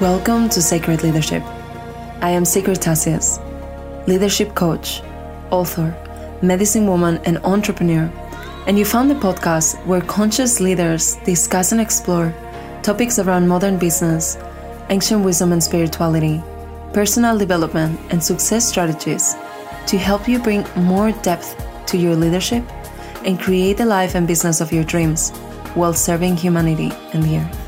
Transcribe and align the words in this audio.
Welcome 0.00 0.48
to 0.50 0.62
Sacred 0.62 1.02
Leadership. 1.02 1.42
I 2.22 2.30
am 2.30 2.46
Sigrid 2.46 2.78
Tassias, 2.78 3.36
leadership 4.08 4.54
coach, 4.54 5.02
author, 5.50 5.94
medicine 6.40 6.86
woman, 6.86 7.20
and 7.26 7.36
entrepreneur. 7.44 8.10
And 8.66 8.78
you 8.78 8.86
found 8.86 9.10
the 9.10 9.14
podcast 9.16 9.76
where 9.84 10.00
conscious 10.00 10.58
leaders 10.58 11.16
discuss 11.26 11.72
and 11.72 11.82
explore 11.82 12.32
topics 12.82 13.18
around 13.18 13.46
modern 13.46 13.78
business, 13.78 14.38
ancient 14.88 15.22
wisdom 15.22 15.52
and 15.52 15.62
spirituality, 15.62 16.42
personal 16.94 17.36
development, 17.36 18.00
and 18.08 18.24
success 18.24 18.66
strategies 18.66 19.34
to 19.86 19.98
help 19.98 20.26
you 20.26 20.38
bring 20.38 20.64
more 20.76 21.12
depth 21.12 21.54
to 21.88 21.98
your 21.98 22.16
leadership 22.16 22.64
and 23.26 23.38
create 23.38 23.76
the 23.76 23.84
life 23.84 24.14
and 24.14 24.26
business 24.26 24.62
of 24.62 24.72
your 24.72 24.84
dreams 24.84 25.28
while 25.74 25.92
serving 25.92 26.38
humanity 26.38 26.90
and 27.12 27.22
the 27.22 27.36
earth. 27.36 27.59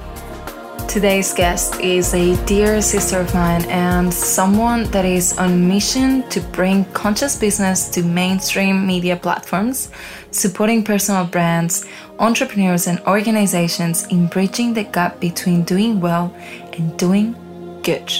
Today's 0.92 1.32
guest 1.32 1.80
is 1.80 2.12
a 2.12 2.36
dear 2.44 2.82
sister 2.82 3.20
of 3.20 3.32
mine 3.32 3.64
and 3.70 4.12
someone 4.12 4.84
that 4.90 5.06
is 5.06 5.38
on 5.38 5.66
mission 5.66 6.28
to 6.28 6.38
bring 6.52 6.84
conscious 6.92 7.34
business 7.34 7.88
to 7.92 8.02
mainstream 8.02 8.86
media 8.86 9.16
platforms, 9.16 9.88
supporting 10.32 10.84
personal 10.84 11.24
brands, 11.24 11.86
entrepreneurs, 12.18 12.88
and 12.88 13.00
organizations 13.06 14.06
in 14.08 14.26
bridging 14.26 14.74
the 14.74 14.84
gap 14.84 15.18
between 15.18 15.62
doing 15.62 15.98
well 15.98 16.36
and 16.74 16.94
doing 16.98 17.34
good. 17.82 18.12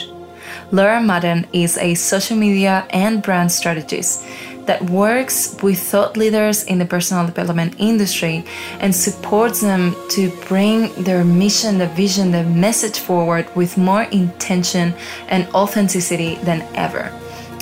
Laura 0.70 1.02
Madden 1.02 1.46
is 1.52 1.76
a 1.76 1.94
social 1.94 2.38
media 2.38 2.86
and 2.88 3.22
brand 3.22 3.52
strategist 3.52 4.24
that 4.66 4.82
works 4.90 5.56
with 5.62 5.78
thought 5.78 6.16
leaders 6.16 6.64
in 6.64 6.78
the 6.78 6.84
personal 6.84 7.26
development 7.26 7.74
industry 7.78 8.44
and 8.80 8.94
supports 8.94 9.60
them 9.60 9.94
to 10.10 10.30
bring 10.48 10.92
their 11.02 11.24
mission, 11.24 11.78
the 11.78 11.88
vision, 11.88 12.30
the 12.30 12.44
message 12.44 12.98
forward 12.98 13.46
with 13.56 13.76
more 13.76 14.04
intention 14.04 14.94
and 15.28 15.46
authenticity 15.54 16.36
than 16.44 16.62
ever. 16.74 17.12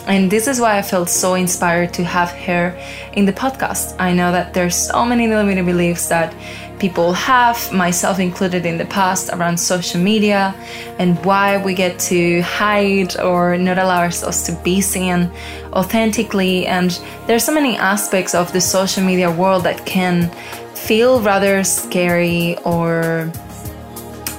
And 0.06 0.30
this 0.30 0.48
is 0.48 0.60
why 0.60 0.78
I 0.78 0.82
felt 0.82 1.08
so 1.08 1.34
inspired 1.34 1.92
to 1.94 2.04
have 2.04 2.30
her 2.30 2.76
in 3.12 3.26
the 3.26 3.32
podcast. 3.32 3.94
I 3.98 4.12
know 4.12 4.32
that 4.32 4.54
there's 4.54 4.74
so 4.74 5.04
many 5.04 5.28
limiting 5.28 5.66
beliefs 5.66 6.08
that 6.08 6.34
people 6.80 7.12
have, 7.12 7.72
myself 7.72 8.18
included 8.18 8.64
in 8.64 8.78
the 8.78 8.86
past, 8.86 9.30
around 9.32 9.58
social 9.58 10.00
media 10.00 10.54
and 10.98 11.22
why 11.24 11.62
we 11.62 11.74
get 11.74 11.98
to 11.98 12.40
hide 12.40 13.20
or 13.20 13.56
not 13.58 13.78
allow 13.78 14.00
ourselves 14.00 14.42
to 14.44 14.52
be 14.64 14.80
seen 14.80 15.30
authentically. 15.72 16.66
And 16.66 16.90
there's 17.26 17.44
so 17.44 17.54
many 17.54 17.76
aspects 17.76 18.34
of 18.34 18.52
the 18.52 18.60
social 18.60 19.04
media 19.04 19.30
world 19.30 19.64
that 19.64 19.84
can 19.84 20.30
feel 20.74 21.20
rather 21.20 21.62
scary 21.62 22.56
or 22.64 23.30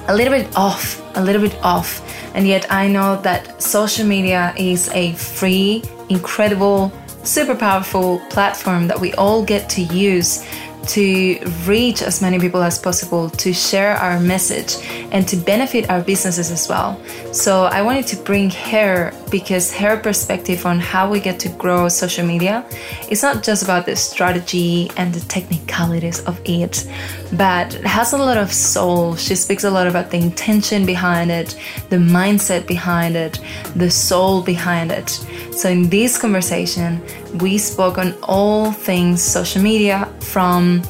a 0.08 0.14
little 0.14 0.34
bit 0.34 0.54
off, 0.56 1.00
a 1.16 1.22
little 1.22 1.40
bit 1.40 1.56
off. 1.62 2.02
And 2.34 2.46
yet 2.46 2.66
I 2.70 2.88
know 2.88 3.20
that 3.22 3.62
social 3.62 4.06
media 4.06 4.52
is 4.56 4.88
a 4.90 5.12
free, 5.12 5.84
incredible, 6.08 6.92
super 7.22 7.54
powerful 7.54 8.18
platform 8.30 8.88
that 8.88 9.00
we 9.00 9.14
all 9.14 9.44
get 9.44 9.70
to 9.70 9.82
use 9.82 10.44
to 10.88 11.38
reach 11.66 12.02
as 12.02 12.20
many 12.20 12.38
people 12.38 12.62
as 12.62 12.78
possible, 12.78 13.30
to 13.30 13.52
share 13.52 13.96
our 13.96 14.18
message, 14.20 14.76
and 15.12 15.26
to 15.28 15.36
benefit 15.36 15.88
our 15.90 16.00
businesses 16.00 16.50
as 16.50 16.68
well. 16.68 17.00
So, 17.32 17.64
I 17.64 17.82
wanted 17.82 18.06
to 18.08 18.16
bring 18.16 18.50
her 18.50 19.12
because 19.32 19.72
her 19.72 19.96
perspective 19.96 20.64
on 20.64 20.78
how 20.78 21.10
we 21.10 21.18
get 21.18 21.40
to 21.40 21.48
grow 21.48 21.88
social 21.88 22.24
media 22.24 22.64
is 23.10 23.22
not 23.22 23.42
just 23.42 23.64
about 23.64 23.86
the 23.86 23.96
strategy 23.96 24.90
and 24.96 25.12
the 25.12 25.20
technicalities 25.26 26.20
of 26.26 26.40
it, 26.44 26.86
but 27.32 27.72
has 27.72 28.12
a 28.12 28.18
lot 28.18 28.36
of 28.36 28.52
soul. 28.52 29.16
She 29.16 29.34
speaks 29.34 29.64
a 29.64 29.70
lot 29.70 29.88
about 29.88 30.10
the 30.10 30.18
intention 30.18 30.86
behind 30.86 31.30
it, 31.30 31.58
the 31.88 31.96
mindset 31.96 32.66
behind 32.66 33.16
it, 33.16 33.40
the 33.74 33.90
soul 33.90 34.42
behind 34.42 34.92
it. 34.92 35.08
So, 35.52 35.68
in 35.70 35.88
this 35.88 36.18
conversation, 36.18 37.02
we 37.38 37.56
spoke 37.56 37.96
on 37.98 38.14
all 38.22 38.70
things 38.70 39.22
social 39.22 39.62
media 39.62 40.08
from 40.20 40.82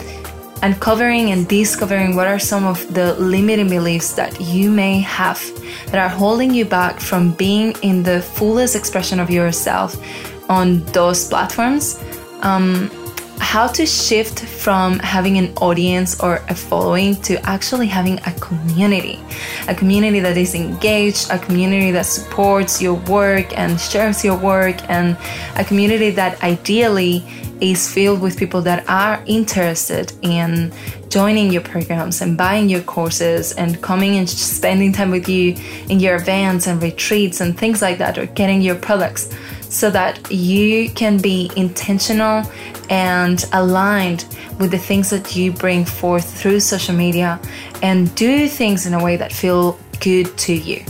uncovering 0.62 1.30
and 1.30 1.48
discovering 1.48 2.14
what 2.16 2.26
are 2.26 2.38
some 2.38 2.64
of 2.64 2.94
the 2.94 3.14
limiting 3.14 3.68
beliefs 3.68 4.14
that 4.14 4.40
you 4.40 4.70
may 4.70 5.00
have 5.00 5.40
that 5.86 5.98
are 5.98 6.08
holding 6.08 6.54
you 6.54 6.64
back 6.64 7.00
from 7.00 7.32
being 7.32 7.74
in 7.82 8.02
the 8.02 8.22
fullest 8.22 8.76
expression 8.76 9.20
of 9.20 9.30
yourself 9.30 9.96
on 10.48 10.84
those 10.86 11.28
platforms. 11.28 12.02
Um, 12.42 12.90
how 13.42 13.66
to 13.66 13.84
shift 13.84 14.38
from 14.40 15.00
having 15.00 15.36
an 15.36 15.52
audience 15.56 16.20
or 16.20 16.36
a 16.48 16.54
following 16.54 17.16
to 17.16 17.34
actually 17.44 17.88
having 17.88 18.18
a 18.20 18.32
community. 18.40 19.18
A 19.68 19.74
community 19.74 20.20
that 20.20 20.36
is 20.36 20.54
engaged, 20.54 21.28
a 21.30 21.38
community 21.38 21.90
that 21.90 22.06
supports 22.06 22.80
your 22.80 22.94
work 22.94 23.58
and 23.58 23.80
shares 23.80 24.24
your 24.24 24.38
work, 24.38 24.76
and 24.88 25.18
a 25.56 25.64
community 25.64 26.10
that 26.10 26.40
ideally 26.42 27.24
is 27.62 27.88
filled 27.88 28.20
with 28.20 28.36
people 28.36 28.60
that 28.62 28.88
are 28.88 29.22
interested 29.26 30.12
in 30.22 30.72
joining 31.08 31.52
your 31.52 31.62
programs 31.62 32.20
and 32.20 32.36
buying 32.36 32.68
your 32.68 32.82
courses 32.82 33.52
and 33.52 33.80
coming 33.82 34.16
and 34.16 34.28
spending 34.28 34.92
time 34.92 35.10
with 35.10 35.28
you 35.28 35.54
in 35.88 36.00
your 36.00 36.16
events 36.16 36.66
and 36.66 36.82
retreats 36.82 37.40
and 37.40 37.56
things 37.56 37.80
like 37.80 37.98
that, 37.98 38.18
or 38.18 38.26
getting 38.26 38.60
your 38.60 38.74
products 38.74 39.32
so 39.68 39.90
that 39.90 40.30
you 40.30 40.90
can 40.90 41.18
be 41.18 41.50
intentional 41.56 42.42
and 42.90 43.44
aligned 43.52 44.26
with 44.58 44.70
the 44.70 44.78
things 44.78 45.08
that 45.10 45.34
you 45.36 45.52
bring 45.52 45.84
forth 45.84 46.38
through 46.40 46.60
social 46.60 46.94
media 46.94 47.40
and 47.82 48.14
do 48.16 48.48
things 48.48 48.86
in 48.86 48.92
a 48.92 49.02
way 49.02 49.16
that 49.16 49.32
feel 49.32 49.78
good 50.02 50.36
to 50.36 50.52
you. 50.52 50.84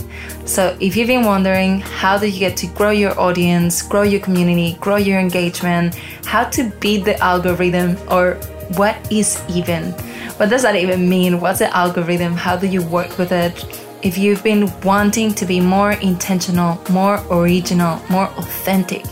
So, 0.45 0.75
if 0.81 0.97
you've 0.97 1.07
been 1.07 1.23
wondering 1.23 1.79
how 1.79 2.17
do 2.17 2.27
you 2.27 2.39
get 2.39 2.57
to 2.57 2.67
grow 2.67 2.89
your 2.89 3.17
audience, 3.17 3.81
grow 3.81 4.01
your 4.01 4.19
community, 4.19 4.75
grow 4.81 4.97
your 4.97 5.19
engagement, 5.19 5.95
how 6.25 6.43
to 6.49 6.69
beat 6.81 7.05
the 7.05 7.17
algorithm, 7.19 7.97
or 8.11 8.33
what 8.75 8.95
is 9.09 9.41
even, 9.47 9.93
what 10.37 10.49
does 10.49 10.63
that 10.63 10.75
even 10.75 11.07
mean? 11.07 11.39
What's 11.39 11.59
the 11.59 11.73
algorithm? 11.75 12.33
How 12.33 12.57
do 12.57 12.67
you 12.67 12.81
work 12.81 13.17
with 13.17 13.31
it? 13.31 13.63
If 14.01 14.17
you've 14.17 14.43
been 14.43 14.69
wanting 14.81 15.33
to 15.35 15.45
be 15.45 15.61
more 15.61 15.93
intentional, 15.93 16.81
more 16.89 17.23
original, 17.31 18.01
more 18.09 18.27
authentic 18.35 19.05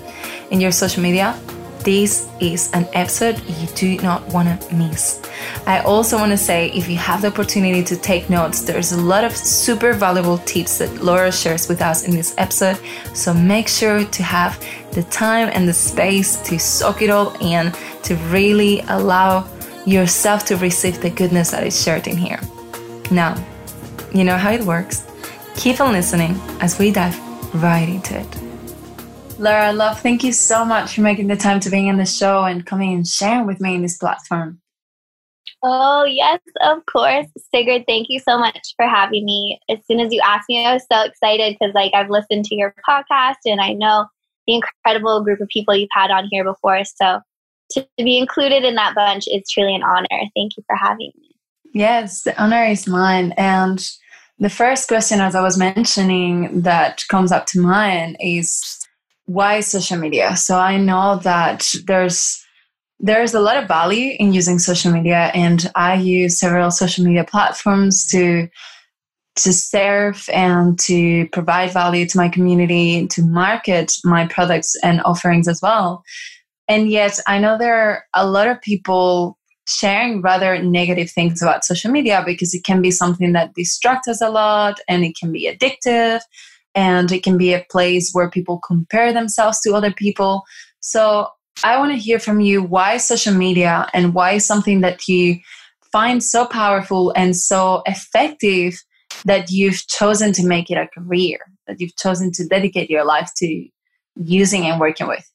in 0.50 0.60
your 0.60 0.74
social 0.74 1.02
media, 1.02 1.40
this 1.84 2.30
is 2.40 2.72
an 2.74 2.88
episode 2.94 3.42
you 3.47 3.68
do 3.75 3.97
not 3.97 4.25
want 4.34 4.62
to 4.62 4.75
miss. 4.75 5.22
I 5.66 5.80
also 5.80 6.18
want 6.18 6.31
to 6.31 6.38
say 6.38 6.69
if 6.72 6.88
you 6.88 6.97
have 6.97 7.22
the 7.22 7.28
opportunity 7.28 7.84
to 7.84 7.96
take 7.97 8.30
notes, 8.30 8.62
there's 8.62 8.92
a 8.92 9.02
lot 9.02 9.24
of 9.24 9.36
super 9.36 9.94
valuable 9.94 10.38
tips 10.40 10.78
that 10.78 11.03
Laura 11.03 11.31
shares 11.31 11.68
with 11.68 11.81
us 11.81 12.03
in 12.03 12.16
this 12.16 12.36
episode. 12.38 12.80
So 13.14 13.34
make 13.34 13.68
sure 13.68 14.06
to 14.06 14.24
have 14.24 14.64
the 14.91 15.03
time 15.03 15.50
and 15.53 15.68
the 15.68 15.74
space 15.74 16.41
to 16.44 16.59
soak 16.59 17.02
it 17.02 17.09
all 17.09 17.36
in, 17.41 17.72
to 18.03 18.16
really 18.30 18.81
allow 18.88 19.47
yourself 19.86 20.46
to 20.46 20.58
receive 20.58 21.02
the 21.02 21.09
goodness 21.09 21.52
that 21.52 21.66
is 21.66 21.81
shared 21.81 22.08
in 22.08 22.18
here. 22.18 22.40
Now, 23.09 23.36
you 24.14 24.24
know 24.24 24.38
how 24.38 24.52
it 24.52 24.62
works. 24.62 25.08
Keep 25.56 25.81
on 25.81 25.94
listening 25.94 26.40
as 26.59 26.78
we 26.78 26.91
dive 26.91 27.20
right 27.56 27.90
into 27.90 28.20
it. 28.20 28.51
Laura, 29.41 29.74
love, 29.74 30.00
thank 30.00 30.24
you 30.24 30.31
so 30.31 30.63
much 30.63 30.94
for 30.94 31.02
making 31.02 31.25
the 31.25 31.35
time 31.35 31.59
to 31.62 31.72
being 31.72 31.88
in 31.88 31.97
the 31.97 32.06
show 32.06 32.44
and 32.44 32.63
coming 32.63 32.94
and 32.94 33.07
sharing 33.07 33.47
with 33.47 33.59
me 33.59 33.74
in 33.74 33.81
this 33.81 33.97
platform. 33.97 34.62
Oh, 35.63 36.03
yes, 36.03 36.40
of 36.62 36.85
course. 36.85 37.25
Sigrid, 37.52 37.85
thank 37.88 38.06
you 38.07 38.19
so 38.19 38.38
much 38.38 38.75
for 38.75 38.88
having 38.88 39.25
me. 39.25 39.59
As 39.68 39.79
soon 39.88 40.00
as 40.00 40.13
you 40.13 40.22
asked 40.24 40.47
me, 40.47 40.63
I 40.63 40.74
was 40.74 40.85
so 40.91 41.02
excited 41.02 41.57
because 41.57 41.74
like 41.74 41.91
I've 41.96 42.12
listened 42.12 42.46
to 42.46 42.56
your 42.56 42.75
podcast 42.88 43.38
and 43.46 43.59
I 43.59 43.74
know 43.74 44.06
the 44.46 44.53
incredible 44.53 45.24
group 45.24 45.41
of 45.41 45.47
people 45.47 45.75
you've 45.75 45.90
had 45.91 46.12
on 46.12 46.28
here 46.29 46.44
before. 46.44 46.84
So 46.84 47.19
to 47.72 47.88
be 47.97 48.19
included 48.19 48.63
in 48.63 48.75
that 48.75 48.94
bunch 48.94 49.25
is 49.28 49.50
truly 49.50 49.73
an 49.73 49.81
honor. 49.81 50.22
Thank 50.35 50.56
you 50.56 50.63
for 50.68 50.75
having 50.75 51.13
me. 51.19 51.31
Yes, 51.73 52.22
the 52.22 52.40
honor 52.40 52.66
is 52.66 52.85
mine. 52.85 53.34
And 53.38 53.84
the 54.37 54.52
first 54.52 54.87
question, 54.87 55.20
as 55.20 55.34
I 55.34 55.41
was 55.41 55.58
mentioning, 55.58 56.61
that 56.61 57.02
comes 57.09 57.32
up 57.32 57.47
to 57.47 57.59
mind 57.59 58.17
is 58.20 58.81
why 59.32 59.62
social 59.62 59.98
media? 59.98 60.36
So 60.36 60.58
I 60.58 60.78
know 60.78 61.20
that 61.24 61.74
there's 61.86 62.44
there's 63.00 63.34
a 63.34 63.40
lot 63.40 63.58
of 63.58 63.68
value 63.68 64.16
in 64.20 64.32
using 64.34 64.60
social 64.60 64.92
media, 64.92 65.32
and 65.34 65.72
I 65.76 65.96
use 65.96 66.40
several 66.40 66.70
social 66.70 67.06
media 67.06 67.24
platforms 67.24 68.06
to 68.08 68.48
to 69.38 69.54
serve 69.54 70.30
and 70.34 70.78
to 70.78 71.28
provide 71.30 71.72
value 71.72 72.06
to 72.06 72.18
my 72.18 72.28
community, 72.28 73.08
to 73.08 73.24
market 73.24 73.94
my 74.04 74.28
products 74.28 74.76
and 74.84 75.02
offerings 75.04 75.48
as 75.48 75.62
well. 75.62 76.04
And 76.68 76.92
yet, 76.92 77.20
I 77.28 77.40
know 77.40 77.58
there 77.58 77.80
are 77.80 78.04
a 78.14 78.28
lot 78.28 78.50
of 78.50 78.62
people 78.62 79.38
sharing 79.68 80.22
rather 80.22 80.62
negative 80.62 81.10
things 81.10 81.42
about 81.42 81.64
social 81.64 81.90
media 81.90 82.24
because 82.26 82.54
it 82.54 82.66
can 82.66 82.82
be 82.82 82.92
something 82.92 83.32
that 83.32 83.54
distracts 83.54 84.10
us 84.10 84.22
a 84.22 84.30
lot 84.30 84.80
and 84.90 85.06
it 85.06 85.16
can 85.18 85.32
be 85.32 85.50
addictive 85.50 86.20
and 86.76 87.12
it 87.12 87.23
can 87.23 87.38
be 87.38 87.53
a 87.53 87.66
place 87.70 88.12
where 88.14 88.29
people 88.29 88.59
compare 88.59 89.14
themselves 89.14 89.59
to 89.62 89.73
other 89.73 89.91
people. 89.91 90.44
So 90.79 91.28
I 91.64 91.78
want 91.78 91.91
to 91.91 91.97
hear 91.97 92.20
from 92.20 92.40
you 92.40 92.64
why 92.64 92.97
social 92.97 93.34
media 93.34 93.88
and 93.94 94.14
why 94.14 94.38
something 94.38 94.82
that 94.82 95.08
you 95.08 95.38
find 95.91 96.23
so 96.23 96.46
powerful 96.46 97.12
and 97.16 97.35
so 97.35 97.84
effective 97.85 98.82
that 99.26 99.52
you've 99.52 99.85
chosen 99.88 100.32
to 100.34 100.46
make 100.46 100.72
it 100.72 100.78
a 100.78 100.88
career, 100.88 101.40
that 101.68 101.79
you've 101.79 101.96
chosen 101.97 102.32
to 102.34 102.47
dedicate 102.47 102.90
your 102.90 103.06
life 103.06 103.29
to 103.38 103.68
using 104.16 104.66
and 104.66 104.79
working 104.79 105.08
with? 105.08 105.29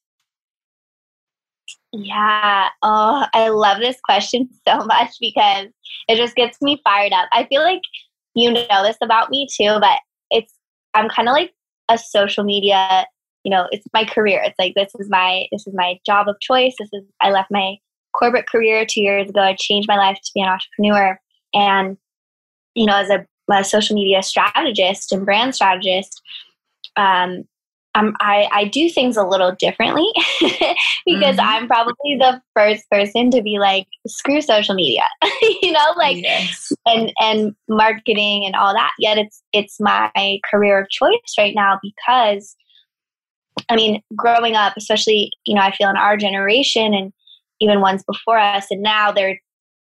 Yeah. 1.92 2.68
Oh, 2.82 3.26
I 3.32 3.48
love 3.48 3.78
this 3.78 4.00
question 4.00 4.48
so 4.66 4.76
much 4.86 5.10
because 5.20 5.66
it 6.08 6.16
just 6.16 6.34
gets 6.34 6.60
me 6.60 6.80
fired 6.84 7.12
up. 7.12 7.28
I 7.32 7.44
feel 7.44 7.62
like 7.62 7.82
you 8.34 8.52
know 8.52 8.82
this 8.82 8.98
about 9.02 9.30
me 9.30 9.46
too, 9.50 9.78
but 9.80 9.98
I'm 10.96 11.08
kind 11.08 11.28
of 11.28 11.32
like 11.32 11.52
a 11.88 11.98
social 11.98 12.42
media, 12.42 13.06
you 13.44 13.50
know, 13.50 13.68
it's 13.70 13.86
my 13.92 14.04
career. 14.04 14.42
It's 14.44 14.58
like, 14.58 14.74
this 14.74 14.92
is 14.98 15.08
my, 15.08 15.46
this 15.52 15.66
is 15.66 15.74
my 15.74 15.98
job 16.04 16.28
of 16.28 16.40
choice. 16.40 16.74
This 16.78 16.88
is, 16.92 17.04
I 17.20 17.30
left 17.30 17.50
my 17.50 17.76
corporate 18.12 18.48
career 18.48 18.84
two 18.84 19.02
years 19.02 19.28
ago. 19.28 19.40
I 19.40 19.54
changed 19.58 19.88
my 19.88 19.96
life 19.96 20.16
to 20.16 20.30
be 20.34 20.40
an 20.40 20.48
entrepreneur. 20.48 21.20
And, 21.54 21.96
you 22.74 22.86
know, 22.86 22.96
as 22.96 23.10
a, 23.10 23.26
a 23.52 23.62
social 23.62 23.94
media 23.94 24.22
strategist 24.22 25.12
and 25.12 25.24
brand 25.24 25.54
strategist, 25.54 26.20
um, 26.96 27.44
um, 27.96 28.14
I, 28.20 28.48
I 28.52 28.64
do 28.66 28.90
things 28.90 29.16
a 29.16 29.24
little 29.24 29.52
differently 29.52 30.06
because 30.40 31.36
mm-hmm. 31.36 31.40
I'm 31.40 31.66
probably 31.66 32.16
the 32.18 32.42
first 32.54 32.84
person 32.90 33.30
to 33.30 33.42
be 33.42 33.58
like, 33.58 33.86
screw 34.06 34.42
social 34.42 34.74
media, 34.74 35.04
you 35.62 35.72
know, 35.72 35.92
like, 35.96 36.22
yes. 36.22 36.72
and, 36.84 37.10
and 37.20 37.54
marketing 37.68 38.44
and 38.44 38.54
all 38.54 38.74
that. 38.74 38.92
Yet 38.98 39.16
it's, 39.16 39.42
it's 39.52 39.80
my 39.80 40.10
career 40.50 40.78
of 40.82 40.90
choice 40.90 41.34
right 41.38 41.54
now 41.54 41.80
because, 41.82 42.54
I 43.70 43.76
mean, 43.76 44.02
growing 44.14 44.56
up, 44.56 44.74
especially, 44.76 45.30
you 45.46 45.54
know, 45.54 45.62
I 45.62 45.74
feel 45.74 45.88
in 45.88 45.96
our 45.96 46.18
generation 46.18 46.92
and 46.92 47.14
even 47.60 47.80
ones 47.80 48.04
before 48.06 48.38
us, 48.38 48.66
and 48.70 48.82
now 48.82 49.10
they're 49.10 49.40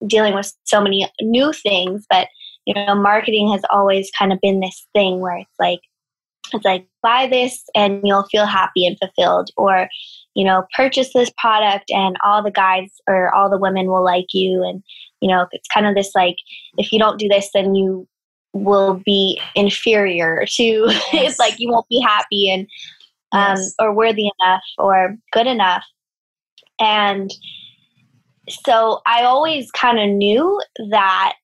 dealing 0.06 0.34
with 0.34 0.54
so 0.62 0.80
many 0.80 1.10
new 1.20 1.52
things, 1.52 2.06
but, 2.08 2.28
you 2.64 2.74
know, 2.74 2.94
marketing 2.94 3.50
has 3.50 3.62
always 3.70 4.08
kind 4.16 4.32
of 4.32 4.38
been 4.40 4.60
this 4.60 4.86
thing 4.94 5.18
where 5.18 5.38
it's 5.38 5.50
like, 5.58 5.80
it's 6.52 6.64
like 6.64 6.88
buy 7.02 7.26
this 7.26 7.64
and 7.74 8.00
you'll 8.04 8.26
feel 8.30 8.46
happy 8.46 8.86
and 8.86 8.98
fulfilled 8.98 9.50
or 9.56 9.88
you 10.34 10.44
know 10.44 10.64
purchase 10.76 11.12
this 11.12 11.30
product 11.38 11.90
and 11.90 12.16
all 12.24 12.42
the 12.42 12.50
guys 12.50 12.90
or 13.08 13.34
all 13.34 13.50
the 13.50 13.58
women 13.58 13.86
will 13.86 14.04
like 14.04 14.32
you 14.32 14.62
and 14.62 14.82
you 15.20 15.28
know 15.28 15.46
it's 15.52 15.68
kind 15.68 15.86
of 15.86 15.94
this 15.94 16.12
like 16.14 16.36
if 16.76 16.92
you 16.92 16.98
don't 16.98 17.18
do 17.18 17.28
this 17.28 17.50
then 17.54 17.74
you 17.74 18.06
will 18.52 19.00
be 19.04 19.40
inferior 19.54 20.44
to 20.48 20.62
yes. 20.62 21.08
it's 21.12 21.38
like 21.38 21.54
you 21.58 21.70
won't 21.70 21.88
be 21.88 22.00
happy 22.00 22.50
and 22.50 22.66
um, 23.32 23.56
yes. 23.56 23.74
or 23.78 23.92
worthy 23.92 24.30
enough 24.40 24.62
or 24.78 25.16
good 25.32 25.46
enough 25.46 25.84
and 26.80 27.30
so 28.48 29.00
i 29.06 29.22
always 29.24 29.70
kind 29.72 29.98
of 29.98 30.08
knew 30.08 30.60
that 30.90 31.34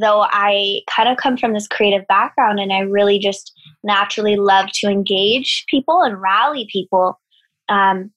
though 0.00 0.22
I 0.22 0.80
kind 0.90 1.08
of 1.08 1.16
come 1.16 1.36
from 1.36 1.52
this 1.52 1.68
creative 1.68 2.06
background 2.08 2.60
and 2.60 2.72
I 2.72 2.80
really 2.80 3.18
just 3.18 3.52
naturally 3.82 4.36
love 4.36 4.68
to 4.74 4.88
engage 4.88 5.64
people 5.68 6.02
and 6.02 6.20
rally 6.20 6.68
people, 6.72 7.18
um, 7.68 8.10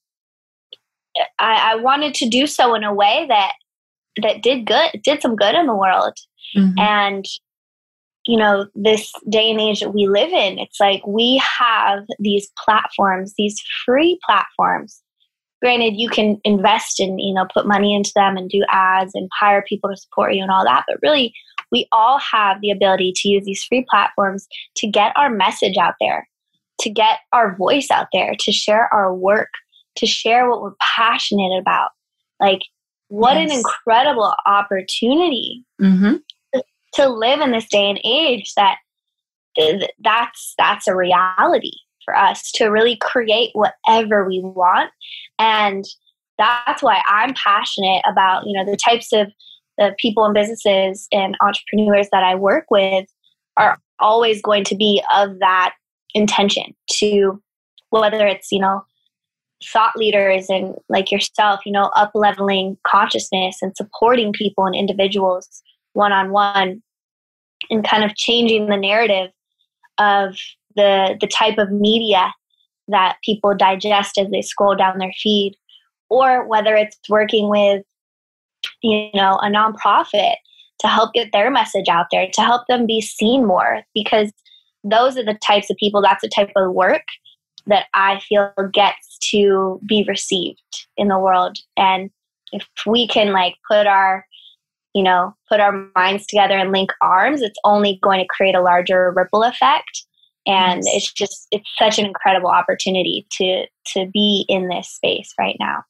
I, 1.38 1.72
I, 1.72 1.76
wanted 1.76 2.14
to 2.14 2.28
do 2.28 2.46
so 2.46 2.74
in 2.74 2.84
a 2.84 2.92
way 2.92 3.26
that 3.28 3.52
that 4.22 4.42
did 4.42 4.66
good, 4.66 5.00
did 5.02 5.22
some 5.22 5.36
good 5.36 5.54
in 5.54 5.66
the 5.66 5.74
world. 5.74 6.14
Mm-hmm. 6.56 6.78
And 6.78 7.24
you 8.26 8.36
know, 8.36 8.66
this 8.74 9.12
day 9.30 9.50
and 9.50 9.60
age 9.60 9.80
that 9.80 9.94
we 9.94 10.08
live 10.08 10.30
in, 10.30 10.58
it's 10.58 10.80
like 10.80 11.06
we 11.06 11.40
have 11.58 12.00
these 12.18 12.50
platforms, 12.64 13.34
these 13.38 13.60
free 13.84 14.18
platforms. 14.26 15.00
Granted, 15.62 15.94
you 15.96 16.08
can 16.08 16.38
invest 16.44 17.00
and 17.00 17.20
you 17.20 17.32
know 17.32 17.46
put 17.52 17.66
money 17.66 17.94
into 17.94 18.12
them 18.14 18.36
and 18.36 18.50
do 18.50 18.64
ads 18.68 19.12
and 19.14 19.30
hire 19.38 19.64
people 19.66 19.88
to 19.90 19.96
support 19.96 20.34
you 20.34 20.42
and 20.42 20.50
all 20.50 20.64
that, 20.64 20.84
but 20.88 20.98
really 21.02 21.32
we 21.76 21.86
all 21.92 22.18
have 22.18 22.62
the 22.62 22.70
ability 22.70 23.12
to 23.16 23.28
use 23.28 23.44
these 23.44 23.62
free 23.62 23.84
platforms 23.90 24.46
to 24.76 24.86
get 24.86 25.12
our 25.14 25.28
message 25.28 25.76
out 25.76 25.92
there, 26.00 26.26
to 26.80 26.88
get 26.88 27.18
our 27.34 27.54
voice 27.54 27.90
out 27.90 28.06
there, 28.14 28.34
to 28.40 28.50
share 28.50 28.92
our 28.94 29.14
work, 29.14 29.50
to 29.96 30.06
share 30.06 30.48
what 30.48 30.62
we're 30.62 30.72
passionate 30.80 31.60
about. 31.60 31.90
Like, 32.40 32.60
what 33.08 33.36
yes. 33.36 33.50
an 33.50 33.58
incredible 33.58 34.32
opportunity 34.46 35.64
mm-hmm. 35.80 36.14
to, 36.54 36.64
to 36.94 37.08
live 37.10 37.40
in 37.40 37.52
this 37.52 37.68
day 37.68 37.90
and 37.90 38.00
age 38.04 38.52
that 38.56 38.78
that's 40.02 40.54
that's 40.58 40.88
a 40.88 40.96
reality 40.96 41.72
for 42.04 42.16
us 42.16 42.50
to 42.52 42.66
really 42.66 42.96
create 43.00 43.50
whatever 43.54 44.26
we 44.26 44.40
want 44.40 44.90
and 45.38 45.84
that's 46.36 46.82
why 46.82 47.00
i'm 47.08 47.32
passionate 47.32 48.02
about 48.10 48.46
you 48.46 48.52
know 48.52 48.70
the 48.70 48.76
types 48.76 49.14
of 49.14 49.28
the 49.78 49.94
people 49.98 50.24
and 50.24 50.34
businesses 50.34 51.06
and 51.12 51.36
entrepreneurs 51.40 52.08
that 52.12 52.22
I 52.22 52.34
work 52.34 52.66
with 52.70 53.06
are 53.56 53.78
always 53.98 54.42
going 54.42 54.64
to 54.64 54.76
be 54.76 55.02
of 55.14 55.38
that 55.38 55.74
intention 56.14 56.74
to 56.92 57.42
whether 57.90 58.26
it's, 58.26 58.50
you 58.50 58.60
know, 58.60 58.84
thought 59.64 59.96
leaders 59.96 60.46
and 60.48 60.74
like 60.88 61.10
yourself, 61.10 61.60
you 61.64 61.72
know, 61.72 61.90
up 61.96 62.10
leveling 62.14 62.76
consciousness 62.86 63.58
and 63.62 63.76
supporting 63.76 64.32
people 64.32 64.64
and 64.64 64.74
individuals 64.74 65.62
one 65.94 66.12
on 66.12 66.30
one 66.30 66.82
and 67.70 67.88
kind 67.88 68.04
of 68.04 68.14
changing 68.16 68.66
the 68.66 68.76
narrative 68.76 69.30
of 69.98 70.36
the 70.74 71.16
the 71.20 71.26
type 71.26 71.58
of 71.58 71.70
media 71.70 72.32
that 72.88 73.16
people 73.24 73.54
digest 73.56 74.18
as 74.18 74.28
they 74.30 74.42
scroll 74.42 74.76
down 74.76 74.98
their 74.98 75.12
feed 75.22 75.56
or 76.10 76.46
whether 76.46 76.76
it's 76.76 76.98
working 77.08 77.48
with 77.48 77.82
you 78.82 79.08
know, 79.14 79.38
a 79.42 79.48
nonprofit 79.48 80.36
to 80.80 80.88
help 80.88 81.14
get 81.14 81.32
their 81.32 81.50
message 81.50 81.88
out 81.88 82.06
there, 82.10 82.28
to 82.32 82.40
help 82.42 82.66
them 82.68 82.86
be 82.86 83.00
seen 83.00 83.46
more, 83.46 83.82
because 83.94 84.30
those 84.84 85.16
are 85.16 85.24
the 85.24 85.38
types 85.44 85.70
of 85.70 85.76
people, 85.78 86.02
that's 86.02 86.22
the 86.22 86.28
type 86.28 86.50
of 86.56 86.72
work 86.72 87.02
that 87.66 87.86
I 87.94 88.20
feel 88.20 88.52
gets 88.72 89.18
to 89.30 89.80
be 89.86 90.04
received 90.06 90.86
in 90.96 91.08
the 91.08 91.18
world. 91.18 91.56
And 91.76 92.10
if 92.52 92.66
we 92.86 93.08
can 93.08 93.32
like 93.32 93.54
put 93.68 93.86
our, 93.86 94.24
you 94.94 95.02
know, 95.02 95.34
put 95.48 95.60
our 95.60 95.88
minds 95.96 96.26
together 96.26 96.56
and 96.56 96.72
link 96.72 96.90
arms, 97.00 97.42
it's 97.42 97.58
only 97.64 97.98
going 98.02 98.20
to 98.20 98.26
create 98.28 98.54
a 98.54 98.62
larger 98.62 99.12
ripple 99.16 99.42
effect. 99.42 100.04
And 100.46 100.82
yes. 100.84 100.94
it's 100.94 101.12
just 101.12 101.48
it's 101.50 101.68
such 101.76 101.98
an 101.98 102.06
incredible 102.06 102.50
opportunity 102.50 103.26
to 103.32 103.66
to 103.94 104.08
be 104.12 104.44
in 104.48 104.68
this 104.68 104.88
space 104.88 105.32
right 105.40 105.56
now. 105.58 105.82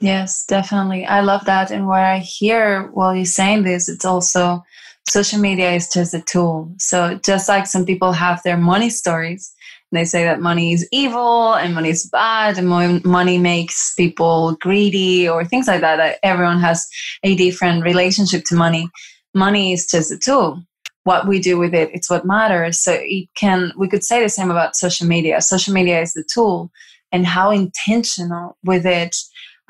Yes, 0.00 0.44
definitely. 0.46 1.04
I 1.06 1.20
love 1.20 1.44
that. 1.46 1.70
And 1.70 1.88
what 1.88 2.00
I 2.00 2.18
hear 2.18 2.84
while 2.92 3.14
you're 3.14 3.24
saying 3.24 3.64
this, 3.64 3.88
it's 3.88 4.04
also 4.04 4.62
social 5.08 5.40
media 5.40 5.72
is 5.72 5.88
just 5.88 6.14
a 6.14 6.20
tool. 6.20 6.72
So 6.78 7.18
just 7.24 7.48
like 7.48 7.66
some 7.66 7.84
people 7.84 8.12
have 8.12 8.40
their 8.44 8.56
money 8.56 8.90
stories, 8.90 9.52
they 9.90 10.04
say 10.04 10.22
that 10.24 10.40
money 10.40 10.72
is 10.72 10.86
evil 10.92 11.54
and 11.54 11.74
money 11.74 11.88
is 11.88 12.08
bad 12.12 12.58
and 12.58 13.04
money 13.04 13.38
makes 13.38 13.94
people 13.94 14.56
greedy 14.60 15.28
or 15.28 15.44
things 15.44 15.66
like 15.66 15.80
that. 15.80 15.96
that 15.96 16.18
everyone 16.22 16.60
has 16.60 16.86
a 17.24 17.34
different 17.34 17.82
relationship 17.82 18.44
to 18.44 18.54
money. 18.54 18.88
Money 19.34 19.72
is 19.72 19.86
just 19.86 20.12
a 20.12 20.18
tool. 20.18 20.62
What 21.04 21.26
we 21.26 21.40
do 21.40 21.58
with 21.58 21.74
it, 21.74 21.90
it's 21.92 22.10
what 22.10 22.26
matters. 22.26 22.78
So 22.78 22.92
it 23.00 23.28
can, 23.34 23.72
we 23.78 23.88
could 23.88 24.04
say 24.04 24.22
the 24.22 24.28
same 24.28 24.50
about 24.50 24.76
social 24.76 25.06
media. 25.06 25.40
Social 25.40 25.72
media 25.72 26.02
is 26.02 26.12
the 26.12 26.24
tool 26.32 26.70
and 27.10 27.26
how 27.26 27.50
intentional 27.50 28.58
with 28.62 28.84
it 28.86 29.16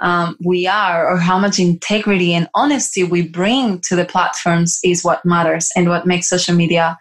um, 0.01 0.37
we 0.45 0.67
are 0.67 1.09
or 1.09 1.17
how 1.17 1.39
much 1.39 1.59
integrity 1.59 2.33
and 2.33 2.49
honesty 2.55 3.03
we 3.03 3.27
bring 3.27 3.81
to 3.81 3.97
the 3.97 4.05
platforms 4.05 4.79
is 4.85 5.05
what 5.05 5.25
matters 5.25 5.71
and 5.75 5.89
what 5.89 6.07
makes 6.07 6.29
social 6.29 6.55
media 6.55 6.99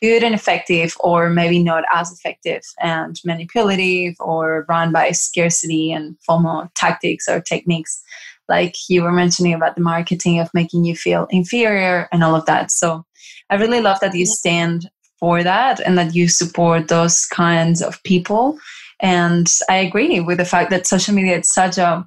good 0.00 0.22
and 0.22 0.34
effective 0.34 0.96
or 1.00 1.28
maybe 1.28 1.62
not 1.62 1.84
as 1.92 2.12
effective 2.12 2.62
and 2.80 3.20
manipulative 3.24 4.14
or 4.20 4.64
run 4.68 4.92
by 4.92 5.10
scarcity 5.10 5.90
and 5.90 6.16
FOMO 6.28 6.70
tactics 6.74 7.28
or 7.28 7.40
techniques. 7.40 8.02
Like 8.48 8.76
you 8.88 9.02
were 9.02 9.12
mentioning 9.12 9.54
about 9.54 9.74
the 9.74 9.82
marketing 9.82 10.38
of 10.38 10.52
making 10.54 10.84
you 10.84 10.94
feel 10.94 11.26
inferior 11.30 12.08
and 12.12 12.22
all 12.22 12.34
of 12.34 12.46
that. 12.46 12.70
So 12.70 13.04
I 13.50 13.56
really 13.56 13.80
love 13.80 13.98
that 14.00 14.14
you 14.14 14.26
stand 14.26 14.88
for 15.18 15.42
that 15.42 15.80
and 15.80 15.96
that 15.98 16.14
you 16.14 16.28
support 16.28 16.88
those 16.88 17.26
kinds 17.26 17.82
of 17.82 18.02
people 18.02 18.58
and 19.02 19.52
I 19.68 19.76
agree 19.76 20.20
with 20.20 20.38
the 20.38 20.44
fact 20.44 20.70
that 20.70 20.86
social 20.86 21.14
media 21.14 21.38
is 21.38 21.52
such 21.52 21.76
a 21.76 22.06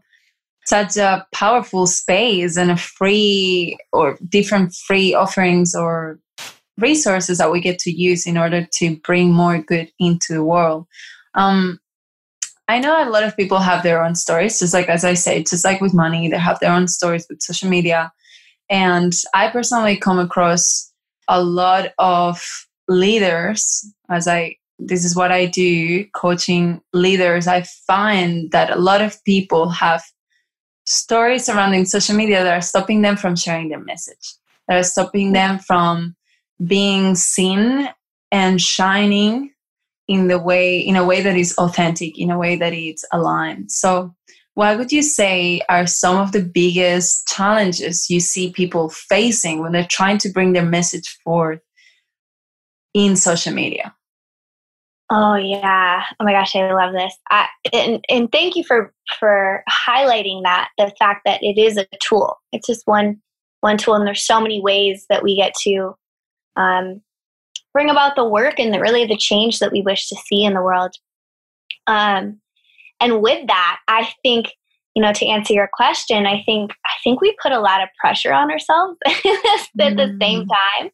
such 0.65 0.97
a 0.97 1.27
powerful 1.31 1.85
space 1.85 2.57
and 2.57 2.71
a 2.71 2.77
free 2.77 3.77
or 3.93 4.17
different 4.27 4.73
free 4.73 5.13
offerings 5.13 5.75
or 5.75 6.19
resources 6.79 7.37
that 7.37 7.51
we 7.51 7.61
get 7.61 7.77
to 7.79 7.91
use 7.91 8.25
in 8.25 8.35
order 8.35 8.67
to 8.73 8.95
bring 8.97 9.31
more 9.31 9.59
good 9.59 9.91
into 9.99 10.33
the 10.33 10.43
world. 10.43 10.87
Um, 11.35 11.79
I 12.67 12.79
know 12.79 13.03
a 13.03 13.11
lot 13.11 13.23
of 13.23 13.37
people 13.37 13.59
have 13.59 13.83
their 13.83 14.03
own 14.03 14.15
stories, 14.15 14.57
just 14.57 14.73
like 14.73 14.89
as 14.89 15.05
I 15.05 15.13
say, 15.13 15.43
just 15.43 15.63
like 15.63 15.81
with 15.81 15.93
money, 15.93 16.29
they 16.29 16.39
have 16.39 16.59
their 16.59 16.71
own 16.71 16.87
stories 16.87 17.27
with 17.29 17.43
social 17.43 17.69
media. 17.69 18.11
And 18.67 19.13
I 19.35 19.49
personally 19.49 19.97
come 19.97 20.17
across 20.17 20.91
a 21.27 21.43
lot 21.43 21.93
of 21.99 22.43
leaders 22.87 23.85
as 24.09 24.27
I 24.27 24.57
this 24.79 25.05
is 25.05 25.15
what 25.15 25.31
I 25.31 25.45
do, 25.45 26.05
coaching 26.13 26.81
leaders, 26.93 27.47
I 27.47 27.63
find 27.87 28.51
that 28.51 28.71
a 28.71 28.79
lot 28.79 29.01
of 29.01 29.23
people 29.23 29.69
have 29.69 30.03
stories 30.85 31.45
surrounding 31.45 31.85
social 31.85 32.15
media 32.15 32.43
that 32.43 32.53
are 32.53 32.61
stopping 32.61 33.01
them 33.01 33.17
from 33.17 33.35
sharing 33.35 33.69
their 33.69 33.79
message, 33.79 34.35
that 34.67 34.77
are 34.77 34.83
stopping 34.83 35.31
them 35.31 35.59
from 35.59 36.15
being 36.65 37.15
seen 37.15 37.89
and 38.31 38.61
shining 38.61 39.51
in 40.07 40.27
the 40.27 40.37
way 40.37 40.79
in 40.79 40.95
a 40.95 41.05
way 41.05 41.21
that 41.21 41.35
is 41.35 41.57
authentic 41.57 42.19
in 42.19 42.29
a 42.29 42.37
way 42.37 42.55
that 42.55 42.73
it's 42.73 43.03
aligned. 43.11 43.71
So 43.71 44.13
what 44.53 44.77
would 44.77 44.91
you 44.91 45.01
say 45.01 45.61
are 45.67 45.87
some 45.87 46.17
of 46.17 46.31
the 46.31 46.43
biggest 46.43 47.27
challenges 47.27 48.09
you 48.09 48.19
see 48.19 48.51
people 48.51 48.89
facing 48.89 49.61
when 49.61 49.71
they're 49.71 49.87
trying 49.89 50.17
to 50.19 50.29
bring 50.29 50.53
their 50.53 50.65
message 50.65 51.17
forth 51.23 51.59
in 52.93 53.15
social 53.15 53.53
media 53.53 53.94
oh 55.11 55.35
yeah 55.35 56.03
oh 56.19 56.23
my 56.23 56.31
gosh 56.31 56.55
i 56.55 56.71
love 56.71 56.93
this 56.93 57.15
I, 57.29 57.47
and, 57.73 58.03
and 58.09 58.31
thank 58.31 58.55
you 58.55 58.63
for 58.63 58.93
for 59.19 59.63
highlighting 59.69 60.41
that 60.43 60.69
the 60.77 60.91
fact 60.97 61.21
that 61.25 61.43
it 61.43 61.59
is 61.59 61.77
a 61.77 61.85
tool 62.01 62.37
it's 62.51 62.67
just 62.67 62.81
one 62.85 63.21
one 63.61 63.77
tool 63.77 63.95
and 63.95 64.05
there's 64.05 64.25
so 64.25 64.39
many 64.39 64.61
ways 64.61 65.05
that 65.09 65.23
we 65.23 65.35
get 65.35 65.53
to 65.63 65.95
um, 66.55 67.01
bring 67.73 67.89
about 67.89 68.15
the 68.15 68.23
work 68.23 68.59
and 68.59 68.73
the, 68.73 68.79
really 68.79 69.05
the 69.05 69.17
change 69.17 69.59
that 69.59 69.71
we 69.71 69.81
wish 69.81 70.07
to 70.07 70.15
see 70.15 70.43
in 70.43 70.53
the 70.53 70.61
world. 70.61 70.93
Um, 71.87 72.39
and 73.01 73.21
with 73.21 73.45
that, 73.47 73.79
I 73.87 74.09
think 74.23 74.47
you 74.95 75.01
know 75.01 75.11
to 75.11 75.25
answer 75.25 75.53
your 75.53 75.69
question, 75.73 76.25
I 76.25 76.41
think 76.45 76.71
I 76.85 76.93
think 77.03 77.19
we 77.19 77.35
put 77.41 77.51
a 77.51 77.59
lot 77.59 77.83
of 77.83 77.89
pressure 77.99 78.31
on 78.31 78.49
ourselves 78.49 78.97
at 79.05 79.13
mm. 79.77 79.97
the 79.97 80.17
same 80.21 80.45
mm. 80.45 80.47
time 80.47 80.89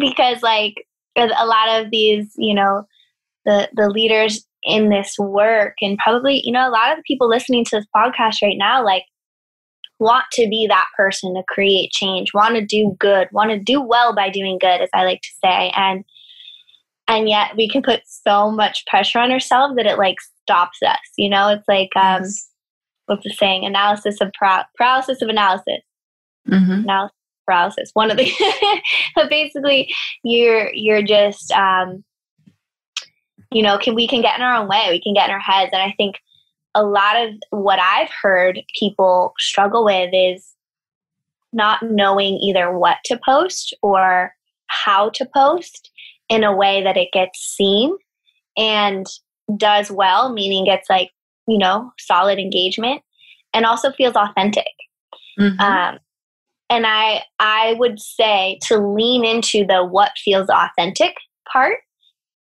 because 0.00 0.42
like 0.42 0.74
a 1.16 1.46
lot 1.46 1.80
of 1.80 1.90
these 1.90 2.32
you 2.36 2.52
know 2.52 2.84
the 3.46 3.68
the 3.74 3.88
leaders 3.88 4.44
in 4.62 4.90
this 4.90 5.14
work 5.18 5.74
and 5.80 5.96
probably 5.98 6.42
you 6.44 6.52
know 6.52 6.68
a 6.68 6.70
lot 6.70 6.90
of 6.90 6.98
the 6.98 7.04
people 7.06 7.28
listening 7.28 7.64
to 7.64 7.76
this 7.76 7.86
podcast 7.94 8.42
right 8.42 8.58
now 8.58 8.84
like 8.84 9.04
want 9.98 10.24
to 10.32 10.46
be 10.48 10.66
that 10.68 10.86
person 10.96 11.34
to 11.34 11.42
create 11.48 11.90
change, 11.90 12.34
want 12.34 12.54
to 12.54 12.64
do 12.64 12.96
good, 12.98 13.28
want 13.32 13.50
to 13.50 13.58
do 13.58 13.80
well 13.80 14.14
by 14.14 14.28
doing 14.28 14.58
good, 14.60 14.80
as 14.80 14.90
I 14.92 15.04
like 15.04 15.20
to 15.22 15.28
say. 15.44 15.72
And 15.74 16.04
and 17.08 17.28
yet 17.28 17.56
we 17.56 17.68
can 17.68 17.82
put 17.82 18.02
so 18.04 18.50
much 18.50 18.84
pressure 18.86 19.20
on 19.20 19.30
ourselves 19.30 19.76
that 19.76 19.86
it 19.86 19.98
like 19.98 20.16
stops 20.42 20.78
us. 20.84 20.98
You 21.16 21.30
know, 21.30 21.48
it's 21.48 21.68
like 21.68 21.90
um, 21.96 22.22
what's 23.06 23.24
the 23.24 23.30
saying? 23.30 23.64
Analysis 23.64 24.20
of 24.20 24.32
paralysis 24.76 25.22
of 25.22 25.28
analysis. 25.28 25.82
Mm-hmm. 26.48 26.84
Analysis 26.84 27.16
paralysis. 27.46 27.90
One 27.94 28.10
of 28.10 28.16
the, 28.16 28.30
but 29.14 29.30
basically, 29.30 29.94
you're 30.24 30.70
you're 30.72 31.02
just 31.02 31.52
um, 31.52 32.04
you 33.52 33.62
know, 33.62 33.78
can 33.78 33.94
we 33.94 34.08
can 34.08 34.22
get 34.22 34.36
in 34.36 34.42
our 34.42 34.54
own 34.54 34.68
way. 34.68 34.88
We 34.90 35.02
can 35.02 35.14
get 35.14 35.28
in 35.28 35.34
our 35.34 35.40
heads, 35.40 35.70
and 35.72 35.82
I 35.82 35.94
think 35.96 36.16
a 36.74 36.84
lot 36.84 37.16
of 37.16 37.30
what 37.50 37.78
I've 37.78 38.10
heard 38.22 38.60
people 38.78 39.32
struggle 39.38 39.84
with 39.84 40.10
is 40.12 40.46
not 41.52 41.82
knowing 41.82 42.34
either 42.34 42.76
what 42.76 42.98
to 43.06 43.18
post 43.24 43.74
or 43.82 44.34
how 44.66 45.08
to 45.10 45.26
post 45.34 45.90
in 46.28 46.44
a 46.44 46.54
way 46.54 46.82
that 46.82 46.96
it 46.96 47.08
gets 47.12 47.38
seen 47.38 47.96
and 48.58 49.06
does 49.56 49.90
well, 49.90 50.32
meaning 50.32 50.64
gets 50.64 50.90
like, 50.90 51.10
you 51.48 51.56
know, 51.56 51.92
solid 51.98 52.38
engagement 52.38 53.00
and 53.54 53.64
also 53.64 53.90
feels 53.92 54.14
authentic. 54.14 54.66
Mm-hmm. 55.38 55.60
Um, 55.60 55.98
and 56.68 56.86
I 56.86 57.22
I 57.38 57.74
would 57.78 58.00
say 58.00 58.58
to 58.62 58.78
lean 58.78 59.24
into 59.24 59.64
the 59.64 59.84
what 59.84 60.12
feels 60.22 60.48
authentic 60.48 61.14
part 61.50 61.78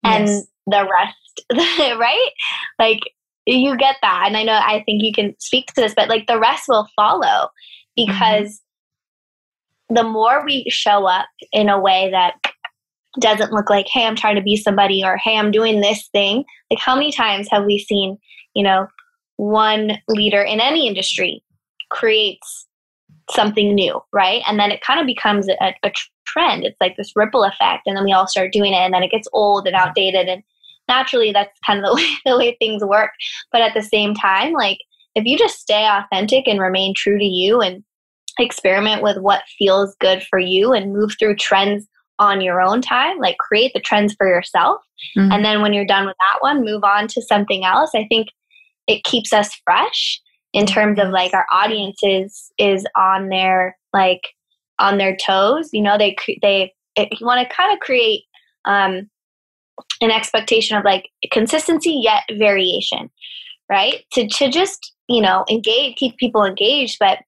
and 0.04 0.28
yes. 0.28 0.46
the 0.66 0.88
rest, 0.88 1.98
right? 1.98 2.30
Like 2.78 3.00
you 3.46 3.76
get 3.76 3.96
that 4.02 4.24
and 4.26 4.36
i 4.36 4.42
know 4.42 4.58
i 4.62 4.82
think 4.84 5.02
you 5.02 5.12
can 5.12 5.34
speak 5.38 5.66
to 5.66 5.80
this 5.80 5.94
but 5.94 6.08
like 6.08 6.26
the 6.26 6.38
rest 6.38 6.64
will 6.68 6.88
follow 6.96 7.48
because 7.96 8.60
mm-hmm. 9.90 9.96
the 9.96 10.02
more 10.02 10.44
we 10.44 10.64
show 10.68 11.06
up 11.06 11.26
in 11.52 11.68
a 11.68 11.80
way 11.80 12.10
that 12.10 12.34
doesn't 13.20 13.52
look 13.52 13.70
like 13.70 13.86
hey 13.92 14.06
i'm 14.06 14.16
trying 14.16 14.36
to 14.36 14.42
be 14.42 14.56
somebody 14.56 15.02
or 15.04 15.16
hey 15.16 15.36
i'm 15.36 15.50
doing 15.50 15.80
this 15.80 16.08
thing 16.08 16.44
like 16.70 16.80
how 16.80 16.94
many 16.94 17.12
times 17.12 17.48
have 17.50 17.64
we 17.64 17.78
seen 17.78 18.16
you 18.54 18.62
know 18.62 18.86
one 19.36 19.98
leader 20.08 20.42
in 20.42 20.60
any 20.60 20.86
industry 20.86 21.42
creates 21.90 22.66
something 23.30 23.74
new 23.74 24.00
right 24.12 24.42
and 24.46 24.58
then 24.58 24.70
it 24.70 24.80
kind 24.80 25.00
of 25.00 25.06
becomes 25.06 25.48
a, 25.48 25.74
a 25.82 25.92
trend. 26.24 26.64
It's 26.64 26.76
like 26.80 26.96
this 26.96 27.12
ripple 27.14 27.44
effect 27.44 27.82
and 27.86 27.96
then 27.96 28.04
we 28.04 28.12
all 28.12 28.26
start 28.26 28.52
doing 28.52 28.72
it 28.72 28.78
and 28.78 28.94
then 28.94 29.02
it 29.02 29.10
gets 29.10 29.28
old 29.32 29.66
and 29.66 29.76
outdated 29.76 30.28
and 30.28 30.42
naturally 30.88 31.32
that's 31.32 31.58
kind 31.66 31.78
of 31.78 31.84
the 31.84 31.94
way 31.96 32.08
the 32.24 32.38
way 32.38 32.56
things 32.58 32.84
work. 32.84 33.10
But 33.52 33.62
at 33.62 33.74
the 33.74 33.82
same 33.82 34.14
time 34.14 34.52
like 34.52 34.78
if 35.14 35.24
you 35.24 35.38
just 35.38 35.60
stay 35.60 35.86
authentic 35.86 36.46
and 36.46 36.60
remain 36.60 36.94
true 36.94 37.18
to 37.18 37.24
you 37.24 37.60
and 37.60 37.84
experiment 38.38 39.02
with 39.02 39.18
what 39.18 39.42
feels 39.58 39.94
good 40.00 40.22
for 40.24 40.40
you 40.40 40.72
and 40.72 40.92
move 40.92 41.12
through 41.18 41.36
trends 41.36 41.86
on 42.18 42.40
your 42.40 42.60
own 42.60 42.80
time 42.80 43.18
like 43.18 43.36
create 43.38 43.72
the 43.74 43.80
trends 43.80 44.14
for 44.14 44.26
yourself. 44.26 44.80
Mm-hmm. 45.16 45.32
and 45.32 45.44
then 45.44 45.60
when 45.60 45.72
you're 45.72 45.84
done 45.84 46.06
with 46.06 46.16
that 46.18 46.38
one 46.40 46.64
move 46.64 46.84
on 46.84 47.08
to 47.08 47.22
something 47.22 47.64
else. 47.64 47.90
I 47.94 48.06
think 48.08 48.28
it 48.86 49.04
keeps 49.04 49.32
us 49.32 49.50
fresh 49.64 50.20
in 50.54 50.66
terms 50.66 50.98
of 50.98 51.08
like 51.10 51.34
our 51.34 51.46
audiences 51.52 52.52
is 52.58 52.86
on 52.96 53.28
their 53.28 53.76
like 53.92 54.22
on 54.78 54.98
their 54.98 55.16
toes 55.16 55.70
you 55.72 55.82
know 55.82 55.96
they 55.98 56.16
they 56.42 56.72
you 56.96 57.26
want 57.26 57.46
to 57.46 57.54
kind 57.54 57.72
of 57.72 57.80
create 57.80 58.22
um 58.64 59.08
an 60.00 60.10
expectation 60.10 60.76
of 60.76 60.84
like 60.84 61.08
consistency 61.30 62.00
yet 62.02 62.22
variation 62.38 63.10
right 63.70 64.04
to 64.12 64.26
to 64.28 64.48
just 64.48 64.92
you 65.08 65.20
know 65.20 65.44
engage 65.50 65.96
keep 65.96 66.16
people 66.16 66.44
engaged 66.44 66.96
but 67.00 67.18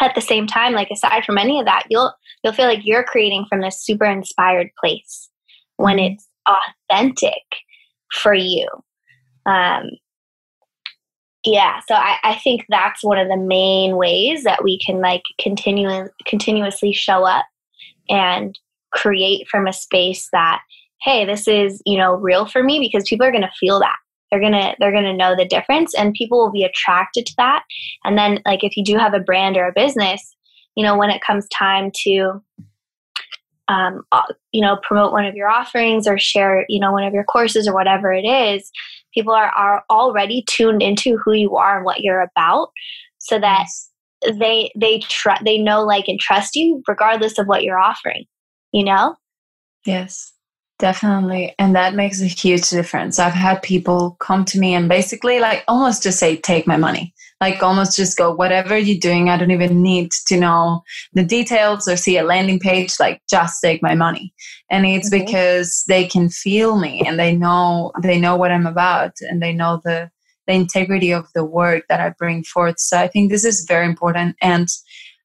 at 0.00 0.14
the 0.14 0.20
same 0.20 0.46
time 0.46 0.72
like 0.72 0.90
aside 0.90 1.24
from 1.24 1.38
any 1.38 1.58
of 1.58 1.66
that 1.66 1.84
you'll 1.88 2.12
you'll 2.42 2.52
feel 2.52 2.66
like 2.66 2.80
you're 2.84 3.04
creating 3.04 3.44
from 3.48 3.60
this 3.60 3.82
super 3.82 4.04
inspired 4.04 4.70
place 4.78 5.28
when 5.76 5.96
mm-hmm. 5.96 6.14
it's 6.14 6.28
authentic 6.90 7.42
for 8.12 8.34
you 8.34 8.68
um 9.46 9.90
yeah 11.44 11.80
so 11.88 11.94
I, 11.94 12.16
I 12.24 12.34
think 12.36 12.64
that's 12.68 13.04
one 13.04 13.18
of 13.18 13.28
the 13.28 13.36
main 13.36 13.96
ways 13.96 14.44
that 14.44 14.64
we 14.64 14.78
can 14.78 15.00
like 15.00 15.22
continue 15.40 16.08
continuously 16.26 16.92
show 16.92 17.24
up 17.24 17.46
and 18.08 18.58
create 18.92 19.46
from 19.48 19.66
a 19.66 19.72
space 19.72 20.28
that 20.32 20.60
hey, 21.02 21.24
this 21.24 21.46
is, 21.46 21.82
you 21.86 21.96
know, 21.96 22.14
real 22.14 22.46
for 22.46 22.62
me 22.62 22.78
because 22.80 23.08
people 23.08 23.26
are 23.26 23.30
going 23.30 23.42
to 23.42 23.50
feel 23.58 23.78
that. 23.80 23.96
They're 24.30 24.40
going 24.40 24.52
to 24.52 24.74
they're 24.78 24.92
going 24.92 25.04
to 25.04 25.16
know 25.16 25.34
the 25.34 25.46
difference 25.46 25.94
and 25.94 26.12
people 26.12 26.38
will 26.38 26.52
be 26.52 26.64
attracted 26.64 27.24
to 27.26 27.34
that. 27.38 27.62
And 28.04 28.18
then 28.18 28.40
like 28.44 28.62
if 28.62 28.76
you 28.76 28.84
do 28.84 28.98
have 28.98 29.14
a 29.14 29.20
brand 29.20 29.56
or 29.56 29.66
a 29.66 29.72
business, 29.72 30.36
you 30.76 30.84
know, 30.84 30.98
when 30.98 31.08
it 31.08 31.22
comes 31.22 31.48
time 31.48 31.90
to 32.04 32.42
um, 33.68 34.02
uh, 34.12 34.22
you 34.52 34.60
know, 34.60 34.78
promote 34.82 35.12
one 35.12 35.26
of 35.26 35.34
your 35.34 35.48
offerings 35.48 36.06
or 36.06 36.18
share, 36.18 36.64
you 36.68 36.80
know, 36.80 36.92
one 36.92 37.04
of 37.04 37.12
your 37.12 37.24
courses 37.24 37.68
or 37.68 37.74
whatever 37.74 38.12
it 38.12 38.24
is, 38.24 38.70
people 39.18 39.34
are, 39.34 39.50
are 39.56 39.84
already 39.90 40.44
tuned 40.48 40.82
into 40.82 41.18
who 41.18 41.32
you 41.32 41.56
are 41.56 41.76
and 41.76 41.84
what 41.84 42.00
you're 42.00 42.20
about 42.20 42.70
so 43.18 43.38
that 43.38 43.66
they 44.38 44.70
they 44.76 45.00
tr- 45.00 45.42
they 45.44 45.58
know 45.58 45.84
like 45.84 46.04
and 46.08 46.20
trust 46.20 46.54
you 46.54 46.82
regardless 46.86 47.38
of 47.38 47.46
what 47.46 47.64
you're 47.64 47.78
offering 47.78 48.24
you 48.72 48.84
know 48.84 49.14
yes 49.84 50.32
Definitely. 50.78 51.54
And 51.58 51.74
that 51.74 51.94
makes 51.94 52.22
a 52.22 52.26
huge 52.26 52.70
difference. 52.70 53.18
I've 53.18 53.32
had 53.32 53.62
people 53.62 54.16
come 54.20 54.44
to 54.44 54.60
me 54.60 54.74
and 54.74 54.88
basically, 54.88 55.40
like, 55.40 55.64
almost 55.66 56.04
just 56.04 56.20
say, 56.20 56.36
take 56.36 56.68
my 56.68 56.76
money. 56.76 57.12
Like, 57.40 57.62
almost 57.62 57.96
just 57.96 58.18
go, 58.18 58.34
whatever 58.34 58.76
you're 58.76 58.98
doing, 58.98 59.28
I 59.28 59.36
don't 59.36 59.50
even 59.50 59.82
need 59.82 60.10
to 60.26 60.38
know 60.38 60.82
the 61.12 61.24
details 61.24 61.86
or 61.86 61.96
see 61.96 62.18
a 62.18 62.24
landing 62.24 62.58
page. 62.58 62.94
Like, 62.98 63.22
just 63.28 63.60
take 63.62 63.82
my 63.82 63.94
money. 63.94 64.32
And 64.70 64.86
it's 64.86 65.10
mm-hmm. 65.10 65.24
because 65.24 65.84
they 65.88 66.06
can 66.06 66.28
feel 66.28 66.78
me 66.78 67.02
and 67.06 67.18
they 67.18 67.36
know, 67.36 67.92
they 68.02 68.20
know 68.20 68.36
what 68.36 68.50
I'm 68.50 68.66
about 68.66 69.12
and 69.20 69.42
they 69.42 69.52
know 69.52 69.80
the, 69.84 70.10
the 70.46 70.54
integrity 70.54 71.12
of 71.12 71.28
the 71.34 71.44
work 71.44 71.84
that 71.88 72.00
I 72.00 72.10
bring 72.10 72.42
forth. 72.42 72.78
So 72.78 72.98
I 72.98 73.08
think 73.08 73.30
this 73.30 73.44
is 73.44 73.66
very 73.68 73.86
important. 73.86 74.36
And 74.42 74.68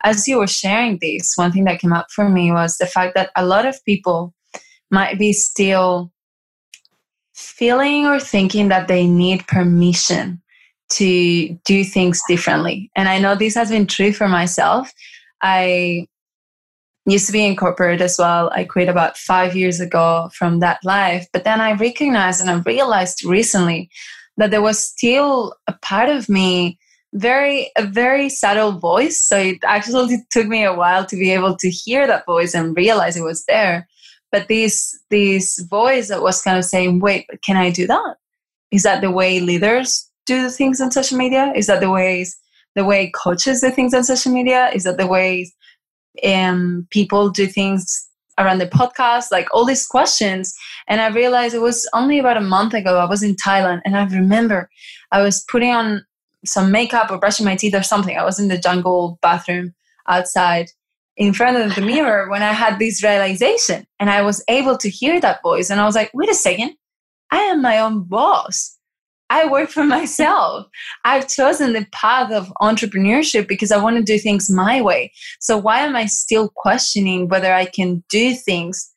as 0.03 0.27
you 0.27 0.37
were 0.37 0.47
sharing 0.47 0.99
this, 1.01 1.33
one 1.35 1.51
thing 1.51 1.63
that 1.63 1.79
came 1.79 1.93
up 1.93 2.07
for 2.11 2.29
me 2.29 2.51
was 2.51 2.77
the 2.77 2.85
fact 2.85 3.15
that 3.15 3.31
a 3.35 3.45
lot 3.45 3.65
of 3.65 3.83
people, 3.85 4.33
might 4.93 5.17
be 5.17 5.33
still 5.33 6.13
feeling 7.33 8.05
or 8.05 8.19
thinking 8.19 8.69
that 8.69 8.87
they 8.87 9.07
need 9.07 9.47
permission 9.47 10.39
to 10.97 11.49
do 11.65 11.83
things 11.83 12.21
differently. 12.27 12.91
And 12.95 13.09
I 13.09 13.19
know 13.19 13.35
this 13.35 13.55
has 13.55 13.69
been 13.69 13.87
true 13.87 14.13
for 14.13 14.27
myself. 14.27 14.93
I 15.41 16.07
used 17.05 17.27
to 17.27 17.33
be 17.33 17.45
in 17.45 17.55
corporate 17.55 18.01
as 18.01 18.17
well. 18.17 18.49
I 18.53 18.63
quit 18.63 18.89
about 18.89 19.17
five 19.17 19.55
years 19.55 19.79
ago 19.79 20.29
from 20.33 20.59
that 20.59 20.79
life. 20.83 21.27
But 21.33 21.43
then 21.43 21.59
I 21.59 21.73
recognized 21.73 22.41
and 22.41 22.49
I 22.49 22.59
realized 22.65 23.25
recently 23.25 23.89
that 24.37 24.51
there 24.51 24.61
was 24.61 24.79
still 24.79 25.55
a 25.67 25.73
part 25.73 26.09
of 26.09 26.29
me 26.29 26.79
very 27.15 27.71
a 27.77 27.85
very 27.85 28.27
subtle 28.27 28.71
voice 28.71 29.21
so 29.21 29.37
it 29.37 29.59
actually 29.63 30.17
took 30.31 30.47
me 30.47 30.63
a 30.63 30.73
while 30.73 31.05
to 31.05 31.15
be 31.15 31.31
able 31.31 31.55
to 31.55 31.69
hear 31.69 32.07
that 32.07 32.25
voice 32.25 32.55
and 32.55 32.75
realize 32.75 33.15
it 33.15 33.21
was 33.21 33.45
there 33.45 33.87
but 34.31 34.47
this 34.47 34.99
this 35.11 35.59
voice 35.69 36.07
that 36.07 36.23
was 36.23 36.41
kind 36.41 36.57
of 36.57 36.65
saying 36.65 36.99
wait 36.99 37.27
can 37.45 37.55
i 37.55 37.69
do 37.69 37.85
that 37.85 38.15
is 38.71 38.81
that 38.81 39.01
the 39.01 39.11
way 39.11 39.39
leaders 39.39 40.09
do 40.25 40.49
things 40.49 40.79
on 40.81 40.91
social 40.91 41.17
media 41.17 41.51
is 41.55 41.67
that 41.67 41.79
the 41.79 41.89
ways 41.89 42.37
the 42.75 42.85
way 42.85 43.11
coaches 43.11 43.61
do 43.61 43.69
things 43.69 43.93
on 43.93 44.03
social 44.03 44.31
media 44.31 44.71
is 44.73 44.83
that 44.83 44.97
the 44.97 45.07
way 45.07 45.51
um, 46.25 46.87
people 46.89 47.29
do 47.29 47.45
things 47.45 48.07
around 48.39 48.57
the 48.57 48.67
podcast, 48.67 49.31
like 49.31 49.47
all 49.53 49.65
these 49.65 49.85
questions. 49.85 50.55
And 50.87 51.01
I 51.01 51.09
realized 51.09 51.53
it 51.53 51.59
was 51.59 51.87
only 51.93 52.19
about 52.19 52.37
a 52.37 52.41
month 52.41 52.73
ago. 52.73 52.97
I 52.97 53.05
was 53.05 53.23
in 53.23 53.35
Thailand 53.35 53.81
and 53.85 53.95
I 53.95 54.05
remember 54.05 54.69
I 55.11 55.21
was 55.21 55.43
putting 55.49 55.71
on 55.71 56.05
some 56.45 56.71
makeup 56.71 57.11
or 57.11 57.19
brushing 57.19 57.45
my 57.45 57.55
teeth 57.55 57.75
or 57.75 57.83
something. 57.83 58.17
I 58.17 58.25
was 58.25 58.39
in 58.39 58.47
the 58.47 58.57
jungle 58.57 59.19
bathroom 59.21 59.73
outside 60.07 60.71
in 61.15 61.33
front 61.33 61.57
of 61.57 61.75
the 61.75 61.81
mirror 61.93 62.29
when 62.29 62.41
I 62.41 62.53
had 62.53 62.79
this 62.79 63.03
realization 63.03 63.85
and 63.99 64.09
I 64.09 64.23
was 64.23 64.43
able 64.47 64.77
to 64.77 64.89
hear 64.89 65.19
that 65.21 65.41
voice. 65.43 65.69
And 65.69 65.79
I 65.79 65.85
was 65.85 65.95
like, 65.95 66.11
wait 66.13 66.29
a 66.29 66.33
second, 66.33 66.75
I 67.31 67.37
am 67.37 67.61
my 67.61 67.79
own 67.79 68.03
boss. 68.03 68.72
I 69.33 69.47
work 69.47 69.69
for 69.69 69.83
myself. 69.83 70.67
I've 71.05 71.27
chosen 71.27 71.73
the 71.73 71.87
path 71.91 72.31
of 72.31 72.53
entrepreneurship 72.61 73.47
because 73.47 73.71
I 73.71 73.81
want 73.81 73.97
to 73.97 74.03
do 74.03 74.19
things 74.19 74.47
my 74.47 74.79
way. 74.79 75.11
So 75.39 75.57
why 75.57 75.79
am 75.79 75.95
I 75.95 76.05
still 76.05 76.49
questioning 76.55 77.29
whether 77.29 77.51
I 77.51 77.65
can 77.65 78.03
do 78.09 78.35
things 78.35 78.91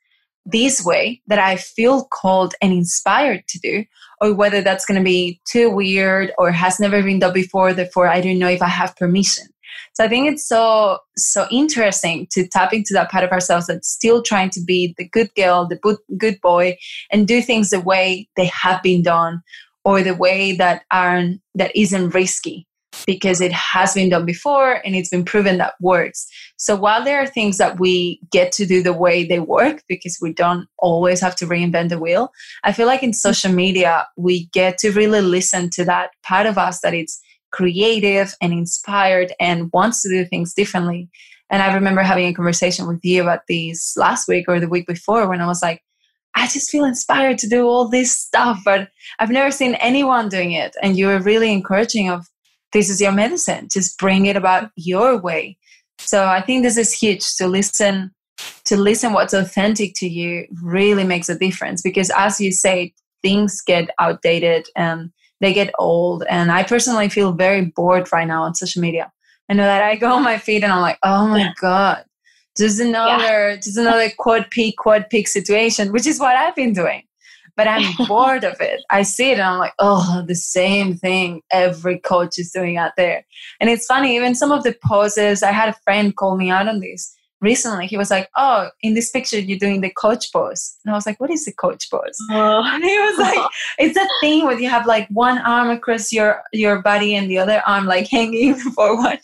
this 0.44 0.84
way 0.84 1.22
that 1.26 1.38
I 1.38 1.56
feel 1.56 2.04
called 2.12 2.52
and 2.60 2.70
inspired 2.70 3.48
to 3.48 3.58
do, 3.60 3.84
or 4.20 4.34
whether 4.34 4.60
that's 4.60 4.84
going 4.84 5.00
to 5.00 5.04
be 5.04 5.40
too 5.50 5.70
weird 5.70 6.32
or 6.36 6.52
has 6.52 6.78
never 6.78 7.02
been 7.02 7.18
done 7.18 7.32
before, 7.32 7.72
therefore 7.72 8.06
I 8.06 8.20
don't 8.20 8.38
know 8.38 8.48
if 8.48 8.60
I 8.60 8.68
have 8.68 8.94
permission. 8.94 9.46
So 9.94 10.04
I 10.04 10.08
think 10.08 10.30
it's 10.30 10.46
so 10.46 10.98
so 11.16 11.46
interesting 11.50 12.26
to 12.32 12.46
tap 12.46 12.72
into 12.72 12.92
that 12.92 13.10
part 13.10 13.24
of 13.24 13.32
ourselves 13.32 13.66
that's 13.66 13.88
still 13.88 14.22
trying 14.22 14.50
to 14.50 14.60
be 14.62 14.94
the 14.98 15.08
good 15.08 15.30
girl, 15.34 15.66
the 15.66 15.98
good 16.18 16.40
boy, 16.40 16.76
and 17.10 17.26
do 17.26 17.40
things 17.42 17.70
the 17.70 17.80
way 17.80 18.28
they 18.36 18.46
have 18.46 18.82
been 18.82 19.02
done, 19.02 19.42
or 19.86 20.02
the 20.02 20.16
way 20.16 20.50
that 20.50 20.82
aren't 20.90 21.40
that 21.54 21.70
isn't 21.76 22.10
risky 22.10 22.66
because 23.06 23.40
it 23.40 23.52
has 23.52 23.94
been 23.94 24.08
done 24.08 24.26
before 24.26 24.80
and 24.84 24.96
it's 24.96 25.10
been 25.10 25.24
proven 25.24 25.58
that 25.58 25.74
works. 25.80 26.26
So 26.56 26.74
while 26.74 27.04
there 27.04 27.22
are 27.22 27.26
things 27.26 27.58
that 27.58 27.78
we 27.78 28.20
get 28.32 28.50
to 28.52 28.66
do 28.66 28.82
the 28.82 28.92
way 28.92 29.22
they 29.22 29.38
work 29.38 29.84
because 29.88 30.18
we 30.20 30.32
don't 30.32 30.66
always 30.78 31.20
have 31.20 31.36
to 31.36 31.46
reinvent 31.46 31.90
the 31.90 32.00
wheel, 32.00 32.30
I 32.64 32.72
feel 32.72 32.88
like 32.88 33.04
in 33.04 33.12
social 33.12 33.52
media 33.52 34.08
we 34.16 34.46
get 34.52 34.76
to 34.78 34.90
really 34.90 35.20
listen 35.20 35.70
to 35.74 35.84
that 35.84 36.10
part 36.24 36.46
of 36.46 36.58
us 36.58 36.80
that 36.80 36.94
it's 36.94 37.20
creative 37.52 38.34
and 38.42 38.52
inspired 38.52 39.34
and 39.38 39.70
wants 39.72 40.02
to 40.02 40.08
do 40.08 40.24
things 40.24 40.52
differently. 40.52 41.08
And 41.48 41.62
I 41.62 41.72
remember 41.72 42.02
having 42.02 42.26
a 42.26 42.34
conversation 42.34 42.88
with 42.88 43.04
you 43.04 43.22
about 43.22 43.42
these 43.46 43.92
last 43.96 44.26
week 44.26 44.46
or 44.48 44.58
the 44.58 44.68
week 44.68 44.88
before 44.88 45.28
when 45.28 45.40
I 45.40 45.46
was 45.46 45.62
like, 45.62 45.80
I 46.36 46.46
just 46.46 46.70
feel 46.70 46.84
inspired 46.84 47.38
to 47.38 47.48
do 47.48 47.66
all 47.66 47.88
this 47.88 48.12
stuff, 48.12 48.60
but 48.64 48.88
I've 49.18 49.30
never 49.30 49.50
seen 49.50 49.74
anyone 49.76 50.28
doing 50.28 50.52
it. 50.52 50.76
And 50.82 50.96
you 50.96 51.06
were 51.06 51.18
really 51.18 51.50
encouraging 51.50 52.10
of 52.10 52.26
this 52.72 52.90
is 52.90 53.00
your 53.00 53.12
medicine. 53.12 53.68
Just 53.72 53.98
bring 53.98 54.26
it 54.26 54.36
about 54.36 54.70
your 54.76 55.18
way. 55.18 55.56
So 55.98 56.26
I 56.26 56.42
think 56.42 56.62
this 56.62 56.76
is 56.76 56.92
huge 56.92 57.36
to 57.36 57.48
listen 57.48 58.12
to 58.66 58.76
listen 58.76 59.14
what's 59.14 59.32
authentic 59.32 59.92
to 59.96 60.06
you 60.06 60.46
really 60.62 61.04
makes 61.04 61.30
a 61.30 61.38
difference 61.38 61.80
because 61.80 62.10
as 62.10 62.38
you 62.38 62.52
say, 62.52 62.92
things 63.22 63.62
get 63.66 63.88
outdated 63.98 64.66
and 64.76 65.10
they 65.40 65.54
get 65.54 65.72
old. 65.78 66.22
And 66.28 66.52
I 66.52 66.62
personally 66.62 67.08
feel 67.08 67.32
very 67.32 67.64
bored 67.64 68.12
right 68.12 68.26
now 68.26 68.42
on 68.42 68.54
social 68.54 68.82
media. 68.82 69.10
I 69.48 69.54
know 69.54 69.64
that 69.64 69.82
I 69.82 69.96
go 69.96 70.12
on 70.12 70.22
my 70.22 70.38
feed 70.38 70.64
and 70.64 70.72
I'm 70.72 70.82
like, 70.82 70.98
oh 71.02 71.28
my 71.28 71.52
God, 71.60 72.04
just 72.56 72.80
another, 72.80 73.50
yeah. 73.50 73.56
just 73.56 73.76
another 73.76 74.10
quad 74.18 74.50
peak, 74.50 74.76
quad 74.78 75.08
peak 75.10 75.28
situation, 75.28 75.92
which 75.92 76.06
is 76.06 76.18
what 76.18 76.36
I've 76.36 76.54
been 76.54 76.72
doing. 76.72 77.02
But 77.56 77.68
I'm 77.68 77.90
bored 78.06 78.44
of 78.44 78.60
it. 78.60 78.82
I 78.90 79.02
see 79.02 79.30
it 79.30 79.34
and 79.34 79.42
I'm 79.42 79.58
like, 79.58 79.72
oh, 79.78 80.24
the 80.26 80.34
same 80.34 80.96
thing 80.96 81.42
every 81.50 81.98
coach 81.98 82.38
is 82.38 82.50
doing 82.52 82.76
out 82.76 82.92
there. 82.96 83.24
And 83.60 83.70
it's 83.70 83.86
funny, 83.86 84.16
even 84.16 84.34
some 84.34 84.52
of 84.52 84.62
the 84.62 84.76
poses, 84.86 85.42
I 85.42 85.52
had 85.52 85.70
a 85.70 85.76
friend 85.84 86.14
call 86.14 86.36
me 86.36 86.50
out 86.50 86.68
on 86.68 86.80
this 86.80 87.15
recently 87.40 87.86
he 87.86 87.96
was 87.96 88.10
like, 88.10 88.28
"Oh, 88.36 88.68
in 88.82 88.94
this 88.94 89.10
picture 89.10 89.38
you're 89.38 89.58
doing 89.58 89.80
the 89.80 89.90
coach 89.90 90.32
pose," 90.32 90.76
and 90.84 90.92
I 90.92 90.96
was 90.96 91.06
like, 91.06 91.20
"What 91.20 91.30
is 91.30 91.44
the 91.44 91.52
coach 91.52 91.90
pose?" 91.90 92.16
Oh. 92.30 92.62
And 92.76 92.84
he 92.84 92.98
was 92.98 93.18
like, 93.18 93.50
"It's 93.78 93.96
a 93.96 94.08
thing 94.20 94.44
where 94.44 94.58
you 94.58 94.68
have 94.68 94.86
like 94.86 95.08
one 95.08 95.38
arm 95.38 95.70
across 95.70 96.12
your 96.12 96.42
your 96.52 96.82
body 96.82 97.14
and 97.14 97.30
the 97.30 97.38
other 97.38 97.62
arm 97.66 97.86
like 97.86 98.08
hanging 98.10 98.54
forward." 98.54 99.20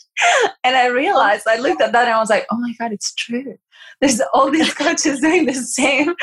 And 0.63 0.75
I 0.75 0.87
realized 0.87 1.43
I 1.47 1.57
looked 1.57 1.81
at 1.81 1.91
that 1.93 2.07
and 2.07 2.13
I 2.15 2.19
was 2.19 2.29
like, 2.29 2.45
"Oh 2.51 2.57
my 2.57 2.73
god, 2.79 2.93
it's 2.93 3.13
true." 3.13 3.55
There's 4.01 4.21
all 4.33 4.51
these 4.51 4.73
coaches 4.73 5.19
doing 5.19 5.45
the 5.45 5.53
same 5.53 6.13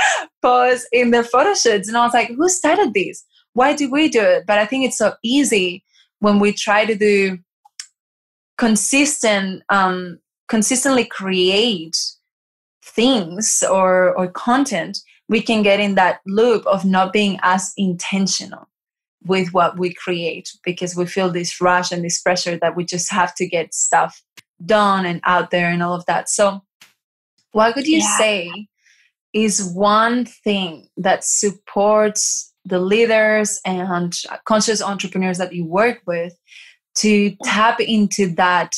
pose 0.42 0.86
in 0.92 1.10
their 1.10 1.24
photo 1.24 1.54
shoots, 1.54 1.88
and 1.88 1.96
I 1.96 2.04
was 2.04 2.14
like, 2.14 2.28
"Who 2.28 2.48
started 2.48 2.94
this? 2.94 3.24
Why 3.54 3.74
do 3.74 3.90
we 3.90 4.08
do 4.08 4.22
it?" 4.22 4.44
But 4.46 4.58
I 4.58 4.66
think 4.66 4.84
it's 4.86 4.98
so 4.98 5.14
easy 5.22 5.84
when 6.20 6.38
we 6.38 6.52
try 6.52 6.84
to 6.84 6.94
do 6.94 7.38
consistent 8.58 9.62
um, 9.70 10.18
consistently 10.50 11.04
create 11.04 11.96
things 12.84 13.62
or 13.70 14.12
or 14.18 14.26
content 14.28 14.98
we 15.28 15.40
can 15.40 15.62
get 15.62 15.78
in 15.78 15.94
that 15.94 16.20
loop 16.26 16.66
of 16.66 16.84
not 16.84 17.12
being 17.12 17.38
as 17.42 17.72
intentional 17.76 18.68
with 19.24 19.52
what 19.52 19.78
we 19.78 19.94
create 19.94 20.50
because 20.64 20.96
we 20.96 21.06
feel 21.06 21.30
this 21.30 21.60
rush 21.60 21.92
and 21.92 22.04
this 22.04 22.20
pressure 22.20 22.58
that 22.58 22.74
we 22.74 22.84
just 22.84 23.10
have 23.12 23.32
to 23.34 23.46
get 23.46 23.72
stuff 23.72 24.22
done 24.66 25.06
and 25.06 25.20
out 25.24 25.52
there 25.52 25.70
and 25.70 25.82
all 25.82 25.94
of 25.94 26.04
that 26.06 26.28
so 26.28 26.60
what 27.52 27.76
would 27.76 27.86
you 27.86 27.98
yeah. 27.98 28.18
say 28.18 28.66
is 29.32 29.72
one 29.72 30.24
thing 30.24 30.88
that 30.96 31.22
supports 31.22 32.52
the 32.64 32.80
leaders 32.80 33.60
and 33.64 34.12
conscious 34.44 34.82
entrepreneurs 34.82 35.38
that 35.38 35.54
you 35.54 35.64
work 35.64 36.00
with 36.06 36.36
to 36.96 37.36
tap 37.44 37.78
into 37.80 38.34
that 38.34 38.74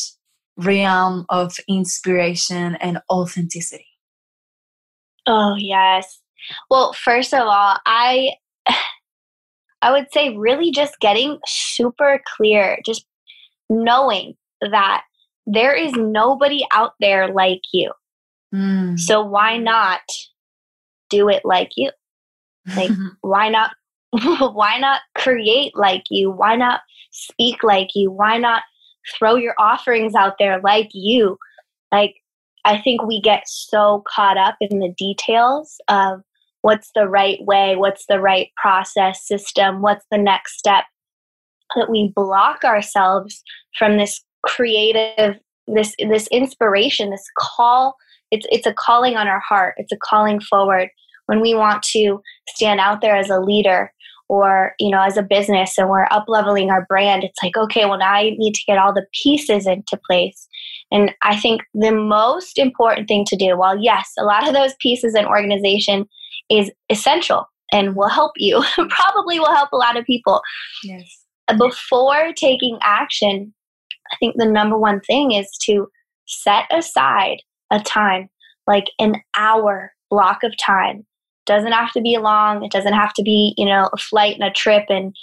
realm 0.65 1.27
of 1.29 1.57
inspiration 1.69 2.77
and 2.77 3.01
authenticity? 3.11 3.89
Oh, 5.27 5.55
yes. 5.59 6.21
Well, 6.71 6.93
first 6.93 7.33
of 7.33 7.41
all, 7.41 7.79
I 7.87 8.33
I 9.83 9.91
would 9.91 10.07
say 10.13 10.37
really 10.37 10.71
just 10.71 11.01
getting 11.01 11.39
super 11.47 12.23
clear, 12.37 12.79
just 12.87 13.05
knowing 13.69 14.35
that 14.61 15.03
there 15.47 15.75
is 15.75 15.93
nobody 15.95 16.65
out 16.73 16.93
there 17.01 17.33
like 17.33 17.63
you. 17.73 17.93
Mm. 18.55 18.99
So 18.99 19.25
why 19.25 19.57
not 19.57 20.01
do 21.11 21.29
it 21.29 21.45
like 21.45 21.71
you? 21.77 21.91
Like 22.77 22.91
why 23.23 23.49
not 23.49 23.73
why 24.53 24.79
not 24.79 25.01
create 25.17 25.73
like 25.75 26.05
you? 26.11 26.31
Why 26.31 26.55
not 26.57 26.81
speak 27.11 27.63
like 27.63 27.89
you? 27.95 28.11
Why 28.11 28.39
not 28.39 28.63
throw 29.19 29.37
your 29.37 29.55
offerings 29.59 30.15
out 30.15 30.35
there 30.39 30.61
like 30.61 30.91
you. 30.93 31.39
Like, 31.91 32.17
I 32.65 32.81
think 32.81 33.03
we 33.03 33.21
get 33.21 33.43
so 33.47 34.05
caught 34.07 34.37
up 34.37 34.57
in 34.61 34.79
the 34.79 34.95
details 34.97 35.77
of 35.89 36.23
what's 36.63 36.91
the 36.95 37.09
right 37.09 37.39
way, 37.43 37.77
what's 37.77 38.07
the 38.07 38.21
right 38.21 38.51
process 38.57 39.27
system, 39.27 39.83
what's 39.83 40.07
the 40.11 40.19
next 40.19 40.59
step 40.59 40.85
that 41.75 41.91
we 41.91 42.13
block 42.15 42.65
ourselves 42.65 43.43
from 43.79 43.97
this 43.97 44.23
creative 44.45 45.37
this 45.69 45.95
this 45.99 46.27
inspiration 46.29 47.11
this 47.11 47.25
call. 47.39 47.95
It's 48.31 48.47
it's 48.51 48.67
a 48.67 48.75
calling 48.75 49.17
on 49.17 49.29
our 49.29 49.41
heart. 49.41 49.75
It's 49.77 49.93
a 49.93 49.99
calling 50.03 50.41
forward. 50.41 50.89
When 51.27 51.41
we 51.41 51.55
want 51.55 51.83
to 51.95 52.21
stand 52.49 52.81
out 52.81 53.01
there 53.01 53.17
as 53.17 53.31
a 53.31 53.41
leader 53.41 53.93
or 54.33 54.75
you 54.81 54.91
know 54.91 55.03
as 55.03 55.19
a 55.19 55.23
business 55.23 55.77
and 55.77 55.91
we're 55.91 56.07
up 56.11 56.25
leveling 56.27 56.71
our 56.71 56.87
brand 56.87 57.23
it's 57.23 57.39
like 57.43 57.55
okay 57.55 57.85
well 57.85 57.99
now 57.99 58.15
i 58.15 58.31
need 58.39 58.55
to 58.55 58.65
get 58.67 58.79
all 58.79 58.93
the 58.93 59.05
pieces 59.23 59.67
into 59.67 60.01
place. 60.07 60.49
And 60.91 61.13
i 61.21 61.37
think 61.39 61.61
the 61.75 61.93
most 61.93 62.57
important 62.57 63.09
thing 63.09 63.27
to 63.27 63.37
do 63.37 63.59
while 63.59 63.79
yes 63.79 64.11
a 64.19 64.25
lot 64.25 64.49
of 64.49 64.55
those 64.55 64.73
pieces 64.81 65.15
and 65.15 65.27
organization 65.27 66.07
is 66.49 66.71
essential 66.89 67.45
and 67.73 67.95
will 67.95 68.09
help 68.09 68.33
you 68.37 68.65
probably 68.89 69.39
will 69.39 69.55
help 69.55 69.71
a 69.73 69.77
lot 69.77 69.99
of 69.99 70.05
people. 70.05 70.41
Yes. 70.83 71.25
Before 71.59 72.33
taking 72.35 72.79
action 72.83 73.53
i 74.13 74.17
think 74.17 74.37
the 74.39 74.47
number 74.47 74.79
one 74.79 75.01
thing 75.01 75.33
is 75.33 75.47
to 75.65 75.89
set 76.27 76.65
aside 76.71 77.43
a 77.71 77.81
time 77.81 78.31
like 78.67 78.87
an 78.99 79.17
hour 79.37 79.93
block 80.09 80.43
of 80.43 80.55
time 80.57 81.05
doesn't 81.53 81.73
have 81.73 81.93
to 81.93 82.01
be 82.01 82.17
long. 82.19 82.65
It 82.65 82.73
doesn't 82.73 82.93
have 82.93 83.13
to 83.15 83.23
be, 83.23 83.55
you 83.57 83.67
know, 83.67 83.89
a 83.93 83.97
flight 83.97 84.35
and 84.35 84.45
a 84.45 84.51
trip 84.51 84.85
and 84.89 85.15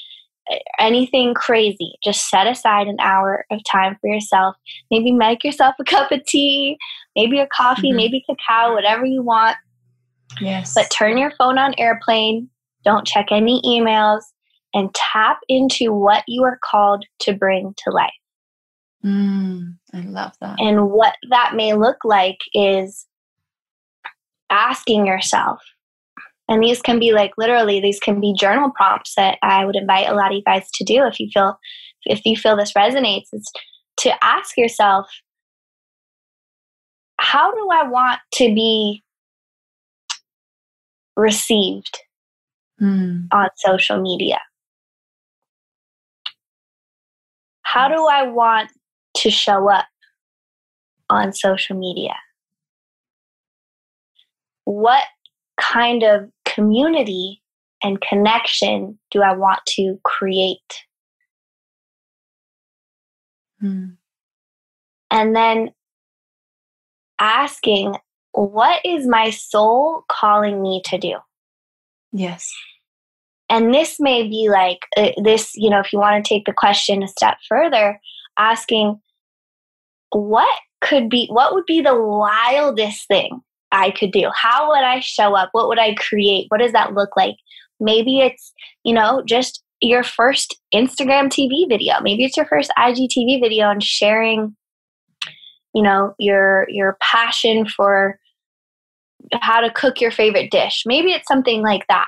uh, 0.51 0.55
anything 0.79 1.33
crazy. 1.33 1.93
Just 2.03 2.29
set 2.29 2.47
aside 2.47 2.87
an 2.87 2.97
hour 2.99 3.45
of 3.51 3.59
time 3.69 3.97
for 3.99 4.09
yourself. 4.09 4.55
Maybe 4.91 5.11
make 5.11 5.43
yourself 5.43 5.75
a 5.79 5.83
cup 5.85 6.11
of 6.11 6.25
tea, 6.25 6.77
maybe 7.15 7.39
a 7.39 7.47
coffee, 7.47 7.89
mm-hmm. 7.89 7.97
maybe 7.97 8.23
cacao, 8.29 8.73
whatever 8.73 9.05
you 9.05 9.23
want. 9.23 9.57
Yes. 10.39 10.73
But 10.73 10.91
turn 10.91 11.17
your 11.17 11.31
phone 11.37 11.57
on 11.57 11.73
airplane. 11.77 12.49
Don't 12.85 13.05
check 13.05 13.27
any 13.31 13.61
emails 13.65 14.21
and 14.73 14.93
tap 14.93 15.39
into 15.47 15.91
what 15.91 16.23
you 16.27 16.43
are 16.43 16.59
called 16.63 17.05
to 17.21 17.33
bring 17.33 17.73
to 17.83 17.91
life. 17.91 18.11
Mm, 19.03 19.77
I 19.93 20.01
love 20.01 20.33
that. 20.41 20.57
And 20.59 20.89
what 20.89 21.15
that 21.29 21.53
may 21.55 21.73
look 21.73 21.97
like 22.03 22.37
is 22.53 23.07
asking 24.49 25.05
yourself, 25.05 25.61
and 26.49 26.63
these 26.63 26.81
can 26.81 26.99
be 26.99 27.13
like 27.13 27.31
literally 27.37 27.79
these 27.79 27.99
can 27.99 28.19
be 28.19 28.33
journal 28.37 28.71
prompts 28.75 29.13
that 29.15 29.37
I 29.43 29.65
would 29.65 29.75
invite 29.75 30.09
a 30.09 30.15
lot 30.15 30.31
of 30.31 30.35
you 30.35 30.43
guys 30.43 30.69
to 30.73 30.83
do 30.83 31.05
if 31.05 31.19
you 31.19 31.29
feel 31.31 31.57
if 32.05 32.25
you 32.25 32.35
feel 32.35 32.57
this 32.57 32.73
resonates. 32.73 33.27
is 33.31 33.49
to 33.97 34.23
ask 34.23 34.57
yourself, 34.57 35.07
how 37.19 37.51
do 37.51 37.69
I 37.71 37.87
want 37.87 38.19
to 38.35 38.45
be 38.55 39.03
received 41.17 41.99
mm. 42.81 43.27
on 43.31 43.49
social 43.57 44.01
media? 44.01 44.39
How 47.63 47.89
do 47.89 48.07
I 48.07 48.23
want 48.23 48.71
to 49.17 49.29
show 49.29 49.69
up 49.69 49.85
on 51.09 51.33
social 51.33 51.77
media? 51.77 52.15
What 54.63 55.03
kind 55.59 56.03
of 56.03 56.29
community 56.59 57.41
and 57.81 58.01
connection 58.01 58.99
do 59.11 59.21
I 59.21 59.35
want 59.35 59.59
to 59.75 59.97
create? 60.03 60.83
Hmm. 63.59 63.85
And 65.11 65.35
then 65.35 65.69
asking, 67.19 67.95
what 68.31 68.81
is 68.85 69.07
my 69.07 69.31
soul 69.31 70.03
calling 70.09 70.61
me 70.61 70.81
to 70.85 70.97
do? 70.97 71.15
Yes. 72.11 72.51
And 73.49 73.73
this 73.73 73.99
may 73.99 74.27
be 74.27 74.49
like 74.51 74.79
uh, 74.95 75.11
this, 75.23 75.51
you 75.55 75.69
know, 75.69 75.79
if 75.79 75.91
you 75.91 75.99
want 75.99 76.23
to 76.23 76.29
take 76.29 76.45
the 76.45 76.53
question 76.53 77.01
a 77.01 77.07
step 77.07 77.37
further, 77.47 77.99
asking, 78.37 78.99
what 80.11 80.59
could 80.81 81.09
be, 81.09 81.27
what 81.31 81.53
would 81.53 81.65
be 81.65 81.81
the 81.81 81.99
wildest 81.99 83.07
thing 83.07 83.41
I 83.71 83.91
could 83.91 84.11
do? 84.11 84.29
How 84.33 84.69
would 84.69 84.83
I 84.83 84.99
show 84.99 85.35
up? 85.35 85.49
What 85.51 85.67
would 85.67 85.79
I 85.79 85.95
create? 85.95 86.45
What 86.49 86.59
does 86.59 86.71
that 86.71 86.93
look 86.93 87.15
like? 87.15 87.35
Maybe 87.79 88.19
it's, 88.19 88.51
you 88.83 88.93
know, 88.93 89.23
just 89.25 89.63
your 89.81 90.03
first 90.03 90.57
Instagram 90.73 91.27
TV 91.27 91.67
video. 91.67 91.95
Maybe 92.01 92.25
it's 92.25 92.35
your 92.35 92.45
first 92.45 92.71
IGTV 92.77 93.39
video 93.41 93.69
and 93.69 93.81
sharing, 93.81 94.55
you 95.73 95.83
know, 95.83 96.13
your 96.19 96.65
your 96.69 96.97
passion 97.01 97.65
for 97.67 98.19
how 99.41 99.61
to 99.61 99.71
cook 99.71 100.01
your 100.01 100.11
favorite 100.11 100.51
dish. 100.51 100.83
Maybe 100.85 101.11
it's 101.11 101.27
something 101.27 101.61
like 101.61 101.85
that. 101.87 102.07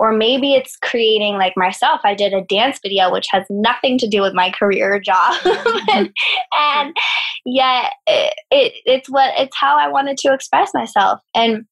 Or 0.00 0.12
maybe 0.12 0.54
it's 0.54 0.78
creating 0.78 1.34
like 1.34 1.52
myself. 1.58 2.00
I 2.04 2.14
did 2.14 2.32
a 2.32 2.40
dance 2.40 2.80
video 2.82 3.12
which 3.12 3.26
has 3.32 3.44
nothing 3.50 3.98
to 3.98 4.08
do 4.08 4.22
with 4.22 4.32
my 4.32 4.50
career 4.50 4.94
or 4.94 4.98
job. 4.98 5.36
and, 5.44 5.54
mm-hmm. 6.08 6.58
and 6.58 6.96
yet 7.44 7.92
it, 8.06 8.32
it, 8.50 8.72
it's 8.86 9.10
what 9.10 9.34
it's 9.36 9.54
how 9.60 9.76
I 9.76 9.88
wanted 9.88 10.16
to 10.16 10.32
express 10.32 10.72
myself. 10.72 11.20
And 11.34 11.66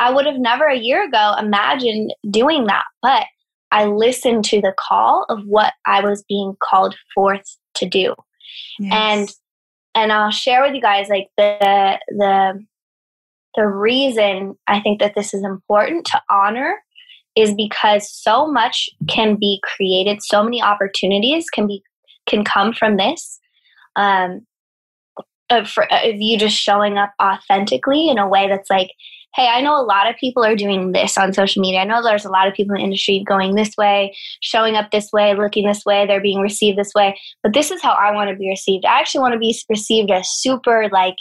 I 0.00 0.12
would 0.12 0.26
have 0.26 0.38
never 0.38 0.66
a 0.66 0.76
year 0.76 1.06
ago 1.06 1.36
imagined 1.38 2.12
doing 2.28 2.66
that. 2.66 2.86
But 3.02 3.26
I 3.70 3.84
listened 3.84 4.44
to 4.46 4.60
the 4.60 4.74
call 4.76 5.24
of 5.28 5.44
what 5.46 5.74
I 5.86 6.00
was 6.00 6.24
being 6.28 6.56
called 6.60 6.96
forth 7.14 7.56
to 7.74 7.88
do. 7.88 8.16
Yes. 8.80 8.92
And 8.92 9.28
and 9.94 10.12
I'll 10.12 10.32
share 10.32 10.62
with 10.62 10.74
you 10.74 10.80
guys 10.80 11.08
like 11.08 11.28
the 11.36 12.00
the 12.08 12.66
the 13.54 13.66
reason 13.68 14.56
I 14.66 14.80
think 14.80 14.98
that 14.98 15.14
this 15.14 15.32
is 15.34 15.44
important 15.44 16.06
to 16.06 16.20
honor 16.28 16.78
is 17.36 17.54
because 17.54 18.10
so 18.10 18.46
much 18.46 18.88
can 19.08 19.36
be 19.38 19.60
created, 19.62 20.22
so 20.22 20.42
many 20.42 20.62
opportunities 20.62 21.48
can 21.50 21.66
be 21.66 21.82
can 22.26 22.44
come 22.44 22.72
from 22.72 22.96
this. 22.96 23.40
Um, 23.96 24.46
of, 25.50 25.74
of 25.90 26.14
you 26.14 26.38
just 26.38 26.56
showing 26.56 26.96
up 26.96 27.12
authentically 27.22 28.08
in 28.08 28.16
a 28.18 28.28
way 28.28 28.48
that's 28.48 28.70
like, 28.70 28.90
hey, 29.34 29.48
I 29.48 29.60
know 29.62 29.80
a 29.80 29.84
lot 29.84 30.08
of 30.08 30.16
people 30.16 30.44
are 30.44 30.54
doing 30.56 30.92
this 30.92 31.16
on 31.16 31.32
social 31.32 31.62
media. 31.62 31.80
I 31.80 31.84
know 31.84 32.02
there's 32.02 32.24
a 32.24 32.30
lot 32.30 32.48
of 32.48 32.54
people 32.54 32.74
in 32.74 32.80
the 32.80 32.84
industry 32.84 33.24
going 33.26 33.54
this 33.54 33.74
way, 33.78 34.14
showing 34.40 34.76
up 34.76 34.90
this 34.90 35.10
way, 35.12 35.34
looking 35.34 35.66
this 35.66 35.84
way, 35.86 36.06
they're 36.06 36.20
being 36.20 36.40
received 36.40 36.78
this 36.78 36.92
way. 36.94 37.18
But 37.42 37.54
this 37.54 37.70
is 37.70 37.82
how 37.82 37.92
I 37.92 38.12
want 38.12 38.30
to 38.30 38.36
be 38.36 38.48
received. 38.48 38.84
I 38.84 38.98
actually 38.98 39.22
want 39.22 39.32
to 39.32 39.38
be 39.38 39.58
received 39.70 40.10
as 40.10 40.28
super 40.28 40.88
like 40.92 41.16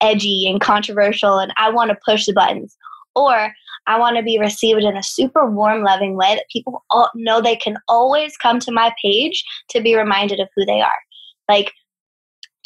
edgy 0.00 0.48
and 0.48 0.60
controversial, 0.60 1.38
and 1.38 1.52
I 1.56 1.70
want 1.70 1.90
to 1.90 1.98
push 2.04 2.26
the 2.26 2.32
buttons. 2.32 2.76
Or 3.16 3.52
I 3.86 3.98
want 3.98 4.16
to 4.16 4.22
be 4.22 4.38
received 4.38 4.82
in 4.82 4.96
a 4.96 5.02
super 5.02 5.48
warm, 5.48 5.82
loving 5.82 6.16
way 6.16 6.34
that 6.34 6.46
people 6.52 6.82
know 7.14 7.40
they 7.40 7.56
can 7.56 7.76
always 7.88 8.36
come 8.36 8.58
to 8.60 8.72
my 8.72 8.92
page 9.02 9.44
to 9.70 9.80
be 9.80 9.96
reminded 9.96 10.40
of 10.40 10.48
who 10.56 10.64
they 10.66 10.80
are. 10.80 10.98
Like, 11.48 11.72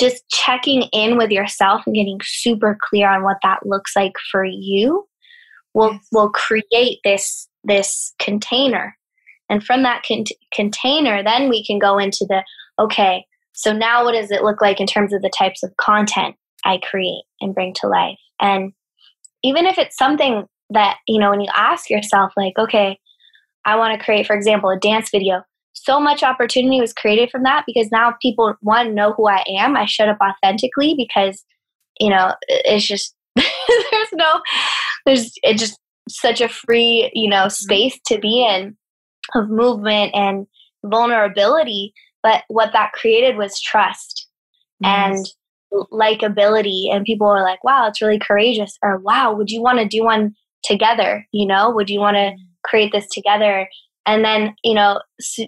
just 0.00 0.26
checking 0.30 0.84
in 0.92 1.18
with 1.18 1.30
yourself 1.30 1.82
and 1.84 1.94
getting 1.94 2.18
super 2.24 2.78
clear 2.88 3.08
on 3.08 3.22
what 3.22 3.36
that 3.42 3.58
looks 3.66 3.94
like 3.94 4.14
for 4.32 4.44
you 4.44 5.06
will 5.74 5.92
yes. 5.92 6.08
will 6.10 6.30
create 6.30 6.98
this 7.04 7.48
this 7.64 8.14
container 8.18 8.96
and 9.50 9.62
from 9.62 9.82
that 9.82 10.02
con- 10.08 10.24
container 10.54 11.22
then 11.22 11.50
we 11.50 11.64
can 11.64 11.78
go 11.78 11.98
into 11.98 12.24
the 12.28 12.42
okay 12.78 13.24
so 13.52 13.72
now 13.72 14.02
what 14.02 14.12
does 14.12 14.30
it 14.30 14.42
look 14.42 14.62
like 14.62 14.80
in 14.80 14.86
terms 14.86 15.12
of 15.12 15.20
the 15.20 15.32
types 15.38 15.62
of 15.62 15.76
content 15.76 16.34
i 16.64 16.78
create 16.90 17.22
and 17.42 17.54
bring 17.54 17.74
to 17.74 17.86
life 17.86 18.18
and 18.40 18.72
even 19.42 19.66
if 19.66 19.78
it's 19.78 19.98
something 19.98 20.46
that 20.70 20.98
you 21.06 21.18
know 21.18 21.30
when 21.30 21.40
you 21.40 21.50
ask 21.54 21.90
yourself 21.90 22.32
like 22.36 22.52
okay 22.58 22.98
i 23.64 23.76
want 23.76 23.98
to 23.98 24.04
create 24.04 24.26
for 24.26 24.36
example 24.36 24.70
a 24.70 24.78
dance 24.78 25.10
video 25.10 25.42
so 25.84 25.98
much 25.98 26.22
opportunity 26.22 26.80
was 26.80 26.92
created 26.92 27.30
from 27.30 27.42
that 27.44 27.64
because 27.66 27.88
now 27.90 28.14
people 28.20 28.54
one 28.60 28.94
know 28.94 29.12
who 29.12 29.28
I 29.28 29.44
am. 29.48 29.76
I 29.76 29.86
showed 29.86 30.08
up 30.08 30.18
authentically 30.22 30.94
because 30.96 31.44
you 31.98 32.10
know 32.10 32.34
it's 32.48 32.86
just 32.86 33.14
there's 33.36 34.12
no 34.12 34.40
there's 35.06 35.32
it's 35.42 35.60
just 35.60 35.78
such 36.08 36.40
a 36.40 36.48
free 36.48 37.10
you 37.14 37.28
know 37.28 37.44
mm-hmm. 37.44 37.50
space 37.50 37.98
to 38.06 38.18
be 38.18 38.46
in 38.46 38.76
of 39.34 39.48
movement 39.48 40.14
and 40.14 40.46
vulnerability. 40.84 41.94
But 42.22 42.44
what 42.48 42.72
that 42.72 42.92
created 42.92 43.36
was 43.36 43.58
trust 43.60 44.28
and 44.84 45.24
likability, 45.92 46.92
and 46.92 47.04
people 47.04 47.26
were 47.26 47.42
like, 47.42 47.64
"Wow, 47.64 47.86
it's 47.86 48.02
really 48.02 48.18
courageous," 48.18 48.76
or 48.82 48.98
"Wow, 48.98 49.32
would 49.32 49.50
you 49.50 49.62
want 49.62 49.78
to 49.78 49.86
do 49.86 50.04
one 50.04 50.34
together?" 50.64 51.26
You 51.32 51.46
know, 51.46 51.70
would 51.70 51.90
you 51.90 52.00
want 52.00 52.16
to 52.16 52.30
mm-hmm. 52.30 52.42
create 52.64 52.92
this 52.92 53.06
together? 53.08 53.68
and 54.06 54.24
then 54.24 54.54
you 54.64 54.74
know 54.74 55.00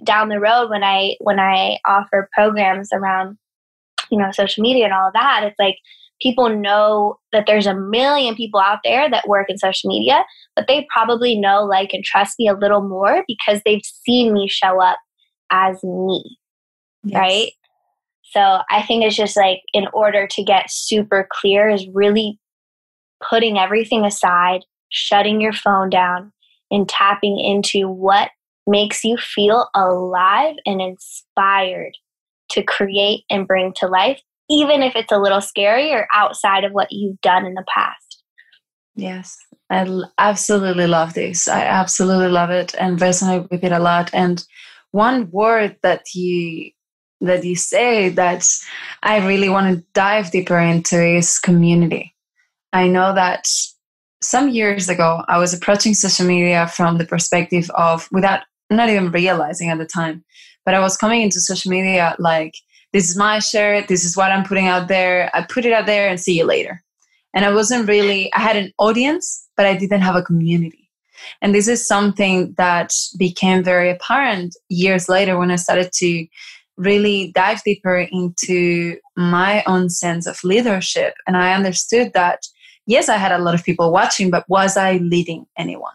down 0.05 0.29
the 0.29 0.41
road 0.41 0.69
when 0.71 0.85
i 0.85 1.15
when 1.21 1.39
i 1.39 1.79
offer 1.87 2.29
programs 2.33 2.89
around 2.93 3.37
you 4.11 4.19
know 4.19 4.31
social 4.31 4.63
media 4.63 4.85
and 4.85 4.95
all 4.95 5.09
of 5.09 5.13
that 5.15 5.43
it's 5.43 5.59
like 5.59 5.77
people 6.21 6.49
know 6.49 7.17
that 7.33 7.45
there's 7.47 7.67
a 7.67 7.75
million 7.75 8.35
people 8.37 8.61
out 8.61 8.79
there 8.85 9.11
that 9.11 9.27
work 9.27 9.49
in 9.49 9.59
social 9.59 9.89
media 9.89 10.25
but 10.55 10.67
they 10.69 10.87
probably 10.93 11.39
know 11.39 11.65
like 11.65 11.93
and 11.93 12.05
trust 12.05 12.37
me 12.39 12.49
a 12.49 12.55
little 12.55 12.87
more 12.87 13.25
because 13.27 13.61
they've 13.65 13.85
seen 14.05 14.33
me 14.33 14.49
show 14.49 14.81
up 14.81 14.99
as 15.51 15.83
me 15.83 16.37
yes. 17.05 17.19
right 17.19 17.53
so 18.23 18.61
i 18.71 18.83
think 18.83 19.03
it's 19.03 19.17
just 19.17 19.37
like 19.37 19.61
in 19.73 19.87
order 19.93 20.27
to 20.27 20.43
get 20.45 20.71
super 20.71 21.27
clear 21.33 21.69
is 21.69 21.87
really 21.93 22.39
putting 23.29 23.59
everything 23.59 24.05
aside 24.05 24.61
shutting 24.93 25.41
your 25.41 25.53
phone 25.53 25.91
down 25.91 26.33
and 26.71 26.89
tapping 26.89 27.41
into 27.41 27.89
what 27.89 28.31
makes 28.67 29.03
you 29.03 29.17
feel 29.17 29.69
alive 29.75 30.55
and 30.65 30.81
inspired 30.81 31.93
to 32.51 32.63
create 32.63 33.25
and 33.29 33.49
bring 33.49 33.73
to 33.77 33.87
life, 33.87 34.21
even 34.49 34.83
if 34.83 34.95
it's 34.95 35.13
a 35.13 35.19
little 35.19 35.41
scary 35.41 35.93
or 35.93 36.07
outside 36.15 36.65
of 36.65 36.73
what 36.73 36.89
you've 36.91 37.21
done 37.21 37.45
in 37.45 37.55
the 37.55 37.65
past. 37.73 38.23
Yes, 38.95 39.37
I 39.71 40.03
absolutely 40.19 40.87
love 40.87 41.15
this. 41.15 41.49
I 41.49 41.63
absolutely 41.63 42.29
love 42.29 42.51
it 42.51 42.75
and 42.79 42.99
resonate 42.99 43.51
with 43.51 43.65
it 43.65 43.73
a 43.73 43.79
lot. 43.79 44.11
And 44.13 44.45
one 44.91 45.31
word 45.31 45.77
that 45.83 46.15
you 46.15 46.71
that 47.23 47.45
you 47.45 47.55
say 47.55 48.09
that 48.09 48.47
I 49.03 49.25
really 49.27 49.49
want 49.49 49.75
to 49.75 49.85
dive 49.95 50.33
deeper 50.33 50.59
into 50.59 51.03
is 51.03 51.39
community. 51.39 52.15
I 52.73 52.89
know 52.89 53.15
that 53.15 53.47
some 54.23 54.49
years 54.49 54.89
ago 54.89 55.23
I 55.29 55.39
was 55.39 55.53
approaching 55.53 55.95
social 55.95 56.27
media 56.27 56.69
from 56.69 56.99
the 56.99 57.05
perspective 57.05 57.71
of 57.71 58.09
without 58.13 58.41
not 58.71 58.89
even 58.89 59.11
realizing 59.11 59.69
at 59.69 59.79
the 59.79 59.87
time. 59.87 60.25
But 60.65 60.75
I 60.75 60.81
was 60.81 60.97
coming 60.97 61.23
into 61.23 61.41
social 61.41 61.71
media 61.71 62.17
like, 62.19 62.55
this 62.93 63.11
is 63.11 63.17
my 63.17 63.39
shirt, 63.39 63.89
this 63.89 64.05
is 64.05 64.17
what 64.17 64.31
I'm 64.31 64.45
putting 64.45 64.67
out 64.67 64.89
there. 64.89 65.31
I 65.35 65.43
put 65.43 65.65
it 65.65 65.73
out 65.73 65.87
there 65.87 66.09
and 66.09 66.21
see 66.21 66.37
you 66.37 66.45
later. 66.45 66.83
And 67.35 67.45
I 67.45 67.53
wasn't 67.53 67.89
really, 67.89 68.33
I 68.35 68.41
had 68.41 68.57
an 68.57 68.73
audience, 68.79 69.49
but 69.57 69.67
I 69.67 69.77
didn't 69.77 70.03
have 70.03 70.17
a 70.17 70.23
community. 70.23 70.91
And 71.41 71.55
this 71.55 71.69
is 71.69 71.87
something 71.87 72.55
that 72.59 72.93
became 73.19 73.63
very 73.63 73.91
apparent 73.91 74.55
years 74.69 75.09
later 75.09 75.39
when 75.39 75.51
I 75.51 75.57
started 75.57 75.91
to 75.95 76.27
really 76.77 77.33
dive 77.35 77.63
deeper 77.65 78.07
into 78.11 78.97
my 79.17 79.63
own 79.67 79.89
sense 79.89 80.27
of 80.27 80.43
leadership. 80.43 81.15
And 81.27 81.37
I 81.37 81.55
understood 81.55 82.13
that, 82.15 82.41
yes, 82.87 83.09
I 83.09 83.17
had 83.17 83.33
a 83.33 83.39
lot 83.39 83.55
of 83.55 83.65
people 83.65 83.93
watching, 83.93 84.31
but 84.31 84.49
was 84.49 84.77
I 84.77 84.99
leading 84.99 85.47
anyone? 85.57 85.95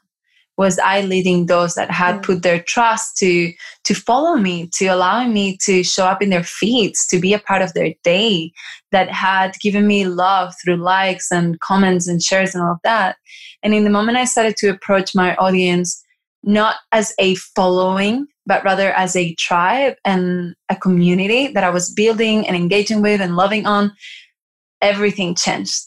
was 0.58 0.80
I 0.80 1.02
leading 1.02 1.45
those 1.45 1.76
that 1.76 1.91
had 1.91 2.23
put 2.23 2.41
their 2.41 2.62
trust 2.62 3.15
to 3.17 3.54
to 3.84 3.93
follow 3.93 4.36
me, 4.36 4.69
to 4.73 4.88
allowing 4.88 5.32
me 5.34 5.58
to 5.65 5.84
show 5.84 6.06
up 6.06 6.21
in 6.21 6.30
their 6.30 6.43
feeds, 6.43 7.06
to 7.08 7.19
be 7.19 7.34
a 7.34 7.39
part 7.39 7.62
of 7.62 7.73
their 7.73 7.93
day, 8.04 8.52
that 8.91 9.10
had 9.10 9.54
given 9.62 9.88
me 9.88 10.08
love 10.08 10.54
through 10.62 10.78
likes 10.78 11.32
and 11.32 11.60
comments 11.60 12.08
and 12.08 12.21
shares 12.23 12.56
and 12.56 12.63
all 12.63 12.71
of 12.71 12.80
that. 12.84 13.17
And 13.63 13.73
in 13.73 13.84
the 13.84 13.89
moment 13.89 14.17
I 14.17 14.26
started 14.26 14.58
to 14.58 14.69
approach 14.69 15.15
my 15.15 15.36
audience 15.36 16.04
not 16.43 16.78
as 16.91 17.13
a 17.19 17.36
following, 17.36 18.26
but 18.45 18.63
rather 18.63 18.91
as 18.93 19.15
a 19.15 19.36
tribe 19.36 19.95
and 20.06 20.56
a 20.69 20.76
community 20.76 21.47
that 21.47 21.63
I 21.63 21.69
was 21.69 21.91
building 21.91 22.47
and 22.47 22.56
engaging 22.56 23.02
with 23.02 23.21
and 23.21 23.36
loving 23.36 23.65
on, 23.65 23.91
everything 24.82 25.36
changed 25.36 25.87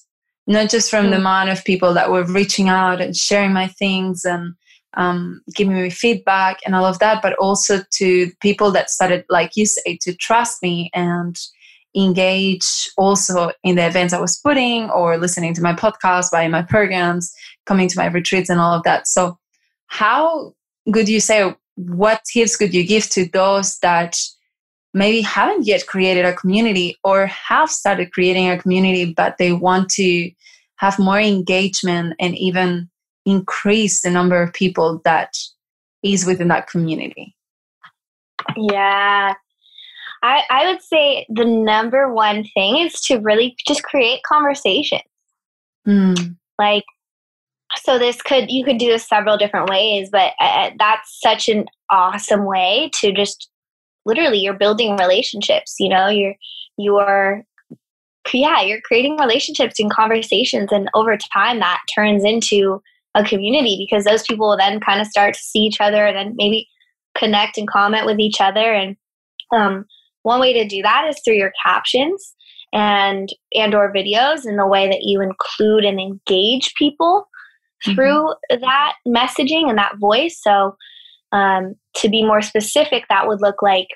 not 0.50 0.68
just 0.68 0.90
from 0.90 1.06
mm. 1.06 1.10
the 1.10 1.16
amount 1.16 1.48
of 1.48 1.64
people 1.64 1.94
that 1.94 2.10
were 2.10 2.24
reaching 2.24 2.68
out 2.68 3.00
and 3.00 3.16
sharing 3.16 3.52
my 3.52 3.68
things 3.68 4.24
and 4.24 4.54
um, 4.94 5.40
giving 5.54 5.80
me 5.80 5.90
feedback 5.90 6.58
and 6.66 6.74
all 6.74 6.84
of 6.84 6.98
that, 6.98 7.22
but 7.22 7.34
also 7.34 7.82
to 7.92 8.30
people 8.40 8.72
that 8.72 8.90
started, 8.90 9.24
like 9.30 9.52
you 9.54 9.64
say, 9.64 9.96
to 10.02 10.12
trust 10.16 10.60
me 10.60 10.90
and 10.92 11.36
engage 11.96 12.90
also 12.96 13.52
in 13.62 13.76
the 13.76 13.86
events 13.86 14.12
I 14.12 14.20
was 14.20 14.38
putting 14.38 14.90
or 14.90 15.18
listening 15.18 15.54
to 15.54 15.62
my 15.62 15.72
podcast, 15.72 16.32
buying 16.32 16.50
my 16.50 16.62
programs, 16.62 17.32
coming 17.66 17.86
to 17.86 17.96
my 17.96 18.06
retreats, 18.06 18.50
and 18.50 18.60
all 18.60 18.74
of 18.74 18.82
that. 18.82 19.06
So, 19.06 19.38
how 19.86 20.54
could 20.92 21.08
you 21.08 21.20
say 21.20 21.54
what 21.76 22.22
tips 22.32 22.56
could 22.56 22.74
you 22.74 22.84
give 22.84 23.08
to 23.10 23.28
those 23.28 23.78
that 23.78 24.18
maybe 24.92 25.20
haven't 25.20 25.66
yet 25.66 25.86
created 25.86 26.24
a 26.24 26.34
community 26.34 26.96
or 27.04 27.26
have 27.26 27.70
started 27.70 28.12
creating 28.12 28.48
a 28.48 28.58
community, 28.58 29.12
but 29.12 29.36
they 29.38 29.52
want 29.52 29.88
to 29.90 30.30
have 30.76 30.98
more 30.98 31.20
engagement 31.20 32.14
and 32.18 32.36
even 32.36 32.88
increase 33.26 34.02
the 34.02 34.10
number 34.10 34.42
of 34.42 34.52
people 34.52 35.00
that 35.04 35.34
is 36.02 36.24
within 36.26 36.48
that 36.48 36.66
community? 36.66 37.36
Yeah. 38.56 39.34
I, 40.22 40.42
I 40.50 40.70
would 40.70 40.82
say 40.82 41.26
the 41.28 41.44
number 41.44 42.12
one 42.12 42.44
thing 42.54 42.78
is 42.78 43.00
to 43.02 43.18
really 43.18 43.56
just 43.66 43.82
create 43.82 44.22
conversations. 44.22 45.02
Mm. 45.86 46.36
Like, 46.58 46.84
so 47.76 47.98
this 47.98 48.20
could, 48.20 48.50
you 48.50 48.64
could 48.64 48.78
do 48.78 48.88
this 48.88 49.06
several 49.06 49.38
different 49.38 49.70
ways, 49.70 50.08
but 50.10 50.32
uh, 50.40 50.70
that's 50.78 51.20
such 51.20 51.48
an 51.48 51.66
awesome 51.90 52.44
way 52.44 52.90
to 52.94 53.12
just 53.12 53.48
literally 54.06 54.38
you're 54.38 54.54
building 54.54 54.96
relationships, 54.96 55.76
you 55.78 55.88
know, 55.88 56.08
you're, 56.08 56.34
you're, 56.76 57.44
yeah, 58.32 58.62
you're 58.62 58.80
creating 58.82 59.16
relationships 59.18 59.78
and 59.78 59.90
conversations. 59.90 60.70
And 60.72 60.88
over 60.94 61.16
time 61.16 61.58
that 61.60 61.80
turns 61.94 62.24
into 62.24 62.82
a 63.14 63.24
community 63.24 63.76
because 63.78 64.04
those 64.04 64.22
people 64.22 64.48
will 64.48 64.56
then 64.56 64.80
kind 64.80 65.00
of 65.00 65.06
start 65.06 65.34
to 65.34 65.40
see 65.40 65.60
each 65.60 65.80
other 65.80 66.06
and 66.06 66.16
then 66.16 66.34
maybe 66.36 66.68
connect 67.16 67.58
and 67.58 67.68
comment 67.68 68.06
with 68.06 68.20
each 68.20 68.40
other 68.40 68.72
and 68.72 68.96
um, 69.52 69.84
one 70.22 70.40
way 70.40 70.52
to 70.52 70.66
do 70.66 70.82
that 70.82 71.06
is 71.08 71.20
through 71.24 71.34
your 71.34 71.52
captions 71.64 72.34
and 72.72 73.30
and 73.52 73.74
or 73.74 73.92
videos 73.92 74.44
and 74.44 74.58
the 74.58 74.66
way 74.66 74.88
that 74.88 75.02
you 75.02 75.20
include 75.20 75.84
and 75.84 75.98
engage 75.98 76.72
people 76.74 77.28
mm-hmm. 77.84 77.94
through 77.94 78.32
that 78.48 78.94
messaging 79.08 79.68
and 79.68 79.76
that 79.76 79.98
voice 79.98 80.38
so 80.40 80.76
um, 81.32 81.74
to 81.96 82.08
be 82.08 82.22
more 82.22 82.42
specific 82.42 83.04
that 83.08 83.26
would 83.26 83.40
look 83.40 83.62
like 83.62 83.88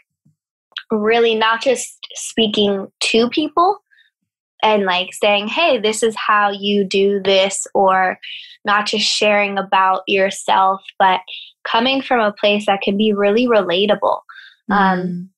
really 0.91 1.35
not 1.35 1.63
just 1.63 1.99
speaking 2.15 2.89
to 3.01 3.29
people 3.31 3.79
and 4.63 4.85
like 4.85 5.13
saying, 5.13 5.49
hey, 5.49 5.79
this 5.79 6.03
is 6.03 6.17
how 6.17 6.51
you 6.51 6.85
do 6.85 7.21
this, 7.23 7.67
or 7.75 8.19
not 8.65 8.87
just 8.87 9.07
sharing 9.07 9.59
about 9.59 10.03
yourself, 10.07 10.81
but 10.99 11.21
coming 11.65 12.01
from 12.01 12.21
a 12.21 12.33
place 12.33 12.65
that 12.67 12.81
can 12.81 12.97
be 12.97 13.13
really 13.13 13.47
relatable. 13.47 14.21
Um, 14.71 14.79
mm. 14.79 14.99
Um, 14.99 15.31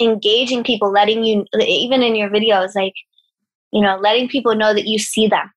engaging 0.00 0.64
people, 0.64 0.90
letting 0.90 1.24
you, 1.24 1.44
even 1.60 2.02
in 2.02 2.14
your 2.14 2.30
videos, 2.30 2.74
like, 2.74 2.94
you 3.70 3.82
know, 3.82 3.98
letting 3.98 4.28
people 4.28 4.54
know 4.54 4.72
that 4.72 4.86
you 4.86 4.98
see 4.98 5.26
them, 5.26 5.50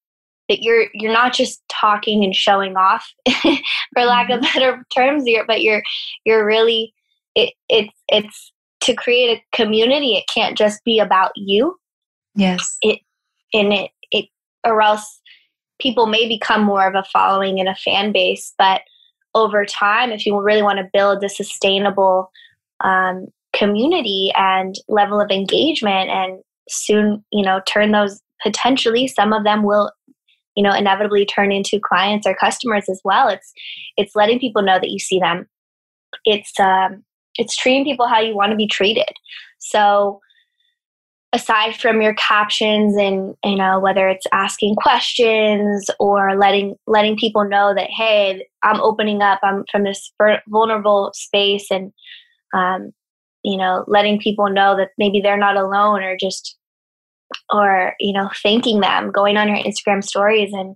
that 0.50 0.62
you're 0.62 0.88
you're 0.94 1.14
not 1.14 1.34
just 1.34 1.62
talking 1.70 2.24
and 2.24 2.36
showing 2.36 2.76
off, 2.76 3.06
for 3.42 4.04
lack 4.04 4.28
mm-hmm. 4.28 4.34
of 4.34 4.42
better 4.42 4.86
terms, 4.94 5.24
but 5.48 5.62
you're 5.62 5.84
you're 6.26 6.46
really 6.46 6.94
it, 7.36 7.54
it's 7.70 7.94
it's 8.10 8.54
to 8.82 8.94
create 8.94 9.38
a 9.38 9.56
community. 9.56 10.16
It 10.16 10.26
can't 10.34 10.58
just 10.58 10.84
be 10.84 11.00
about 11.00 11.32
you. 11.36 11.78
Yes. 12.36 12.78
It 12.82 13.00
and 13.54 13.74
it 13.74 13.92
it 14.12 14.26
or 14.66 14.82
else 14.82 15.22
people 15.80 16.06
may 16.06 16.28
become 16.28 16.64
more 16.64 16.88
of 16.88 16.96
a 16.96 17.08
following 17.12 17.60
and 17.60 17.70
a 17.70 17.76
fan 17.76 18.12
base. 18.12 18.54
But 18.58 18.82
over 19.36 19.66
time, 19.66 20.12
if 20.12 20.26
you 20.26 20.40
really 20.40 20.62
want 20.62 20.80
to 20.80 20.90
build 20.94 21.24
a 21.24 21.30
sustainable 21.30 22.32
um, 22.84 23.28
community 23.54 24.32
and 24.36 24.76
level 24.88 25.20
of 25.20 25.32
engagement, 25.32 26.10
and 26.10 26.40
soon 26.70 27.24
you 27.32 27.44
know 27.44 27.62
turn 27.68 27.92
those 27.92 28.22
potentially 28.42 29.08
some 29.08 29.32
of 29.32 29.44
them 29.44 29.64
will 29.64 29.92
you 30.56 30.64
know 30.64 30.74
inevitably 30.74 31.26
turn 31.26 31.52
into 31.52 31.80
clients 31.80 32.28
or 32.28 32.36
customers 32.36 32.90
as 32.90 33.02
well. 33.04 33.28
It's 33.30 33.52
it's 33.98 34.16
letting 34.16 34.40
people 34.40 34.62
know 34.62 34.80
that 34.80 34.90
you 34.90 35.00
see 35.00 35.20
them. 35.20 35.48
It's 36.26 36.60
um 36.60 37.04
it's 37.38 37.56
treating 37.56 37.84
people 37.84 38.08
how 38.08 38.20
you 38.20 38.36
want 38.36 38.52
to 38.52 38.58
be 38.58 38.68
treated. 38.68 39.10
So 39.60 40.20
aside 41.34 41.76
from 41.76 42.02
your 42.02 42.14
captions 42.14 42.96
and 42.96 43.36
you 43.44 43.56
know 43.56 43.80
whether 43.80 44.08
it's 44.08 44.28
asking 44.32 44.76
questions 44.76 45.90
or 46.00 46.38
letting 46.38 46.76
letting 46.86 47.18
people 47.18 47.44
know 47.44 47.74
that 47.76 47.90
hey 47.90 48.46
i'm 48.62 48.80
opening 48.80 49.22
up 49.22 49.40
i'm 49.42 49.66
from 49.72 49.84
this 49.84 50.14
vulnerable 50.48 51.12
space 51.16 51.72
and 51.72 51.92
um, 52.54 52.92
you 53.44 53.58
know 53.58 53.84
letting 53.88 54.20
people 54.20 54.48
know 54.48 54.78
that 54.78 54.90
maybe 55.00 55.20
they're 55.20 55.36
not 55.36 55.58
alone 55.58 56.04
or 56.04 56.16
just 56.16 56.56
or 57.52 57.94
you 58.00 58.14
know 58.14 58.30
thanking 58.42 58.80
them 58.80 59.12
going 59.12 59.38
on 59.38 59.48
your 59.48 59.58
instagram 59.58 60.04
stories 60.04 60.52
and 60.54 60.76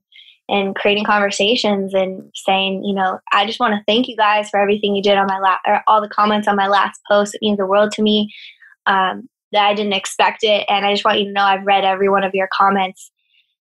and 0.50 0.76
creating 0.76 1.04
conversations 1.04 1.94
and 1.94 2.32
saying 2.34 2.84
you 2.84 2.94
know 2.94 3.20
i 3.32 3.46
just 3.46 3.60
want 3.60 3.74
to 3.74 3.84
thank 3.88 4.08
you 4.08 4.16
guys 4.16 4.50
for 4.50 4.60
everything 4.60 4.96
you 4.96 5.04
did 5.04 5.18
on 5.18 5.28
my 5.28 5.40
last 5.40 5.60
or 5.66 5.82
all 5.88 6.02
the 6.02 6.10
comments 6.10 6.48
on 6.48 6.56
my 6.56 6.68
last 6.68 7.00
post 7.10 7.36
it 7.36 7.42
means 7.42 7.58
the 7.58 7.66
world 7.66 7.92
to 7.92 8.02
me 8.02 8.34
um, 8.88 9.28
that 9.52 9.68
I 9.68 9.74
didn't 9.74 9.94
expect 9.94 10.44
it. 10.44 10.66
And 10.68 10.86
I 10.86 10.94
just 10.94 11.06
want 11.06 11.20
you 11.20 11.26
to 11.26 11.32
know 11.32 11.44
I've 11.44 11.66
read 11.66 11.86
every 11.86 12.10
one 12.10 12.24
of 12.24 12.34
your 12.34 12.50
comments 12.52 13.12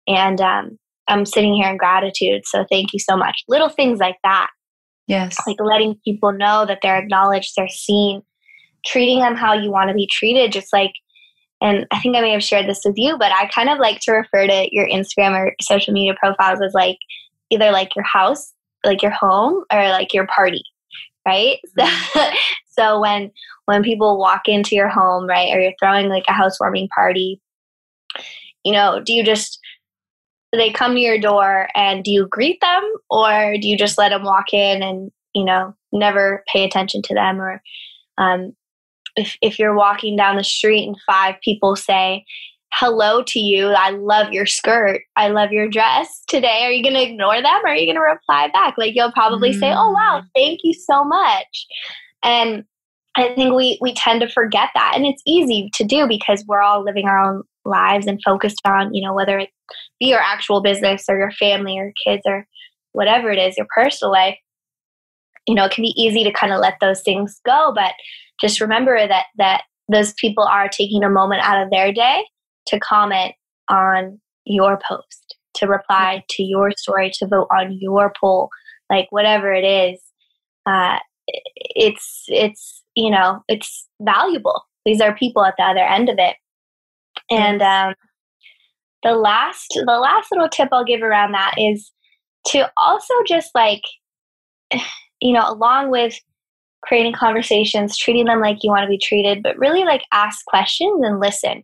and 0.08 0.40
um, 0.40 0.78
I'm 1.08 1.26
sitting 1.26 1.54
here 1.54 1.70
in 1.70 1.78
gratitude. 1.78 2.44
So 2.46 2.66
thank 2.70 2.94
you 2.94 3.00
so 3.00 3.18
much. 3.18 3.44
Little 3.48 3.70
things 3.70 4.00
like 4.00 4.18
that. 4.24 4.48
Yes. 5.08 5.38
Like 5.46 5.58
letting 5.60 6.00
people 6.06 6.32
know 6.32 6.66
that 6.66 6.80
they're 6.82 7.00
acknowledged, 7.00 7.54
they're 7.56 7.68
seen, 7.68 8.22
treating 8.86 9.20
them 9.20 9.36
how 9.36 9.54
you 9.54 9.72
want 9.72 9.90
to 9.90 9.94
be 9.94 10.08
treated, 10.08 10.52
just 10.52 10.72
like, 10.72 10.92
and 11.64 11.88
I 11.92 12.00
think 12.02 12.18
I 12.18 12.22
may 12.22 12.32
have 12.32 12.44
shared 12.44 12.68
this 12.68 12.82
with 12.84 12.96
you, 12.98 13.18
but 13.18 13.32
I 13.32 13.48
kind 13.48 13.70
of 13.70 13.80
like 13.80 14.02
to 14.02 14.12
refer 14.12 14.46
to 14.46 14.68
your 14.72 14.86
Instagram 14.88 15.32
or 15.32 15.56
social 15.62 15.94
media 15.94 16.14
profiles 16.20 16.62
as 16.62 16.74
like 16.74 16.98
either 17.50 17.72
like 17.72 17.96
your 17.96 18.04
house, 18.04 18.52
like 18.86 19.02
your 19.02 19.12
home, 19.12 19.64
or 19.72 19.80
like 19.90 20.14
your 20.14 20.28
party, 20.28 20.64
right? 21.26 21.58
Mm-hmm. 21.80 22.36
so 22.70 23.00
when 23.00 23.32
when 23.66 23.82
people 23.82 24.18
walk 24.18 24.42
into 24.48 24.76
your 24.76 24.90
home, 24.90 25.26
right, 25.26 25.56
or 25.56 25.60
you're 25.62 25.74
throwing 25.82 26.10
like 26.10 26.26
a 26.28 26.34
housewarming 26.34 26.90
party, 26.94 27.40
you 28.66 28.74
know, 28.74 29.00
do 29.00 29.14
you 29.14 29.24
just 29.24 29.58
they 30.52 30.70
come 30.70 30.96
to 30.96 31.00
your 31.00 31.18
door 31.18 31.70
and 31.76 32.04
do 32.04 32.12
you 32.12 32.28
greet 32.28 32.60
them 32.60 32.84
or 33.10 33.56
do 33.60 33.68
you 33.68 33.78
just 33.78 33.98
let 33.98 34.10
them 34.10 34.24
walk 34.24 34.54
in 34.54 34.84
and 34.84 35.12
you 35.34 35.46
know 35.46 35.74
never 35.94 36.44
pay 36.52 36.64
attention 36.64 37.02
to 37.04 37.14
them 37.14 37.42
or 37.42 37.62
um, 38.18 38.54
if, 39.16 39.38
if 39.42 39.60
you're 39.60 39.76
walking 39.76 40.16
down 40.16 40.38
the 40.38 40.44
street 40.44 40.88
and 40.88 40.98
five 41.06 41.36
people 41.44 41.76
say 41.76 42.26
hello 42.74 43.22
to 43.24 43.40
you 43.40 43.68
i 43.70 43.92
love 43.92 44.34
your 44.34 44.48
skirt 44.48 45.02
i 45.16 45.28
love 45.28 45.52
your 45.52 45.70
dress 45.70 46.24
today 46.28 46.64
are 46.64 46.72
you 46.72 46.82
going 46.82 46.96
to 46.96 47.04
ignore 47.04 47.42
them 47.42 47.62
or 47.64 47.70
are 47.70 47.76
you 47.76 47.86
going 47.86 47.96
to 47.96 48.02
reply 48.02 48.50
back 48.52 48.74
like 48.78 48.94
you'll 48.96 49.12
probably 49.12 49.52
mm. 49.52 49.60
say 49.60 49.72
oh 49.72 49.92
wow 49.92 50.22
mm. 50.24 50.28
thank 50.36 50.60
you 50.64 50.74
so 50.74 51.04
much 51.04 51.68
and 52.24 52.64
I 53.16 53.34
think 53.36 53.54
we 53.54 53.78
we 53.80 53.94
tend 53.94 54.22
to 54.22 54.30
forget 54.30 54.70
that, 54.74 54.94
and 54.96 55.06
it's 55.06 55.22
easy 55.26 55.70
to 55.76 55.84
do 55.84 56.08
because 56.08 56.44
we're 56.48 56.62
all 56.62 56.84
living 56.84 57.06
our 57.08 57.20
own 57.20 57.44
lives 57.66 58.08
and 58.08 58.20
focused 58.24 58.62
on 58.66 58.94
you 58.94 59.06
know 59.06 59.14
whether 59.14 59.38
it 59.38 59.50
be 60.00 60.08
your 60.08 60.20
actual 60.20 60.62
business 60.62 61.06
or 61.08 61.18
your 61.18 61.32
family 61.32 61.78
or 61.78 61.94
kids 62.04 62.24
or 62.26 62.48
whatever 62.94 63.32
it 63.32 63.40
is, 63.40 63.58
your 63.58 63.68
personal 63.76 64.12
life. 64.12 64.38
You 65.48 65.56
know, 65.56 65.66
it 65.66 65.72
can 65.72 65.84
be 65.84 65.94
easy 66.02 66.24
to 66.24 66.32
kind 66.32 66.54
of 66.54 66.60
let 66.60 66.78
those 66.80 67.02
things 67.02 67.40
go, 67.46 67.72
but 67.76 67.94
just 68.42 68.62
remember 68.62 69.08
that 69.08 69.26
that 69.38 69.64
those 69.92 70.14
people 70.14 70.44
are 70.44 70.70
taking 70.70 71.04
a 71.04 71.10
moment 71.10 71.42
out 71.44 71.62
of 71.62 71.70
their 71.70 71.92
day 71.92 72.24
to 72.68 72.80
comment 72.80 73.34
on 73.70 74.20
your 74.46 74.80
post, 74.88 75.38
to 75.56 75.68
reply 75.68 76.24
to 76.30 76.44
your 76.44 76.72
story, 76.72 77.12
to 77.20 77.28
vote 77.28 77.48
on 77.52 77.78
your 77.80 78.14
poll, 78.20 78.50
like 78.90 79.08
whatever 79.10 79.54
it 79.54 79.66
is. 79.66 80.02
Uh, 80.66 80.98
it's 81.28 82.24
it's 82.28 82.84
you 82.96 83.10
know, 83.10 83.44
it's 83.48 83.88
valuable. 84.02 84.62
These 84.86 85.02
are 85.02 85.16
people 85.16 85.44
at 85.44 85.56
the 85.58 85.64
other 85.64 85.80
end 85.80 86.10
of 86.10 86.18
it. 86.20 86.36
And 87.32 87.62
um, 87.62 87.96
the 89.04 89.14
last 89.14 89.68
the 89.74 90.00
last 90.00 90.30
little 90.32 90.50
tip 90.50 90.70
I'll 90.72 90.86
give 90.86 91.02
around 91.02 91.34
that 91.34 91.56
is 91.58 91.92
to 92.48 92.70
also 92.78 93.14
just 93.28 93.52
like 93.56 93.82
you 95.22 95.34
know, 95.34 95.46
along 95.48 95.90
with 95.90 96.20
creating 96.84 97.14
conversations, 97.14 97.98
treating 97.98 98.26
them 98.26 98.42
like 98.42 98.58
you 98.62 98.70
want 98.70 98.84
to 98.84 98.90
be 98.90 98.98
treated, 98.98 99.42
but 99.42 99.58
really 99.58 99.84
like 99.84 100.04
ask 100.12 100.46
questions 100.46 101.02
and 101.04 101.20
listen. 101.20 101.64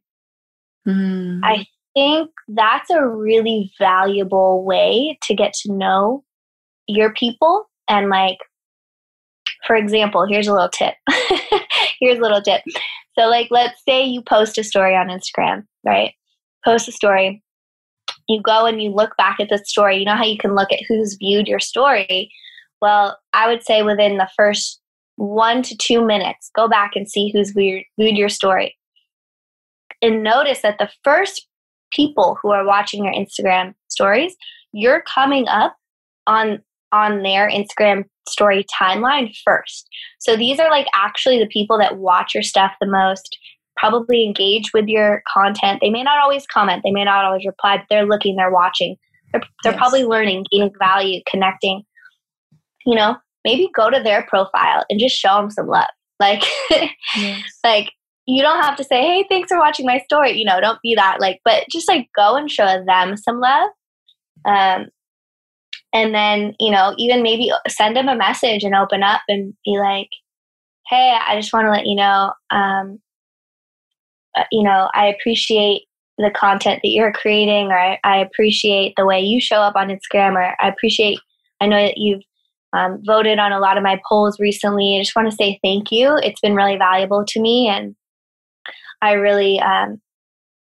Mm. 0.87 1.41
I 1.43 1.65
think 1.93 2.31
that's 2.47 2.89
a 2.89 3.05
really 3.05 3.71
valuable 3.77 4.63
way 4.63 5.17
to 5.23 5.35
get 5.35 5.53
to 5.53 5.73
know 5.73 6.23
your 6.87 7.13
people 7.13 7.69
and 7.87 8.09
like 8.09 8.37
for 9.67 9.75
example, 9.75 10.25
here's 10.25 10.47
a 10.47 10.53
little 10.53 10.69
tip. 10.69 10.95
here's 11.99 12.17
a 12.17 12.21
little 12.21 12.41
tip. 12.41 12.61
So, 13.17 13.27
like, 13.27 13.49
let's 13.51 13.83
say 13.83 14.05
you 14.05 14.21
post 14.21 14.57
a 14.57 14.63
story 14.63 14.95
on 14.95 15.09
Instagram, 15.09 15.65
right? 15.85 16.13
Post 16.63 16.87
a 16.87 16.93
story 16.93 17.43
you 18.29 18.41
go 18.41 18.65
and 18.65 18.81
you 18.81 18.91
look 18.91 19.17
back 19.17 19.39
at 19.39 19.49
the 19.49 19.57
story, 19.57 19.97
you 19.97 20.05
know 20.05 20.15
how 20.15 20.23
you 20.23 20.37
can 20.37 20.55
look 20.55 20.71
at 20.71 20.79
who's 20.87 21.15
viewed 21.15 21.47
your 21.47 21.59
story? 21.59 22.31
Well, 22.79 23.17
I 23.33 23.47
would 23.47 23.63
say 23.63 23.81
within 23.81 24.17
the 24.17 24.29
first 24.37 24.79
one 25.19 25.61
to 25.61 25.75
two 25.75 26.05
minutes, 26.05 26.49
go 26.55 26.69
back 26.69 26.91
and 26.95 27.09
see 27.09 27.29
who's 27.33 27.51
viewed, 27.51 27.83
your 27.97 28.29
story. 28.29 28.77
And 30.01 30.23
notice 30.23 30.61
that 30.61 30.77
the 30.79 30.89
first 31.03 31.45
people 31.91 32.37
who 32.41 32.51
are 32.51 32.65
watching 32.65 33.03
your 33.03 33.13
Instagram 33.13 33.73
stories, 33.89 34.33
you're 34.71 35.03
coming 35.13 35.47
up 35.47 35.75
on 36.25 36.59
on 36.91 37.21
their 37.21 37.49
Instagram 37.49 38.05
story 38.27 38.65
timeline 38.81 39.35
first. 39.43 39.87
So 40.19 40.35
these 40.35 40.57
are 40.59 40.69
like 40.69 40.87
actually 40.95 41.37
the 41.37 41.47
people 41.47 41.77
that 41.79 41.97
watch 41.97 42.33
your 42.33 42.41
stuff 42.41 42.71
the 42.79 42.87
most, 42.87 43.37
probably 43.75 44.23
engage 44.23 44.71
with 44.73 44.87
your 44.87 45.21
content. 45.31 45.81
They 45.81 45.91
may 45.91 46.01
not 46.01 46.19
always 46.19 46.47
comment, 46.47 46.81
they 46.83 46.91
may 46.91 47.03
not 47.03 47.25
always 47.25 47.45
reply, 47.45 47.77
but 47.77 47.85
they're 47.89 48.07
looking, 48.07 48.37
they're 48.37 48.51
watching. 48.51 48.95
They're, 49.33 49.41
they're 49.63 49.73
yes. 49.73 49.79
probably 49.79 50.05
learning, 50.05 50.45
gaining 50.49 50.71
value, 50.79 51.21
connecting. 51.29 51.83
You 52.85 52.95
know, 52.95 53.17
maybe 53.45 53.69
go 53.75 53.89
to 53.89 54.01
their 54.01 54.25
profile 54.27 54.83
and 54.89 54.99
just 54.99 55.15
show 55.15 55.35
them 55.35 55.49
some 55.49 55.67
love. 55.67 55.87
Like, 56.21 56.43
yes. 57.15 57.43
like 57.63 57.91
you 58.27 58.41
don't 58.41 58.61
have 58.61 58.75
to 58.75 58.83
say, 58.83 59.01
"Hey, 59.01 59.25
thanks 59.29 59.47
for 59.47 59.57
watching 59.57 59.85
my 59.85 59.99
story." 59.99 60.33
You 60.33 60.43
know, 60.43 60.59
don't 60.59 60.81
be 60.81 60.93
that 60.95 61.21
like, 61.21 61.39
but 61.45 61.63
just 61.71 61.87
like 61.87 62.09
go 62.13 62.35
and 62.35 62.51
show 62.51 62.83
them 62.85 63.15
some 63.15 63.39
love. 63.39 63.69
Um, 64.43 64.87
and 65.93 66.13
then 66.13 66.55
you 66.59 66.71
know, 66.71 66.93
even 66.97 67.23
maybe 67.23 67.51
send 67.69 67.95
them 67.95 68.09
a 68.09 68.17
message 68.17 68.65
and 68.65 68.75
open 68.75 69.01
up 69.01 69.21
and 69.29 69.53
be 69.63 69.79
like, 69.79 70.09
"Hey, 70.89 71.17
I 71.25 71.39
just 71.39 71.53
want 71.53 71.67
to 71.67 71.71
let 71.71 71.87
you 71.87 71.95
know, 71.95 72.33
um, 72.51 72.99
uh, 74.37 74.43
you 74.51 74.63
know, 74.63 74.89
I 74.93 75.05
appreciate 75.05 75.83
the 76.17 76.31
content 76.31 76.81
that 76.83 76.89
you're 76.89 77.13
creating, 77.13 77.67
or 77.67 77.79
I, 77.79 77.97
I 78.03 78.17
appreciate 78.17 78.93
the 78.97 79.05
way 79.05 79.21
you 79.21 79.39
show 79.39 79.61
up 79.61 79.75
on 79.75 79.87
Instagram, 79.87 80.35
or 80.35 80.53
I 80.59 80.67
appreciate. 80.67 81.19
I 81.61 81.67
know 81.67 81.81
that 81.81 81.97
you've 81.97 82.23
um, 82.73 83.01
voted 83.05 83.39
on 83.39 83.51
a 83.51 83.59
lot 83.59 83.77
of 83.77 83.83
my 83.83 83.99
polls 84.07 84.39
recently. 84.39 84.97
I 84.97 85.01
just 85.01 85.15
want 85.15 85.29
to 85.29 85.35
say 85.35 85.59
thank 85.63 85.91
you. 85.91 86.17
It's 86.17 86.41
been 86.41 86.55
really 86.55 86.77
valuable 86.77 87.25
to 87.25 87.41
me, 87.41 87.67
and 87.67 87.95
I 89.01 89.13
really, 89.13 89.59
um, 89.59 90.01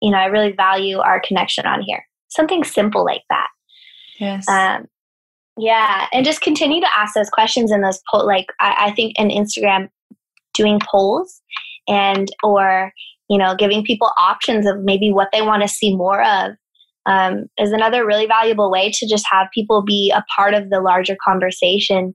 you 0.01 0.11
know, 0.11 0.17
I 0.17 0.25
really 0.25 0.51
value 0.51 0.99
our 0.99 1.19
connection 1.19 1.65
on 1.65 1.81
here. 1.81 2.05
Something 2.29 2.63
simple 2.63 3.03
like 3.03 3.23
that. 3.29 3.47
Yes. 4.19 4.47
Um, 4.47 4.87
yeah, 5.57 6.07
and 6.13 6.25
just 6.25 6.41
continue 6.41 6.81
to 6.81 6.97
ask 6.97 7.13
those 7.13 7.29
questions 7.29 7.71
in 7.71 7.81
those 7.81 7.99
poll. 8.11 8.25
Like 8.25 8.47
I, 8.59 8.87
I 8.87 8.91
think 8.91 9.13
in 9.17 9.29
Instagram, 9.29 9.89
doing 10.53 10.79
polls 10.89 11.41
and 11.87 12.29
or 12.43 12.91
you 13.29 13.37
know 13.37 13.55
giving 13.55 13.83
people 13.83 14.11
options 14.19 14.65
of 14.65 14.79
maybe 14.79 15.11
what 15.11 15.29
they 15.31 15.41
want 15.41 15.61
to 15.61 15.67
see 15.67 15.95
more 15.95 16.23
of 16.23 16.53
um, 17.07 17.45
is 17.57 17.71
another 17.71 18.05
really 18.05 18.27
valuable 18.27 18.69
way 18.69 18.91
to 18.91 19.07
just 19.07 19.25
have 19.31 19.47
people 19.53 19.81
be 19.81 20.11
a 20.11 20.23
part 20.35 20.53
of 20.53 20.69
the 20.69 20.81
larger 20.81 21.15
conversation 21.25 22.13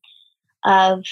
of 0.65 1.03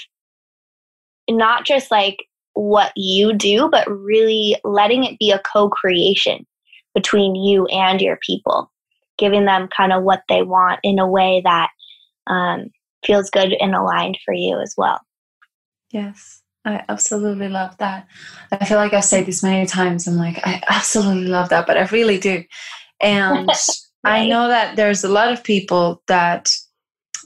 not 1.29 1.65
just 1.65 1.91
like 1.91 2.17
what 2.53 2.93
you 2.95 3.33
do, 3.33 3.69
but 3.69 3.89
really 3.89 4.55
letting 4.63 5.03
it 5.03 5.17
be 5.19 5.31
a 5.31 5.41
co 5.51 5.67
creation 5.67 6.45
between 6.93 7.35
you 7.35 7.65
and 7.67 8.01
your 8.01 8.17
people, 8.25 8.71
giving 9.17 9.45
them 9.45 9.67
kind 9.75 9.91
of 9.91 10.03
what 10.03 10.21
they 10.29 10.43
want 10.43 10.79
in 10.83 10.99
a 10.99 11.07
way 11.07 11.41
that 11.43 11.69
um, 12.27 12.65
feels 13.03 13.29
good 13.29 13.53
and 13.59 13.73
aligned 13.73 14.17
for 14.23 14.33
you 14.33 14.59
as 14.59 14.75
well. 14.77 14.99
Yes, 15.91 16.43
I 16.65 16.83
absolutely 16.87 17.49
love 17.49 17.77
that. 17.77 18.07
I 18.51 18.63
feel 18.65 18.77
like 18.77 18.93
I've 18.93 19.05
said 19.05 19.25
this 19.25 19.41
many 19.41 19.65
times. 19.65 20.07
I'm 20.07 20.17
like, 20.17 20.45
I 20.45 20.61
absolutely 20.67 21.27
love 21.27 21.49
that, 21.49 21.65
but 21.65 21.77
I 21.77 21.85
really 21.85 22.19
do. 22.19 22.43
And 23.01 23.47
right. 24.03 24.21
I 24.23 24.27
know 24.27 24.47
that 24.47 24.75
there's 24.75 25.03
a 25.03 25.09
lot 25.09 25.31
of 25.31 25.43
people 25.43 26.01
that 26.07 26.49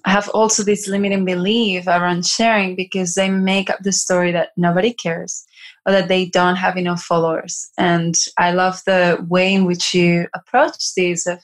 have 0.05 0.29
also 0.29 0.63
this 0.63 0.88
limiting 0.88 1.25
belief 1.25 1.88
around 1.88 2.25
sharing 2.25 2.75
because 2.75 3.15
they 3.15 3.29
make 3.29 3.69
up 3.69 3.79
the 3.81 3.91
story 3.91 4.31
that 4.31 4.49
nobody 4.55 4.93
cares 4.93 5.43
or 5.85 5.91
that 5.93 6.07
they 6.07 6.27
don't 6.27 6.57
have 6.57 6.77
enough 6.77 7.01
followers. 7.01 7.69
And 7.77 8.15
I 8.38 8.51
love 8.51 8.81
the 8.85 9.23
way 9.27 9.53
in 9.53 9.65
which 9.65 9.93
you 9.93 10.27
approach 10.35 10.93
this 10.95 11.25
of 11.25 11.39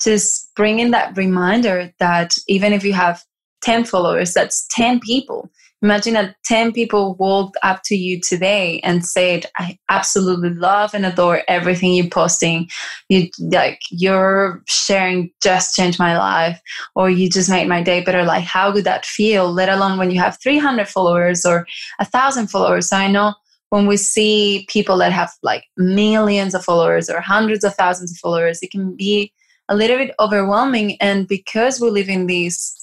just 0.00 0.50
bringing 0.56 0.90
that 0.92 1.16
reminder 1.16 1.92
that 1.98 2.34
even 2.46 2.72
if 2.72 2.84
you 2.84 2.94
have 2.94 3.22
10 3.62 3.84
followers, 3.84 4.32
that's 4.32 4.66
10 4.74 5.00
people 5.00 5.50
Imagine 5.80 6.14
that 6.14 6.34
10 6.44 6.72
people 6.72 7.14
walked 7.20 7.56
up 7.62 7.82
to 7.84 7.94
you 7.94 8.20
today 8.20 8.80
and 8.80 9.06
said, 9.06 9.46
I 9.58 9.78
absolutely 9.88 10.50
love 10.50 10.92
and 10.92 11.06
adore 11.06 11.42
everything 11.46 11.92
you're 11.92 12.08
posting. 12.08 12.68
You 13.08 13.28
like 13.38 13.80
your 13.90 14.62
sharing 14.66 15.30
just 15.40 15.76
changed 15.76 16.00
my 16.00 16.18
life 16.18 16.60
or 16.96 17.10
you 17.10 17.30
just 17.30 17.48
made 17.48 17.68
my 17.68 17.80
day 17.82 18.02
better. 18.02 18.24
Like 18.24 18.44
how 18.44 18.72
would 18.72 18.84
that 18.84 19.06
feel? 19.06 19.52
Let 19.52 19.68
alone 19.68 19.98
when 19.98 20.10
you 20.10 20.18
have 20.18 20.38
300 20.42 20.88
followers 20.88 21.46
or 21.46 21.64
a 22.00 22.04
thousand 22.04 22.48
followers. 22.48 22.88
So 22.88 22.96
I 22.96 23.06
know 23.06 23.34
when 23.70 23.86
we 23.86 23.96
see 23.96 24.66
people 24.68 24.96
that 24.98 25.12
have 25.12 25.30
like 25.42 25.64
millions 25.76 26.54
of 26.54 26.64
followers 26.64 27.08
or 27.08 27.20
hundreds 27.20 27.62
of 27.62 27.74
thousands 27.74 28.10
of 28.10 28.18
followers, 28.18 28.60
it 28.62 28.72
can 28.72 28.96
be 28.96 29.32
a 29.68 29.76
little 29.76 29.98
bit 29.98 30.14
overwhelming. 30.18 30.96
And 31.00 31.28
because 31.28 31.80
we 31.80 31.90
live 31.90 32.08
in 32.08 32.26
these 32.26 32.74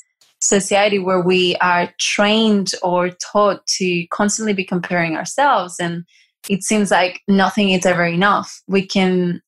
society 0.47 0.99
where 0.99 1.21
we 1.21 1.55
are 1.57 1.93
trained 1.99 2.71
or 2.83 3.09
taught 3.09 3.65
to 3.67 4.05
constantly 4.07 4.53
be 4.53 4.63
comparing 4.63 5.15
ourselves 5.15 5.75
and 5.79 6.05
it 6.49 6.63
seems 6.63 6.91
like 6.91 7.21
nothing 7.27 7.71
is 7.71 7.85
ever 7.85 8.05
enough. 8.05 8.61
We 8.67 8.85
can 8.85 9.41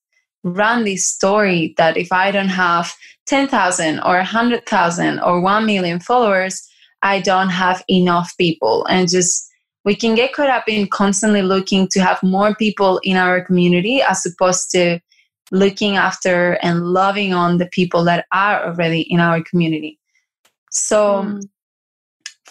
run 0.43 0.83
this 0.83 1.07
story 1.07 1.73
that 1.77 1.97
if 1.97 2.12
i 2.12 2.31
don't 2.31 2.49
have 2.49 2.93
10,000 3.25 3.99
or 3.99 4.15
100,000 4.17 5.19
or 5.19 5.41
1 5.41 5.65
million 5.65 5.99
followers 5.99 6.65
i 7.01 7.19
don't 7.19 7.49
have 7.49 7.83
enough 7.89 8.33
people. 8.38 8.86
And 8.86 9.10
just 9.10 9.45
we 9.83 9.95
can 9.95 10.15
get 10.15 10.33
caught 10.33 10.49
up 10.49 10.65
in 10.67 10.88
constantly 10.88 11.41
looking 11.41 11.88
to 11.89 11.99
have 12.01 12.21
more 12.21 12.55
people 12.55 12.99
in 13.03 13.17
our 13.17 13.43
community 13.43 14.01
as 14.01 14.25
opposed 14.25 14.69
to 14.71 14.99
looking 15.51 15.95
after 15.95 16.53
and 16.62 16.88
loving 16.88 17.33
on 17.33 17.57
the 17.57 17.67
people 17.67 18.03
that 18.03 18.25
are 18.33 18.65
already 18.65 19.01
in 19.01 19.19
our 19.19 19.41
community 19.41 19.97
so, 20.71 21.23
mm. 21.23 21.41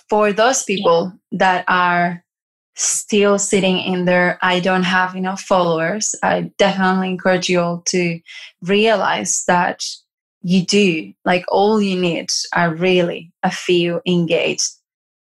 for 0.08 0.32
those 0.32 0.62
people 0.64 1.12
yeah. 1.30 1.38
that 1.38 1.64
are 1.68 2.24
still 2.74 3.38
sitting 3.38 3.78
in 3.78 4.04
there, 4.04 4.38
I 4.42 4.60
don't 4.60 4.82
have 4.82 5.16
enough 5.16 5.40
followers, 5.40 6.14
I 6.22 6.52
definitely 6.58 7.08
encourage 7.08 7.48
you 7.48 7.60
all 7.60 7.82
to 7.86 8.20
realize 8.62 9.44
that 9.46 9.82
you 10.42 10.64
do. 10.64 11.12
Like, 11.24 11.44
all 11.48 11.80
you 11.80 11.98
need 11.98 12.28
are 12.54 12.74
really 12.74 13.32
a 13.42 13.50
few 13.50 14.00
engaged, 14.06 14.68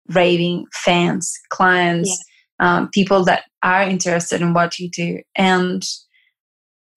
raving 0.08 0.66
fans, 0.72 1.32
clients, 1.48 2.16
yeah. 2.60 2.76
um, 2.76 2.90
people 2.90 3.24
that 3.24 3.44
are 3.62 3.82
interested 3.82 4.40
in 4.40 4.54
what 4.54 4.78
you 4.78 4.90
do. 4.90 5.20
And 5.34 5.82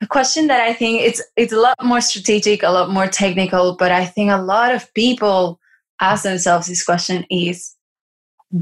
a 0.03 0.07
question 0.07 0.47
that 0.47 0.61
I 0.61 0.73
think 0.73 1.01
it's 1.01 1.21
it's 1.37 1.53
a 1.53 1.59
lot 1.59 1.77
more 1.83 2.01
strategic, 2.01 2.61
a 2.61 2.69
lot 2.69 2.89
more 2.89 3.07
technical, 3.07 3.77
but 3.77 3.91
I 3.91 4.05
think 4.05 4.31
a 4.31 4.41
lot 4.41 4.75
of 4.75 4.93
people 4.93 5.59
ask 6.03 6.23
themselves 6.23 6.67
this 6.67 6.83
question 6.83 7.25
is 7.29 7.75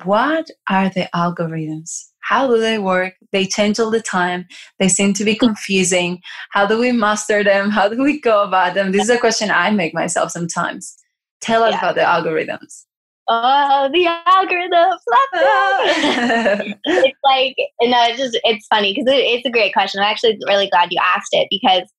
what 0.06 0.48
are 0.70 0.90
the 0.90 1.10
algorithms? 1.14 2.06
How 2.22 2.48
do 2.48 2.60
they 2.60 2.78
work? 2.78 3.14
They 3.34 3.46
change 3.46 3.80
all 3.80 3.92
the 3.92 4.02
time. 4.02 4.46
They 4.80 4.88
seem 4.88 5.14
to 5.16 5.26
be 5.26 5.36
confusing. 5.36 6.22
How 6.52 6.66
do 6.66 6.80
we 6.80 6.92
master 6.92 7.44
them? 7.44 7.72
How 7.72 7.90
do 7.90 8.02
we 8.02 8.22
go 8.22 8.44
about 8.44 8.74
them? 8.74 8.92
This 8.92 9.04
is 9.04 9.10
a 9.10 9.18
question 9.18 9.52
I 9.52 9.72
make 9.72 9.94
myself 9.94 10.32
sometimes. 10.32 10.96
Tell 11.42 11.64
us 11.64 11.74
yeah. 11.74 11.80
about 11.80 11.96
the 11.96 12.02
algorithms. 12.02 12.86
Oh, 13.28 13.90
the 13.92 14.06
algorithms. 14.28 14.98
it's 16.86 17.20
like, 17.26 17.56
no, 17.82 18.04
it's 18.08 18.20
just, 18.20 18.40
it's 18.44 18.68
funny 18.68 18.94
because 18.94 19.12
it, 19.12 19.20
it's 19.20 19.46
a 19.46 19.52
great 19.52 19.74
question. 19.74 20.00
I'm 20.00 20.10
actually 20.10 20.38
really 20.48 20.70
glad 20.70 20.90
you 20.92 21.02
asked 21.04 21.34
it 21.34 21.48
because 21.50 21.90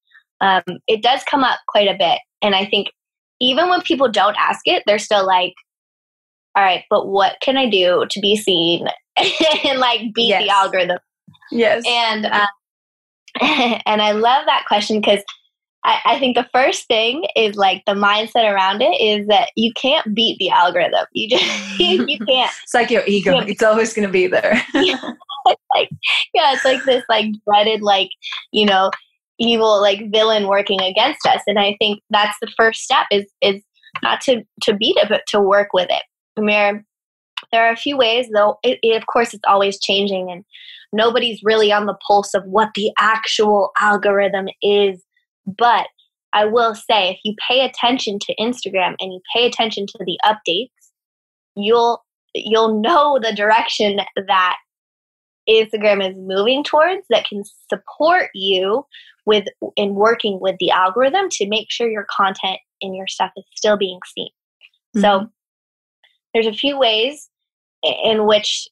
um, 0.40 0.78
it 0.86 1.02
does 1.02 1.22
come 1.24 1.44
up 1.44 1.58
quite 1.68 1.88
a 1.88 1.96
bit. 1.98 2.20
And 2.42 2.54
I 2.54 2.64
think 2.64 2.88
even 3.42 3.68
when 3.68 3.82
people 3.82 4.08
don't 4.08 4.36
ask 4.38 4.60
it, 4.66 4.84
they're 4.86 5.00
still 5.00 5.26
like, 5.26 5.54
all 6.56 6.62
right, 6.62 6.84
but 6.88 7.08
what 7.08 7.36
can 7.42 7.56
I 7.56 7.68
do 7.68 8.06
to 8.08 8.20
be 8.20 8.36
seen 8.36 8.86
and 9.64 9.78
like 9.78 10.14
beat 10.14 10.28
yes. 10.28 10.44
the 10.44 10.48
algorithm? 10.48 10.98
Yes. 11.50 11.82
And 11.86 12.26
uh, 12.26 12.46
and 13.40 14.00
I 14.00 14.12
love 14.12 14.46
that 14.46 14.64
question 14.68 15.00
because 15.00 15.22
I, 15.84 15.98
I, 16.04 16.18
think 16.20 16.36
the 16.36 16.48
first 16.52 16.86
thing 16.86 17.24
is 17.34 17.56
like 17.56 17.82
the 17.86 17.94
mindset 17.94 18.48
around 18.48 18.82
it 18.82 18.94
is 19.00 19.26
that 19.26 19.48
you 19.56 19.72
can't 19.74 20.14
beat 20.14 20.38
the 20.38 20.50
algorithm. 20.50 21.06
You 21.12 21.30
just 21.30 21.80
you, 21.80 22.06
you 22.08 22.18
can't. 22.18 22.52
It's 22.62 22.74
like 22.74 22.90
your 22.90 23.04
ego. 23.06 23.38
It's 23.38 23.62
always 23.62 23.92
going 23.92 24.06
to 24.06 24.12
be 24.12 24.28
there. 24.28 24.62
yeah, 24.74 25.00
it's 25.46 25.62
like 25.74 25.88
yeah, 26.32 26.52
it's 26.52 26.64
like 26.64 26.84
this 26.84 27.02
like 27.08 27.26
dreaded 27.44 27.82
like 27.82 28.10
you 28.52 28.66
know 28.66 28.92
evil 29.38 29.80
like 29.80 30.10
villain 30.10 30.46
working 30.46 30.80
against 30.80 31.26
us. 31.26 31.42
And 31.46 31.58
i 31.58 31.76
think 31.78 32.00
that's 32.10 32.36
the 32.40 32.52
first 32.56 32.82
step 32.82 33.06
is 33.10 33.26
is 33.40 33.62
not 34.02 34.20
to 34.22 34.42
to 34.62 34.74
beat 34.74 34.96
it 34.96 35.08
but 35.08 35.22
to 35.28 35.40
work 35.40 35.68
with 35.72 35.88
it. 35.90 36.02
There 36.36 36.84
there 37.50 37.66
are 37.66 37.72
a 37.72 37.76
few 37.76 37.96
ways 37.96 38.28
though. 38.34 38.58
It, 38.62 38.78
it, 38.82 38.96
of 38.96 39.06
course 39.06 39.34
it's 39.34 39.44
always 39.46 39.80
changing 39.80 40.30
and 40.30 40.44
nobody's 40.92 41.40
really 41.42 41.72
on 41.72 41.86
the 41.86 41.96
pulse 42.06 42.34
of 42.34 42.44
what 42.44 42.70
the 42.74 42.90
actual 42.98 43.70
algorithm 43.80 44.46
is. 44.62 45.02
But 45.46 45.88
I 46.32 46.46
will 46.46 46.74
say 46.74 47.10
if 47.10 47.18
you 47.24 47.34
pay 47.48 47.64
attention 47.64 48.18
to 48.20 48.34
Instagram 48.36 48.94
and 49.00 49.12
you 49.12 49.20
pay 49.34 49.46
attention 49.46 49.86
to 49.86 49.98
the 50.04 50.18
updates, 50.24 50.70
you'll 51.56 52.02
you'll 52.34 52.80
know 52.80 53.18
the 53.20 53.34
direction 53.34 54.00
that 54.16 54.56
Instagram 55.48 56.08
is 56.08 56.16
moving 56.16 56.64
towards 56.64 57.02
that 57.10 57.26
can 57.26 57.42
support 57.68 58.30
you 58.34 58.86
with 59.24 59.44
in 59.76 59.94
working 59.94 60.38
with 60.40 60.56
the 60.58 60.70
algorithm 60.70 61.28
to 61.30 61.48
make 61.48 61.70
sure 61.70 61.88
your 61.88 62.06
content 62.10 62.58
and 62.80 62.96
your 62.96 63.06
stuff 63.06 63.30
is 63.36 63.44
still 63.54 63.76
being 63.76 64.00
seen. 64.14 64.30
Mm-hmm. 64.96 65.00
So 65.00 65.30
there's 66.34 66.46
a 66.46 66.52
few 66.52 66.78
ways 66.78 67.28
in 67.82 68.26
which 68.26 68.68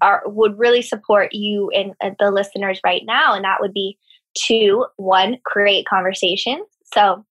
are 0.00 0.22
would 0.26 0.58
really 0.58 0.82
support 0.82 1.32
you 1.32 1.70
and 1.74 1.92
uh, 2.02 2.10
the 2.18 2.30
listeners 2.30 2.80
right 2.84 3.02
now 3.06 3.34
and 3.34 3.44
that 3.44 3.60
would 3.60 3.72
be 3.72 3.98
to 4.34 4.86
one 4.96 5.38
create 5.44 5.86
conversations 5.86 6.66
so 6.92 7.24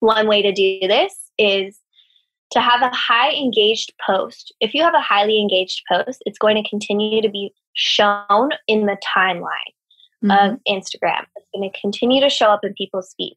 one 0.00 0.28
way 0.28 0.40
to 0.40 0.52
do 0.52 0.78
this 0.82 1.12
is 1.38 1.80
to 2.52 2.60
have 2.60 2.82
a 2.82 2.94
high 2.94 3.32
engaged 3.32 3.92
post 4.06 4.54
if 4.60 4.74
you 4.74 4.82
have 4.82 4.94
a 4.94 5.00
highly 5.00 5.40
engaged 5.40 5.82
post 5.90 6.22
it's 6.24 6.38
going 6.38 6.62
to 6.62 6.68
continue 6.68 7.20
to 7.20 7.28
be 7.28 7.52
shown 7.74 8.50
in 8.68 8.86
the 8.86 8.96
timeline 9.16 9.74
mm-hmm. 10.24 10.30
of 10.30 10.60
instagram 10.68 11.24
it's 11.36 11.48
going 11.54 11.70
to 11.70 11.80
continue 11.80 12.20
to 12.20 12.30
show 12.30 12.46
up 12.46 12.60
in 12.62 12.72
people's 12.74 13.14
feeds 13.16 13.36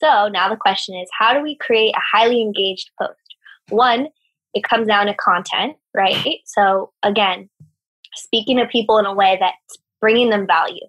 so 0.00 0.28
now 0.28 0.48
the 0.48 0.56
question 0.56 0.94
is 0.96 1.08
how 1.18 1.32
do 1.32 1.42
we 1.42 1.56
create 1.56 1.94
a 1.94 2.16
highly 2.16 2.40
engaged 2.40 2.90
post 2.98 3.18
one 3.68 4.08
it 4.54 4.64
comes 4.64 4.86
down 4.86 5.06
to 5.06 5.14
content, 5.14 5.76
right? 5.94 6.40
So 6.44 6.92
again, 7.02 7.48
speaking 8.14 8.58
to 8.58 8.66
people 8.66 8.98
in 8.98 9.06
a 9.06 9.14
way 9.14 9.38
that's 9.40 9.82
bringing 10.00 10.30
them 10.30 10.46
value 10.46 10.86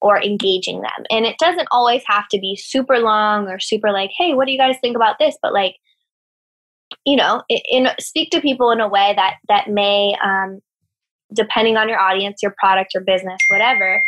or 0.00 0.20
engaging 0.20 0.82
them. 0.82 1.04
And 1.10 1.24
it 1.24 1.36
doesn't 1.38 1.68
always 1.70 2.02
have 2.06 2.28
to 2.28 2.38
be 2.38 2.56
super 2.56 2.98
long 2.98 3.48
or 3.48 3.58
super 3.58 3.92
like, 3.92 4.10
hey, 4.16 4.34
what 4.34 4.46
do 4.46 4.52
you 4.52 4.58
guys 4.58 4.76
think 4.80 4.96
about 4.96 5.16
this? 5.18 5.36
But 5.40 5.52
like, 5.52 5.76
you 7.04 7.16
know, 7.16 7.42
in, 7.48 7.60
in 7.70 7.88
speak 7.98 8.30
to 8.30 8.40
people 8.40 8.70
in 8.70 8.80
a 8.80 8.88
way 8.88 9.12
that 9.16 9.34
that 9.48 9.68
may, 9.68 10.16
um, 10.22 10.60
depending 11.32 11.76
on 11.76 11.88
your 11.88 11.98
audience, 11.98 12.40
your 12.42 12.54
product, 12.58 12.94
your 12.94 13.02
business, 13.04 13.38
whatever, 13.48 14.02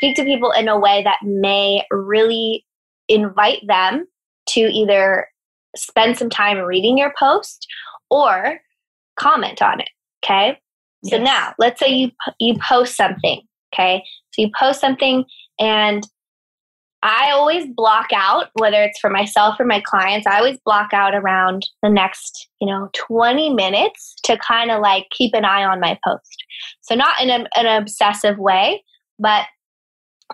speak 0.00 0.16
to 0.16 0.24
people 0.24 0.50
in 0.52 0.66
a 0.66 0.78
way 0.78 1.02
that 1.02 1.18
may 1.22 1.84
really 1.90 2.64
invite 3.08 3.60
them 3.66 4.06
to 4.48 4.60
either 4.60 5.28
spend 5.76 6.16
some 6.16 6.30
time 6.30 6.56
reading 6.58 6.96
your 6.96 7.12
post 7.18 7.66
or 8.08 8.60
comment 9.18 9.60
on 9.60 9.80
it. 9.80 9.90
Okay. 10.24 10.58
Yes. 11.02 11.12
So 11.12 11.22
now 11.22 11.52
let's 11.58 11.78
say 11.78 11.88
you, 11.88 12.10
you 12.38 12.56
post 12.66 12.96
something. 12.96 13.42
Okay. 13.74 14.02
So 14.32 14.42
you 14.42 14.50
post 14.58 14.80
something 14.80 15.24
and 15.58 16.02
I 17.02 17.30
always 17.30 17.66
block 17.74 18.08
out, 18.14 18.48
whether 18.54 18.82
it's 18.82 18.98
for 19.00 19.10
myself 19.10 19.58
or 19.58 19.64
my 19.64 19.80
clients, 19.80 20.26
I 20.26 20.38
always 20.38 20.58
block 20.64 20.92
out 20.92 21.14
around 21.14 21.66
the 21.82 21.88
next, 21.88 22.48
you 22.60 22.66
know, 22.66 22.90
20 22.94 23.54
minutes 23.54 24.16
to 24.24 24.36
kind 24.36 24.70
of 24.70 24.80
like 24.80 25.06
keep 25.10 25.34
an 25.34 25.46
eye 25.46 25.64
on 25.64 25.80
my 25.80 25.98
post. 26.06 26.44
So, 26.82 26.94
not 26.94 27.18
in 27.22 27.30
a, 27.30 27.46
an 27.56 27.80
obsessive 27.80 28.38
way, 28.38 28.84
but 29.18 29.46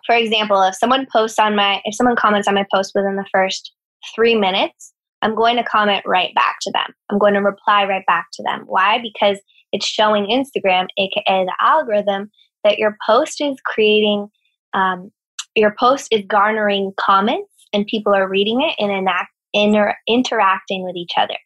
for 0.05 0.15
example, 0.15 0.63
if 0.63 0.75
someone 0.75 1.07
posts 1.11 1.39
on 1.39 1.57
my, 1.57 1.81
if 1.85 1.95
someone 1.95 2.17
comments 2.17 2.49
on 2.49 2.55
my 2.55 2.67
post 2.73 2.93
within 2.95 3.17
the 3.17 3.27
first 3.33 3.73
three 4.15 4.35
minutes, 4.35 4.93
I'm 5.23 5.35
going 5.35 5.57
to 5.57 5.65
comment 5.65 6.03
right 6.07 6.35
back 6.35 6.57
to 6.63 6.71
them. 6.73 6.95
I'm 7.11 7.19
going 7.19 7.35
to 7.35 7.41
reply 7.41 7.85
right 7.85 8.05
back 8.07 8.27
to 8.35 8.43
them. 8.43 8.65
Why? 8.67 9.01
Because 9.01 9.39
it's 9.73 9.87
showing 9.87 10.27
Instagram, 10.27 10.89
aka 10.99 11.45
the 11.45 11.55
algorithm, 11.61 12.31
that 12.65 12.79
your 12.79 12.97
post 13.07 13.41
is 13.41 13.57
creating, 13.65 14.29
um, 14.75 15.11
your 15.55 15.75
post 15.79 16.09
is 16.11 16.23
garnering 16.29 16.93
comments 17.01 17.53
and 17.73 17.87
people 17.87 18.15
are 18.15 18.29
reading 18.29 18.61
it 18.63 18.75
and 18.79 18.93
enact, 18.93 19.31
inter- 19.53 19.97
interacting 20.07 20.85
with 20.85 20.97
each 20.97 21.13
other. 21.17 21.37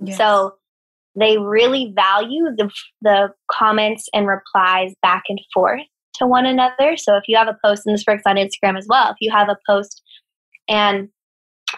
Yes. 0.00 0.18
So 0.18 0.54
they 1.18 1.38
really 1.38 1.92
value 1.94 2.44
the, 2.56 2.70
the 3.02 3.28
comments 3.50 4.08
and 4.12 4.26
replies 4.26 4.92
back 5.00 5.24
and 5.28 5.40
forth 5.54 5.82
to 6.18 6.26
one 6.26 6.46
another. 6.46 6.96
So 6.96 7.16
if 7.16 7.24
you 7.28 7.36
have 7.36 7.48
a 7.48 7.56
post, 7.64 7.82
and 7.86 7.94
this 7.94 8.04
works 8.06 8.22
on 8.26 8.36
Instagram 8.36 8.76
as 8.78 8.86
well, 8.88 9.10
if 9.10 9.16
you 9.20 9.30
have 9.30 9.48
a 9.48 9.58
post 9.68 10.02
and 10.68 11.08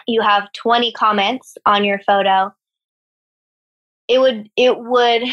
you 0.07 0.21
have 0.21 0.51
20 0.53 0.91
comments 0.93 1.55
on 1.65 1.83
your 1.83 1.99
photo 1.99 2.53
it 4.07 4.19
would 4.19 4.49
it 4.57 4.77
would 4.77 5.23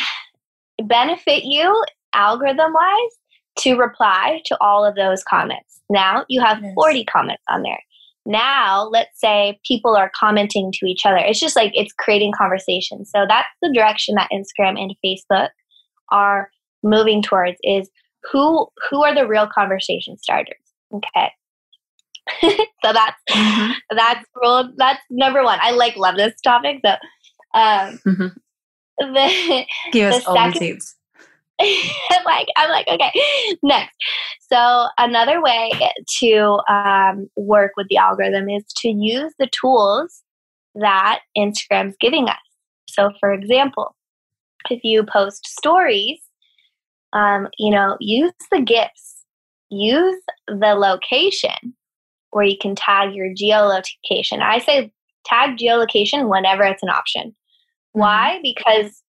benefit 0.85 1.45
you 1.45 1.85
algorithm 2.13 2.73
wise 2.73 3.19
to 3.59 3.77
reply 3.77 4.41
to 4.45 4.57
all 4.61 4.85
of 4.85 4.95
those 4.95 5.25
comments 5.25 5.81
now 5.91 6.25
you 6.29 6.41
have 6.41 6.63
yes. 6.63 6.73
40 6.75 7.05
comments 7.07 7.43
on 7.49 7.63
there 7.63 7.81
now 8.27 8.85
let's 8.89 9.19
say 9.19 9.59
people 9.67 9.97
are 9.97 10.11
commenting 10.19 10.71
to 10.73 10.87
each 10.87 11.07
other 11.07 11.17
it's 11.17 11.41
just 11.41 11.57
like 11.57 11.73
it's 11.75 11.93
creating 11.95 12.33
conversation 12.37 13.05
so 13.05 13.25
that's 13.29 13.49
the 13.63 13.73
direction 13.75 14.15
that 14.15 14.31
instagram 14.33 14.79
and 14.81 14.95
facebook 15.05 15.49
are 16.13 16.51
moving 16.83 17.23
towards 17.23 17.57
is 17.63 17.89
who 18.31 18.67
who 18.91 19.05
are 19.05 19.15
the 19.15 19.27
real 19.27 19.47
conversation 19.47 20.17
starters 20.19 20.55
okay 20.93 21.31
so 22.41 22.93
that's 22.93 23.21
mm-hmm. 23.31 23.73
that's 23.97 24.25
rule 24.43 24.73
that's 24.77 25.01
number 25.11 25.43
one. 25.45 25.59
I 25.63 25.71
like 25.71 25.97
love 25.97 26.17
this 26.17 26.41
topic. 26.41 26.81
So 26.85 26.93
um 27.55 28.01
mm-hmm. 28.07 28.27
the, 28.99 29.65
give 29.93 30.13
us 30.13 30.25
the 30.25 30.29
all 30.31 30.37
second, 30.37 30.53
the 30.55 30.59
seeds. 30.59 30.97
like 32.25 32.49
I'm 32.57 32.71
like 32.71 32.89
okay 32.89 33.13
next. 33.63 33.97
So 34.53 34.87
another 34.99 35.41
way 35.41 35.71
to 36.21 36.61
um, 36.69 37.29
work 37.37 37.73
with 37.77 37.87
the 37.89 37.97
algorithm 37.97 38.49
is 38.49 38.65
to 38.79 38.89
use 38.89 39.33
the 39.39 39.49
tools 39.49 40.23
that 40.75 41.21
Instagram's 41.37 41.97
giving 42.01 42.29
us. 42.29 42.37
So 42.89 43.11
for 43.21 43.33
example, 43.33 43.95
if 44.69 44.81
you 44.83 45.05
post 45.05 45.47
stories, 45.47 46.21
um, 47.13 47.49
you 47.59 47.71
know, 47.71 47.97
use 48.01 48.33
the 48.51 48.61
gifts, 48.61 49.25
use 49.71 50.21
the 50.47 50.75
location 50.75 51.75
where 52.31 52.45
you 52.45 52.57
can 52.61 52.75
tag 52.75 53.15
your 53.15 53.29
geolocation. 53.35 54.41
I 54.41 54.59
say 54.59 54.93
tag 55.25 55.57
geolocation 55.57 56.29
whenever 56.31 56.65
it's 56.65 56.83
an 56.83 56.91
option. 56.91 57.29
Mm-hmm. 57.29 58.01
Why? 58.01 58.41
Because 58.43 59.03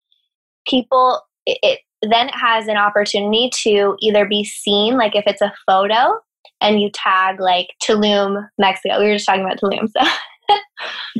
people, 0.68 1.22
it, 1.46 1.58
it 1.64 1.80
then 2.02 2.28
it 2.28 2.36
has 2.36 2.68
an 2.68 2.78
opportunity 2.78 3.50
to 3.64 3.96
either 4.02 4.28
be 4.28 4.43
seen, 4.43 4.98
like 4.98 5.16
if 5.16 5.24
it's 5.26 5.41
a 5.41 5.54
photo 5.66 6.20
and 6.62 6.82
you 6.82 6.89
tag 6.93 7.39
like 7.39 7.68
Tulum, 7.84 8.48
Mexico. 8.58 9.00
We 9.00 9.08
were 9.08 9.16
just 9.16 9.26
talking 9.26 9.43
about 9.43 9.60
Tulum, 9.60 9.89
so. 9.89 10.56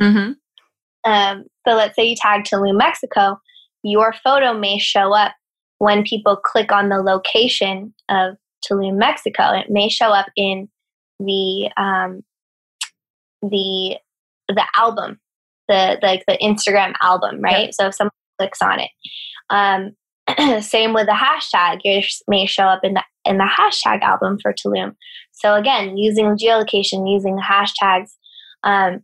mm-hmm. 0.00 1.10
um, 1.10 1.44
so 1.66 1.74
let's 1.74 1.96
say 1.96 2.04
you 2.04 2.16
tag 2.16 2.44
Tulum, 2.44 2.78
Mexico. 2.78 3.40
Your 3.82 4.14
photo 4.24 4.52
may 4.54 4.78
show 4.78 5.14
up 5.14 5.32
when 5.78 6.02
people 6.02 6.36
click 6.36 6.72
on 6.72 6.88
the 6.88 7.02
location 7.02 7.94
of 8.08 8.36
Tulum, 8.64 8.96
Mexico. 8.96 9.52
It 9.52 9.66
may 9.68 9.88
show 9.88 10.08
up 10.08 10.26
in 10.36 10.68
the 11.18 11.70
um, 11.76 12.22
the 13.42 13.96
the 14.48 14.64
album, 14.74 15.20
the, 15.68 15.98
like 16.02 16.24
the 16.26 16.38
Instagram 16.42 16.94
album, 17.02 17.40
right? 17.40 17.66
Yeah. 17.66 17.70
So 17.72 17.86
if 17.88 17.94
someone 17.94 18.12
clicks 18.38 18.62
on 18.62 18.80
it. 18.80 18.90
Um, 19.50 19.96
same 20.62 20.92
with 20.92 21.06
the 21.06 21.12
hashtag, 21.12 21.80
you 21.84 22.02
may 22.28 22.46
show 22.46 22.64
up 22.64 22.80
in 22.82 22.94
the 22.94 23.02
in 23.24 23.38
the 23.38 23.44
hashtag 23.44 24.02
album 24.02 24.38
for 24.40 24.52
Tulum. 24.52 24.94
So 25.32 25.54
again, 25.54 25.96
using 25.96 26.36
geolocation, 26.36 27.10
using 27.10 27.36
the 27.36 27.42
hashtags, 27.42 28.10
um, 28.62 29.02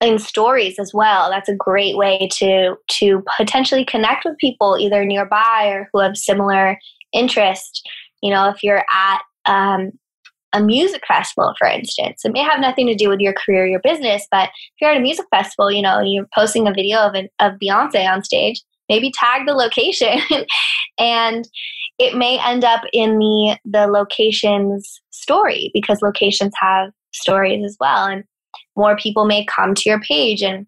in 0.00 0.18
stories 0.18 0.78
as 0.78 0.92
well. 0.94 1.30
That's 1.30 1.48
a 1.48 1.54
great 1.54 1.96
way 1.96 2.28
to 2.38 2.76
to 2.88 3.24
potentially 3.36 3.84
connect 3.84 4.24
with 4.24 4.38
people 4.38 4.76
either 4.78 5.04
nearby 5.04 5.66
or 5.66 5.88
who 5.92 6.00
have 6.00 6.16
similar 6.16 6.78
interest. 7.12 7.88
You 8.22 8.32
know, 8.32 8.48
if 8.48 8.62
you're 8.62 8.84
at 8.90 9.20
um, 9.46 9.92
a 10.52 10.60
music 10.60 11.02
festival, 11.06 11.54
for 11.58 11.68
instance. 11.68 12.22
It 12.24 12.32
may 12.32 12.42
have 12.42 12.60
nothing 12.60 12.86
to 12.88 12.94
do 12.94 13.08
with 13.08 13.20
your 13.20 13.32
career, 13.32 13.66
your 13.66 13.80
business, 13.80 14.26
but 14.30 14.48
if 14.48 14.80
you're 14.80 14.90
at 14.90 14.96
a 14.96 15.00
music 15.00 15.26
festival, 15.30 15.70
you 15.70 15.80
know, 15.80 15.98
and 15.98 16.12
you're 16.12 16.26
posting 16.34 16.66
a 16.66 16.72
video 16.72 16.98
of, 16.98 17.14
an, 17.14 17.28
of 17.38 17.52
Beyonce 17.62 18.04
on 18.04 18.24
stage, 18.24 18.60
maybe 18.88 19.12
tag 19.14 19.46
the 19.46 19.54
location 19.54 20.18
and 20.98 21.48
it 21.98 22.16
may 22.16 22.38
end 22.44 22.64
up 22.64 22.82
in 22.92 23.18
the 23.18 23.56
the 23.64 23.86
location's 23.86 25.00
story 25.10 25.70
because 25.72 26.02
locations 26.02 26.52
have 26.60 26.90
stories 27.12 27.64
as 27.64 27.76
well 27.78 28.06
and 28.06 28.24
more 28.76 28.96
people 28.96 29.24
may 29.24 29.44
come 29.44 29.74
to 29.74 29.88
your 29.88 30.00
page 30.00 30.42
and 30.42 30.66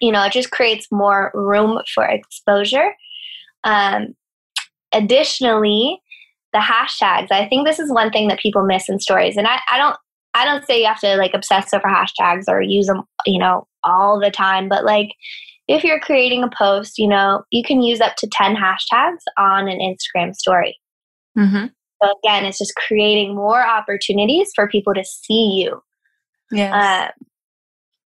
you 0.00 0.12
know 0.12 0.24
it 0.24 0.32
just 0.32 0.50
creates 0.50 0.86
more 0.90 1.30
room 1.34 1.80
for 1.94 2.04
exposure 2.04 2.94
um, 3.64 4.14
additionally 4.92 6.00
the 6.52 6.58
hashtags. 6.58 7.28
I 7.30 7.48
think 7.48 7.66
this 7.66 7.78
is 7.78 7.92
one 7.92 8.10
thing 8.10 8.28
that 8.28 8.38
people 8.38 8.64
miss 8.64 8.88
in 8.88 9.00
stories. 9.00 9.36
And 9.36 9.46
I, 9.46 9.58
I 9.70 9.78
don't 9.78 9.96
I 10.34 10.44
don't 10.44 10.64
say 10.66 10.80
you 10.80 10.86
have 10.86 11.00
to 11.00 11.16
like 11.16 11.34
obsess 11.34 11.74
over 11.74 11.88
hashtags 11.88 12.44
or 12.48 12.62
use 12.62 12.86
them, 12.86 13.02
you 13.26 13.38
know, 13.38 13.66
all 13.84 14.18
the 14.18 14.30
time, 14.30 14.68
but 14.68 14.84
like 14.84 15.10
if 15.68 15.84
you're 15.84 16.00
creating 16.00 16.42
a 16.42 16.48
post, 16.56 16.98
you 16.98 17.06
know, 17.06 17.42
you 17.50 17.62
can 17.62 17.82
use 17.82 18.00
up 18.00 18.16
to 18.16 18.28
10 18.32 18.56
hashtags 18.56 19.20
on 19.38 19.68
an 19.68 19.78
Instagram 19.78 20.34
story. 20.34 20.78
Mm-hmm. 21.38 21.66
So 22.02 22.14
again, 22.24 22.46
it's 22.46 22.58
just 22.58 22.74
creating 22.74 23.34
more 23.34 23.64
opportunities 23.64 24.50
for 24.54 24.68
people 24.68 24.94
to 24.94 25.04
see 25.04 25.62
you. 25.62 25.82
Yes. 26.52 26.72
Uh, 26.72 27.10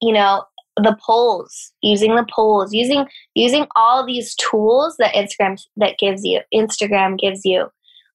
you 0.00 0.12
know, 0.12 0.44
the 0.76 0.96
polls, 1.04 1.72
using 1.82 2.14
the 2.14 2.26
polls, 2.30 2.72
using 2.72 3.06
using 3.34 3.66
all 3.76 4.04
these 4.04 4.34
tools 4.34 4.96
that 4.98 5.14
Instagram 5.14 5.60
that 5.76 5.98
gives 5.98 6.22
you, 6.22 6.40
Instagram 6.54 7.18
gives 7.18 7.44
you, 7.44 7.66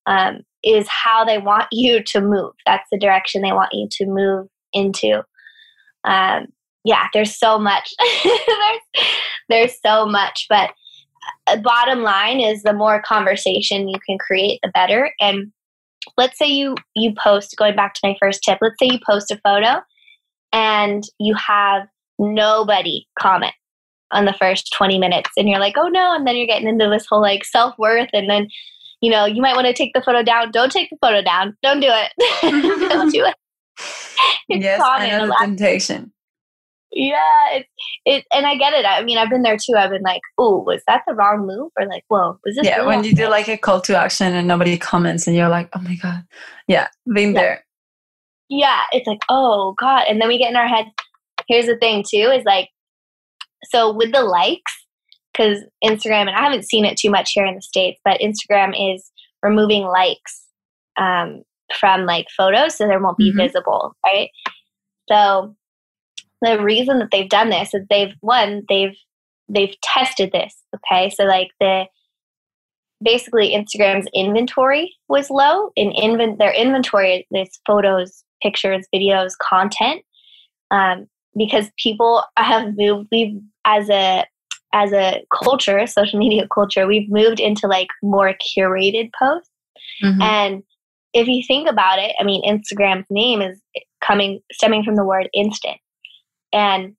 um, 0.06 0.40
is 0.62 0.86
how 0.88 1.24
they 1.24 1.38
want 1.38 1.66
you 1.72 2.02
to 2.04 2.20
move. 2.20 2.52
That's 2.64 2.88
the 2.90 2.98
direction 2.98 3.42
they 3.42 3.52
want 3.52 3.70
you 3.72 3.88
to 3.90 4.06
move 4.06 4.48
into. 4.72 5.22
Um, 6.04 6.46
yeah, 6.84 7.06
there's 7.12 7.36
so 7.36 7.58
much. 7.58 7.92
there's, 8.24 9.06
there's 9.48 9.80
so 9.84 10.06
much, 10.06 10.46
but 10.48 10.70
uh, 11.46 11.56
bottom 11.58 12.02
line 12.02 12.40
is 12.40 12.62
the 12.62 12.72
more 12.72 13.02
conversation 13.02 13.88
you 13.88 13.98
can 14.06 14.18
create, 14.18 14.58
the 14.62 14.70
better. 14.72 15.12
And 15.20 15.52
let's 16.16 16.38
say 16.38 16.46
you 16.46 16.76
you 16.94 17.12
post. 17.20 17.56
Going 17.56 17.74
back 17.74 17.94
to 17.94 18.00
my 18.04 18.16
first 18.20 18.42
tip, 18.44 18.58
let's 18.60 18.76
say 18.78 18.86
you 18.86 19.00
post 19.04 19.32
a 19.32 19.40
photo 19.44 19.82
and 20.52 21.04
you 21.18 21.34
have 21.34 21.86
nobody 22.18 23.06
comment 23.18 23.54
on 24.12 24.26
the 24.26 24.34
first 24.34 24.72
20 24.76 24.98
minutes. 24.98 25.30
And 25.36 25.48
you're 25.48 25.58
like 25.58 25.74
oh 25.76 25.88
no 25.88 26.14
and 26.14 26.26
then 26.26 26.36
you're 26.36 26.46
getting 26.46 26.68
into 26.68 26.88
this 26.88 27.06
whole 27.08 27.22
like 27.22 27.44
self-worth 27.44 28.10
and 28.12 28.28
then 28.28 28.48
you 29.00 29.10
know 29.10 29.24
you 29.24 29.42
might 29.42 29.56
want 29.56 29.66
to 29.66 29.72
take 29.72 29.92
the 29.94 30.02
photo 30.02 30.22
down. 30.22 30.50
Don't 30.52 30.70
take 30.70 30.90
the 30.90 30.98
photo 31.00 31.22
down. 31.22 31.56
Don't 31.62 31.80
do 31.80 31.90
it. 31.90 32.12
Don't 32.90 33.10
do 33.10 33.24
it. 33.24 33.34
Yes 34.48 34.82
i 34.84 35.08
know 35.08 35.26
the 35.26 35.36
temptation. 35.40 36.12
Yeah 36.92 37.16
it's 37.52 37.68
it 38.04 38.24
and 38.32 38.44
i 38.46 38.54
get 38.54 38.74
it. 38.74 38.84
I 38.84 39.02
mean 39.02 39.16
i've 39.16 39.30
been 39.30 39.42
there 39.42 39.56
too. 39.56 39.74
I've 39.76 39.90
been 39.90 40.02
like 40.02 40.20
oh 40.36 40.62
was 40.62 40.82
that 40.86 41.02
the 41.06 41.14
wrong 41.14 41.46
move? 41.46 41.70
Or 41.78 41.86
like 41.86 42.04
whoa 42.08 42.38
was 42.44 42.56
this 42.56 42.66
yeah 42.66 42.84
when 42.84 43.02
you 43.02 43.14
do 43.14 43.28
like 43.28 43.48
a 43.48 43.56
call 43.56 43.80
to 43.82 43.96
action 43.96 44.34
and 44.34 44.46
nobody 44.46 44.76
comments 44.76 45.26
and 45.26 45.34
you're 45.34 45.48
like 45.48 45.70
oh 45.74 45.80
my 45.80 45.94
god. 45.96 46.24
Yeah 46.68 46.88
been 47.12 47.32
yeah. 47.32 47.40
there 47.40 47.64
yeah 48.58 48.80
it's 48.92 49.06
like 49.06 49.20
oh 49.28 49.74
god. 49.78 50.04
And 50.08 50.20
then 50.20 50.28
we 50.28 50.38
get 50.38 50.50
in 50.50 50.56
our 50.56 50.68
head 50.68 50.86
here's 51.48 51.66
the 51.66 51.76
thing 51.76 52.04
too 52.08 52.30
is 52.36 52.44
like 52.44 52.68
so 53.70 53.92
with 53.92 54.12
the 54.12 54.22
likes 54.22 54.72
because 55.32 55.58
instagram 55.84 56.28
and 56.28 56.36
i 56.36 56.42
haven't 56.42 56.68
seen 56.68 56.84
it 56.84 56.96
too 56.96 57.10
much 57.10 57.32
here 57.32 57.46
in 57.46 57.54
the 57.54 57.62
states 57.62 58.00
but 58.04 58.20
instagram 58.20 58.72
is 58.94 59.10
removing 59.42 59.82
likes 59.84 60.44
um, 61.00 61.42
from 61.78 62.04
like 62.06 62.26
photos 62.36 62.76
so 62.76 62.86
they 62.86 62.96
won't 62.96 63.16
be 63.16 63.32
Mhm. 63.32 63.36
visible 63.46 63.96
right? 64.04 64.28
So 65.08 65.56
the 66.42 66.60
reason 66.62 66.98
that 66.98 67.08
they've 67.10 67.28
done 67.28 67.48
this 67.50 67.72
is 67.74 67.82
they've 67.88 68.14
one 68.20 68.62
they've 68.68 68.96
they've 69.48 69.74
tested 69.82 70.30
this 70.32 70.54
okay? 70.76 71.10
So 71.10 71.24
like 71.24 71.48
the 71.60 71.86
basically 73.02 73.52
instagram's 73.54 74.06
inventory 74.14 74.94
was 75.08 75.28
low 75.30 75.70
in 75.76 75.90
invent 75.92 76.38
their 76.38 76.52
inventory 76.52 77.26
is 77.34 77.58
photos 77.66 78.22
pictures 78.42 78.86
videos 78.94 79.32
content 79.40 80.02
um, 80.70 81.06
because 81.36 81.70
people 81.82 82.24
have 82.36 82.72
moved 82.76 83.08
we've 83.12 83.40
as 83.64 83.88
a 83.90 84.24
as 84.74 84.92
a 84.92 85.22
culture 85.34 85.86
social 85.86 86.18
media 86.18 86.46
culture 86.52 86.86
we've 86.86 87.10
moved 87.10 87.40
into 87.40 87.66
like 87.66 87.88
more 88.02 88.34
curated 88.56 89.10
posts 89.18 89.48
Mhm. 90.02 90.22
and 90.22 90.62
if 91.12 91.26
you 91.28 91.42
think 91.46 91.68
about 91.68 91.98
it 91.98 92.14
i 92.18 92.24
mean 92.24 92.42
instagram's 92.44 93.06
name 93.10 93.42
is 93.42 93.60
coming 94.00 94.40
stemming 94.52 94.82
from 94.82 94.96
the 94.96 95.04
word 95.04 95.28
instant 95.34 95.76
and 96.52 96.94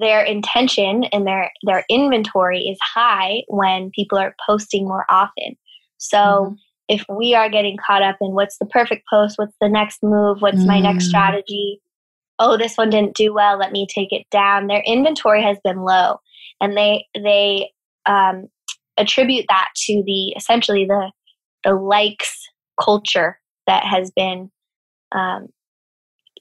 their 0.00 0.22
intention 0.22 1.04
and 1.04 1.26
their 1.26 1.50
their 1.62 1.84
inventory 1.88 2.60
is 2.64 2.78
high 2.82 3.42
when 3.48 3.90
people 3.94 4.18
are 4.18 4.34
posting 4.46 4.86
more 4.86 5.06
often 5.08 5.56
so 5.98 6.18
Mhm. 6.18 6.56
If 6.90 7.04
we 7.08 7.34
are 7.34 7.48
getting 7.48 7.76
caught 7.86 8.02
up 8.02 8.16
in 8.20 8.32
what's 8.34 8.58
the 8.58 8.66
perfect 8.66 9.04
post 9.08 9.38
what's 9.38 9.56
the 9.60 9.68
next 9.68 9.98
move 10.02 10.42
what's 10.42 10.66
my 10.66 10.80
next 10.80 11.04
Mm. 11.04 11.08
strategy 11.08 11.80
oh 12.40 12.56
this 12.56 12.76
one 12.76 12.90
didn't 12.90 13.14
do 13.16 13.32
well 13.32 13.56
let 13.58 13.70
me 13.72 13.86
take 13.94 14.12
it 14.12 14.26
down 14.30 14.66
their 14.66 14.82
inventory 14.84 15.42
has 15.42 15.56
been 15.64 15.78
low 15.84 16.18
and 16.60 16.76
they 16.76 17.06
they 17.14 17.70
um, 18.06 18.48
attribute 18.96 19.46
that 19.48 19.68
to 19.76 20.02
the 20.04 20.28
essentially 20.36 20.84
the 20.84 21.10
the 21.64 21.74
likes 21.74 22.48
culture 22.82 23.38
that 23.66 23.84
has 23.84 24.10
been 24.10 24.50
um, 25.12 25.46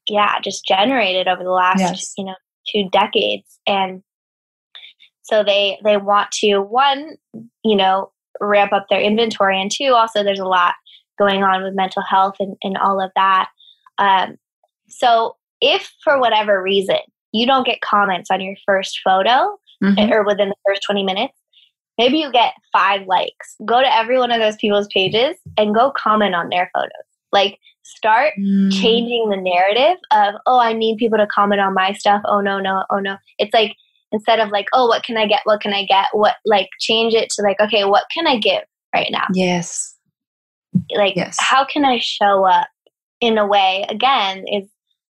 yeah 0.07 0.39
just 0.41 0.65
generated 0.65 1.27
over 1.27 1.43
the 1.43 1.51
last 1.51 1.79
Yes. 1.79 2.13
you 2.17 2.25
know 2.25 2.35
two 2.67 2.89
decades 2.91 3.59
and 3.67 4.01
so 5.21 5.43
they 5.43 5.77
they 5.83 5.97
want 5.97 6.31
to 6.31 6.57
one 6.59 7.17
you 7.63 7.75
know 7.75 8.11
ramp 8.39 8.73
up 8.73 8.85
their 8.89 9.01
inventory. 9.01 9.59
And 9.61 9.71
two 9.71 9.93
also 9.95 10.23
there's 10.23 10.39
a 10.39 10.45
lot 10.45 10.73
going 11.17 11.43
on 11.43 11.63
with 11.63 11.75
mental 11.75 12.01
health 12.01 12.35
and, 12.39 12.55
and 12.63 12.77
all 12.77 13.01
of 13.01 13.11
that. 13.15 13.49
Um, 13.97 14.37
so 14.87 15.35
if 15.61 15.91
for 16.03 16.19
whatever 16.19 16.61
reason 16.61 16.97
you 17.31 17.45
don't 17.45 17.65
get 17.65 17.81
comments 17.81 18.31
on 18.31 18.41
your 18.41 18.55
first 18.65 18.99
photo 19.03 19.57
Mhm. 19.83 20.09
or 20.11 20.25
within 20.25 20.49
the 20.49 20.55
first 20.67 20.81
20 20.83 21.03
minutes 21.03 21.33
maybe 21.97 22.17
you 22.17 22.31
get 22.31 22.53
five 22.71 23.05
likes. 23.07 23.55
Go 23.65 23.81
to 23.81 23.93
every 23.93 24.17
one 24.17 24.31
of 24.31 24.39
those 24.39 24.55
people's 24.55 24.87
pages 24.87 25.35
and 25.57 25.75
go 25.75 25.91
comment 25.91 26.33
on 26.33 26.47
their 26.49 26.71
photos. 26.73 26.89
Like 27.33 27.59
start 27.83 28.33
Mm. 28.39 28.71
changing 28.71 29.29
the 29.29 29.35
narrative 29.37 29.97
of 30.13 30.35
oh 30.45 30.59
i 30.59 30.71
need 30.73 30.97
people 30.97 31.17
to 31.17 31.27
comment 31.27 31.59
on 31.61 31.73
my 31.73 31.91
stuff. 31.93 32.21
Oh 32.25 32.39
no 32.39 32.59
no 32.59 32.83
oh 32.89 32.99
no. 32.99 33.17
It's 33.37 33.53
like 33.53 33.75
instead 34.11 34.39
of 34.39 34.49
like 34.49 34.65
oh 34.73 34.87
what 34.87 35.03
can 35.03 35.17
i 35.17 35.25
get? 35.27 35.41
What 35.45 35.61
can 35.61 35.73
i 35.73 35.85
get? 35.85 36.07
What 36.13 36.35
like 36.45 36.69
change 36.79 37.13
it 37.13 37.29
to 37.31 37.41
like 37.43 37.59
okay 37.59 37.85
what 37.85 38.05
can 38.13 38.27
i 38.27 38.37
give 38.37 38.63
right 38.93 39.09
now? 39.11 39.25
Yes. 39.33 39.95
Like 40.95 41.15
Yes. 41.15 41.37
how 41.39 41.65
can 41.65 41.85
i 41.85 41.99
show 41.99 42.45
up 42.45 42.67
in 43.21 43.37
a 43.37 43.45
way 43.45 43.85
again 43.89 44.45
is 44.47 44.69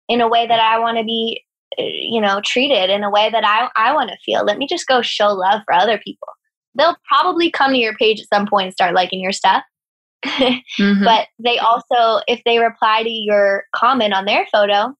in 0.07 0.21
a 0.21 0.27
way 0.27 0.47
that 0.47 0.59
i 0.59 0.79
want 0.79 0.97
to 0.97 1.03
be 1.03 1.43
uh, 1.77 1.83
you 1.83 2.19
know 2.21 2.39
treated 2.45 2.89
in 2.89 3.03
a 3.03 3.09
way 3.09 3.29
that 3.31 3.43
i 3.45 3.69
i 3.75 3.93
want 3.93 4.09
to 4.09 4.17
feel? 4.25 4.43
Let 4.45 4.57
me 4.57 4.67
just 4.67 4.87
go 4.87 5.01
show 5.01 5.27
love 5.29 5.61
for 5.65 5.73
other 5.73 5.97
people. 6.03 6.27
They'll 6.75 6.97
probably 7.07 7.49
come 7.51 7.71
to 7.71 7.77
your 7.77 7.95
page 7.95 8.19
at 8.21 8.27
some 8.33 8.47
point 8.47 8.65
and 8.67 8.73
start 8.73 8.93
liking 8.93 9.19
your 9.21 9.31
stuff. 9.33 9.63
Mhm. 10.25 11.03
but 11.05 11.27
they 11.41 11.57
also 11.59 12.21
if 12.27 12.41
they 12.45 12.59
reply 12.59 13.03
to 13.03 13.09
your 13.09 13.63
comment 13.73 14.13
on 14.13 14.25
their 14.25 14.45
photo 14.51 14.93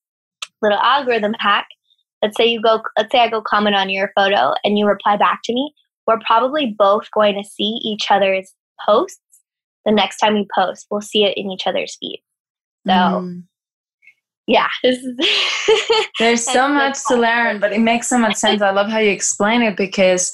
little 0.62 0.78
algorithm 0.80 1.34
hack 1.40 1.68
let's 2.22 2.36
say 2.38 2.46
you 2.46 2.62
go 2.62 2.82
let's 2.98 3.12
say 3.12 3.20
i 3.20 3.30
go 3.30 3.42
comment 3.42 3.76
on 3.76 3.90
your 3.90 4.12
photo 4.16 4.54
and 4.64 4.78
you 4.78 4.86
reply 4.86 5.18
back 5.18 5.40
to 5.44 5.54
me 5.54 5.74
we're 6.08 6.20
probably 6.26 6.76
both 6.78 7.10
going 7.12 7.36
to 7.36 7.48
see 7.48 7.80
each 7.84 8.08
other's 8.10 8.54
posts 8.86 9.20
the 9.86 9.92
next 9.92 10.18
time 10.18 10.34
we 10.34 10.48
post 10.56 10.88
we'll 10.92 11.02
see 11.02 11.24
it 11.24 11.34
in 11.38 11.50
each 11.52 11.68
other's 11.68 11.98
feed 12.00 12.22
so 12.88 12.94
Mm. 12.94 13.44
yeah 14.48 14.68
There's 16.20 16.44
so 16.44 16.68
much 16.68 16.98
to 17.08 17.16
learn, 17.16 17.60
but 17.60 17.72
it 17.74 17.80
makes 17.80 18.08
so 18.08 18.18
much 18.18 18.36
sense. 18.36 18.62
I 18.62 18.72
love 18.72 18.90
how 18.90 19.00
you 19.00 19.12
explain 19.12 19.62
it 19.62 19.78
because 19.78 20.34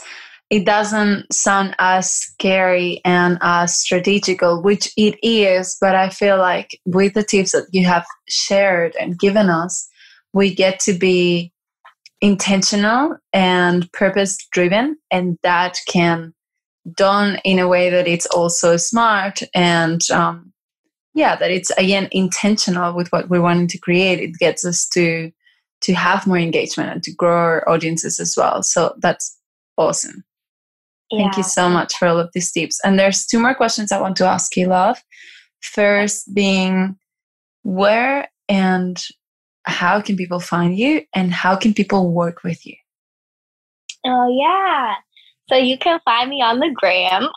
it 0.49 0.65
doesn't 0.65 1.31
sound 1.33 1.75
as 1.79 2.09
scary 2.11 3.01
and 3.03 3.37
as 3.41 3.75
strategical, 3.77 4.61
which 4.61 4.91
it 4.97 5.17
is. 5.23 5.77
But 5.81 5.95
I 5.95 6.09
feel 6.09 6.37
like 6.37 6.79
with 6.85 7.13
the 7.13 7.23
tips 7.23 7.51
that 7.51 7.67
you 7.71 7.85
have 7.85 8.05
shared 8.29 8.95
and 8.99 9.17
given 9.17 9.49
us, 9.49 9.87
we 10.33 10.53
get 10.53 10.79
to 10.81 10.93
be 10.93 11.51
intentional 12.21 13.17
and 13.33 13.91
purpose 13.91 14.37
driven, 14.51 14.97
and 15.11 15.37
that 15.43 15.77
can 15.87 16.33
done 16.93 17.39
in 17.43 17.59
a 17.59 17.67
way 17.67 17.89
that 17.89 18.07
it's 18.07 18.27
also 18.27 18.77
smart 18.77 19.41
and 19.55 20.01
um, 20.11 20.53
yeah 21.15 21.35
that 21.35 21.49
it's 21.49 21.71
again 21.71 22.07
intentional 22.11 22.93
with 22.93 23.11
what 23.11 23.29
we're 23.29 23.41
wanting 23.41 23.67
to 23.67 23.79
create. 23.79 24.19
It 24.19 24.33
gets 24.39 24.65
us 24.65 24.87
to 24.89 25.31
to 25.81 25.93
have 25.93 26.25
more 26.25 26.37
engagement 26.37 26.89
and 26.89 27.03
to 27.03 27.13
grow 27.13 27.35
our 27.35 27.69
audiences 27.69 28.19
as 28.19 28.35
well. 28.37 28.63
So 28.63 28.95
that's 28.99 29.37
awesome. 29.77 30.23
Thank 31.11 31.37
you 31.37 31.43
so 31.43 31.69
much 31.69 31.95
for 31.95 32.07
all 32.07 32.17
of 32.17 32.31
these 32.33 32.51
tips. 32.51 32.79
And 32.83 32.97
there's 32.97 33.25
two 33.25 33.39
more 33.39 33.53
questions 33.53 33.91
i 33.91 34.01
want 34.01 34.17
to 34.17 34.25
ask 34.25 34.57
you 34.57 34.67
love. 34.67 34.97
First 35.61 36.33
being 36.33 36.97
where 37.63 38.27
and 38.49 39.01
how 39.65 40.01
can 40.01 40.15
people 40.15 40.39
find 40.39 40.77
you 40.77 41.01
and 41.13 41.33
how 41.33 41.55
can 41.55 41.73
people 41.73 42.11
work 42.11 42.43
with 42.43 42.65
you? 42.65 42.75
Oh 44.05 44.27
yeah. 44.39 44.95
So 45.49 45.55
you 45.55 45.77
can 45.77 45.99
find 46.05 46.29
me 46.29 46.41
on 46.41 46.59
the 46.59 46.71
gram. 46.73 47.29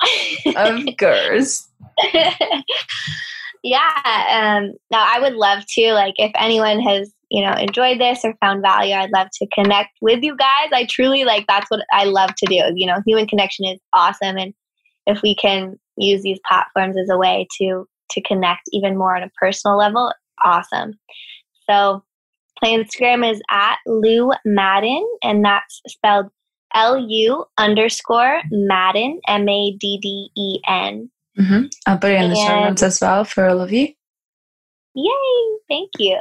Of 0.56 0.96
course. 0.98 1.68
Yeah 3.64 3.90
um 4.30 4.74
now 4.90 5.04
i 5.04 5.18
would 5.20 5.34
love 5.34 5.64
to 5.70 5.92
like 5.92 6.14
if 6.16 6.30
anyone 6.36 6.78
has 6.78 7.12
you 7.28 7.44
know 7.44 7.52
enjoyed 7.54 8.00
this 8.00 8.20
or 8.24 8.34
found 8.40 8.62
value 8.62 8.94
i'd 8.94 9.10
love 9.10 9.26
to 9.32 9.48
connect 9.52 9.90
with 10.00 10.22
you 10.22 10.36
guys. 10.36 10.68
I 10.72 10.86
truly 10.88 11.24
like 11.24 11.44
that's 11.48 11.68
what 11.68 11.84
i 11.92 12.04
love 12.04 12.30
to 12.36 12.46
do. 12.46 12.72
You 12.76 12.86
know 12.86 13.02
human 13.04 13.26
connection 13.26 13.64
is 13.66 13.80
awesome 13.92 14.36
and 14.36 14.54
if 15.06 15.22
we 15.22 15.34
can 15.34 15.76
use 15.96 16.22
these 16.22 16.38
platforms 16.46 16.96
as 16.96 17.08
a 17.10 17.18
way 17.18 17.48
to 17.60 17.84
to 18.10 18.22
connect 18.22 18.62
even 18.72 18.96
more 18.96 19.16
on 19.16 19.24
a 19.24 19.30
personal 19.40 19.76
level 19.76 20.12
awesome. 20.44 20.94
So 21.68 22.04
my 22.62 22.68
instagram 22.68 23.28
is 23.30 23.40
at 23.50 23.76
lou 23.86 24.30
madden 24.44 25.06
and 25.22 25.44
that's 25.44 25.80
spelled 25.86 26.26
l-u 26.74 27.44
underscore 27.56 28.40
madden 28.50 29.20
m-a-d-d-e-n 29.28 31.10
hmm 31.36 31.62
i'll 31.86 31.98
put 31.98 32.12
it 32.12 32.20
in 32.20 32.30
the 32.30 32.36
show 32.36 32.60
notes 32.64 32.82
as 32.82 33.00
well 33.00 33.24
for 33.24 33.48
all 33.48 33.60
of 33.60 33.72
you 33.72 33.88
Yay! 34.98 35.58
Thank 35.68 35.90
you. 35.98 36.18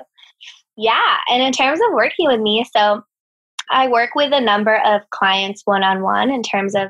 Yeah. 0.75 1.17
And 1.29 1.41
in 1.41 1.51
terms 1.51 1.79
of 1.79 1.93
working 1.93 2.27
with 2.27 2.39
me, 2.39 2.65
so 2.75 3.03
I 3.71 3.87
work 3.87 4.11
with 4.15 4.31
a 4.33 4.41
number 4.41 4.79
of 4.85 5.01
clients 5.09 5.63
one 5.65 5.83
on 5.83 6.01
one 6.03 6.29
in 6.29 6.43
terms 6.43 6.75
of 6.75 6.89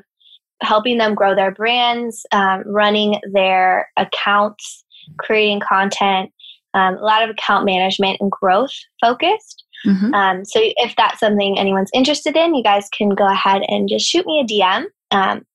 helping 0.61 0.97
them 0.97 1.15
grow 1.15 1.35
their 1.35 1.51
brands, 1.51 2.25
um, 2.31 2.63
running 2.65 3.21
their 3.31 3.89
accounts, 3.95 4.83
creating 5.17 5.61
content, 5.61 6.31
um, 6.77 6.95
a 6.97 7.01
lot 7.01 7.23
of 7.23 7.31
account 7.31 7.65
management 7.65 8.17
and 8.21 8.31
growth 8.31 8.73
focused. 9.01 9.63
Mm-hmm. 9.85 10.13
Um, 10.13 10.45
so 10.45 10.59
if 10.61 10.95
that's 10.95 11.19
something 11.19 11.57
anyone's 11.57 11.89
interested 11.93 12.37
in, 12.37 12.55
you 12.55 12.63
guys 12.63 12.87
can 12.95 13.09
go 13.09 13.27
ahead 13.27 13.63
and 13.67 13.89
just 13.89 14.05
shoot 14.05 14.25
me 14.25 14.39
a 14.39 14.45
DM. 14.45 14.85
Um, 15.11 15.45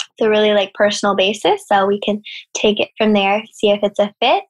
it's 0.00 0.26
a 0.26 0.30
really 0.30 0.52
like 0.52 0.74
personal 0.74 1.14
basis, 1.14 1.66
so 1.66 1.86
we 1.86 2.00
can 2.00 2.22
take 2.54 2.80
it 2.80 2.90
from 2.96 3.12
there, 3.12 3.42
see 3.52 3.70
if 3.70 3.80
it's 3.82 3.98
a 3.98 4.12
fit. 4.20 4.44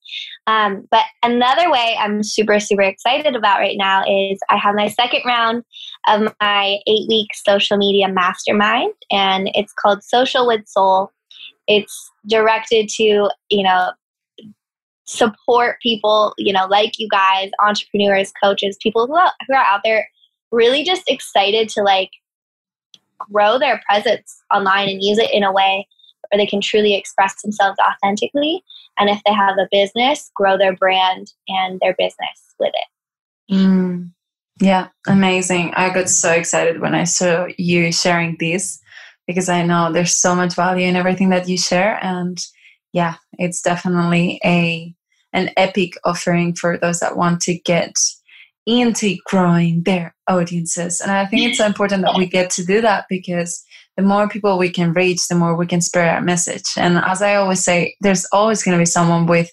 Um, 0.47 0.87
but 0.91 1.05
another 1.23 1.71
way 1.71 1.97
I'm 1.99 2.23
super 2.23 2.59
super 2.59 2.83
excited 2.83 3.37
about 3.37 3.59
right 3.59 3.77
now 3.77 4.03
is 4.03 4.39
I 4.51 4.57
have 4.57 4.75
my 4.75 4.89
second 4.89 5.23
round 5.27 5.65
of 6.09 6.35
my 6.41 6.79
eight 6.87 7.09
week 7.09 7.29
social 7.35 7.77
media 7.77 8.09
mastermind, 8.09 8.95
and 9.11 9.51
it's 9.55 9.75
called 9.75 10.03
Social 10.03 10.47
with 10.47 10.67
Soul. 10.67 11.11
It's 11.67 12.11
directed 12.27 12.89
to 12.97 13.29
you 13.51 13.63
know 13.63 13.91
support 15.09 15.81
people, 15.83 16.35
you 16.37 16.53
know, 16.53 16.67
like 16.67 16.99
you 16.99 17.09
guys, 17.11 17.51
entrepreneurs, 17.65 18.31
coaches, 18.43 18.77
people 18.83 19.07
who 19.07 19.17
are, 19.17 19.33
who 19.49 19.55
are 19.55 19.65
out 19.65 19.81
there 19.83 20.07
really 20.53 20.85
just 20.85 21.03
excited 21.09 21.69
to 21.71 21.83
like 21.83 22.11
grow 23.19 23.59
their 23.59 23.81
presence 23.89 24.39
online 24.53 24.89
and 24.89 25.03
use 25.03 25.19
it 25.19 25.31
in 25.33 25.43
a 25.43 25.53
way 25.53 25.87
where 26.29 26.39
they 26.39 26.47
can 26.47 26.61
truly 26.61 26.95
express 26.95 27.41
themselves 27.43 27.79
authentically. 27.81 28.63
And 28.99 29.09
if 29.09 29.21
they 29.25 29.33
have 29.33 29.57
a 29.59 29.69
business, 29.71 30.31
grow 30.35 30.59
their 30.59 30.77
brand 30.77 31.33
and 31.49 31.81
their 31.81 31.95
business 31.97 32.55
with 32.59 32.73
it. 32.75 33.55
Mm, 33.55 34.11
yeah, 34.61 34.89
amazing. 35.07 35.73
I 35.75 35.89
got 35.89 36.11
so 36.11 36.33
excited 36.33 36.81
when 36.81 36.95
I 36.95 37.05
saw 37.05 37.47
you 37.57 37.93
sharing 37.93 38.37
this 38.39 38.79
because 39.27 39.49
I 39.49 39.65
know 39.65 39.91
there's 39.91 40.15
so 40.15 40.35
much 40.35 40.55
value 40.55 40.87
in 40.87 40.97
everything 40.97 41.31
that 41.31 41.49
you 41.49 41.57
share. 41.57 41.99
And 42.05 42.39
yeah, 42.93 43.15
it's 43.39 43.63
definitely 43.63 44.41
a 44.45 44.95
an 45.33 45.51
epic 45.57 45.95
offering 46.05 46.55
for 46.55 46.79
those 46.79 47.01
that 47.01 47.17
want 47.17 47.41
to 47.43 47.59
get 47.59 47.95
into 48.67 49.17
growing 49.25 49.83
their 49.85 50.15
audiences. 50.29 51.01
And 51.01 51.11
I 51.11 51.25
think 51.27 51.43
it's 51.43 51.59
so 51.59 51.67
important 51.67 52.03
that 52.03 52.17
we 52.17 52.27
get 52.27 52.51
to 52.51 52.65
do 52.65 52.81
that 52.83 53.07
because 53.09 53.65
the 53.97 54.03
more 54.03 54.29
people 54.29 54.59
we 54.59 54.71
can 54.71 54.93
reach, 54.93 55.27
the 55.29 55.35
more 55.35 55.57
we 55.57 55.67
can 55.67 55.81
spread 55.81 56.09
our 56.09 56.21
message. 56.21 56.65
And 56.77 56.99
as 56.99 57.23
I 57.23 57.37
always 57.37 57.65
say, 57.65 57.97
there's 58.01 58.27
always 58.31 58.63
going 58.63 58.77
to 58.77 58.81
be 58.81 58.87
someone 58.87 59.27
with 59.27 59.51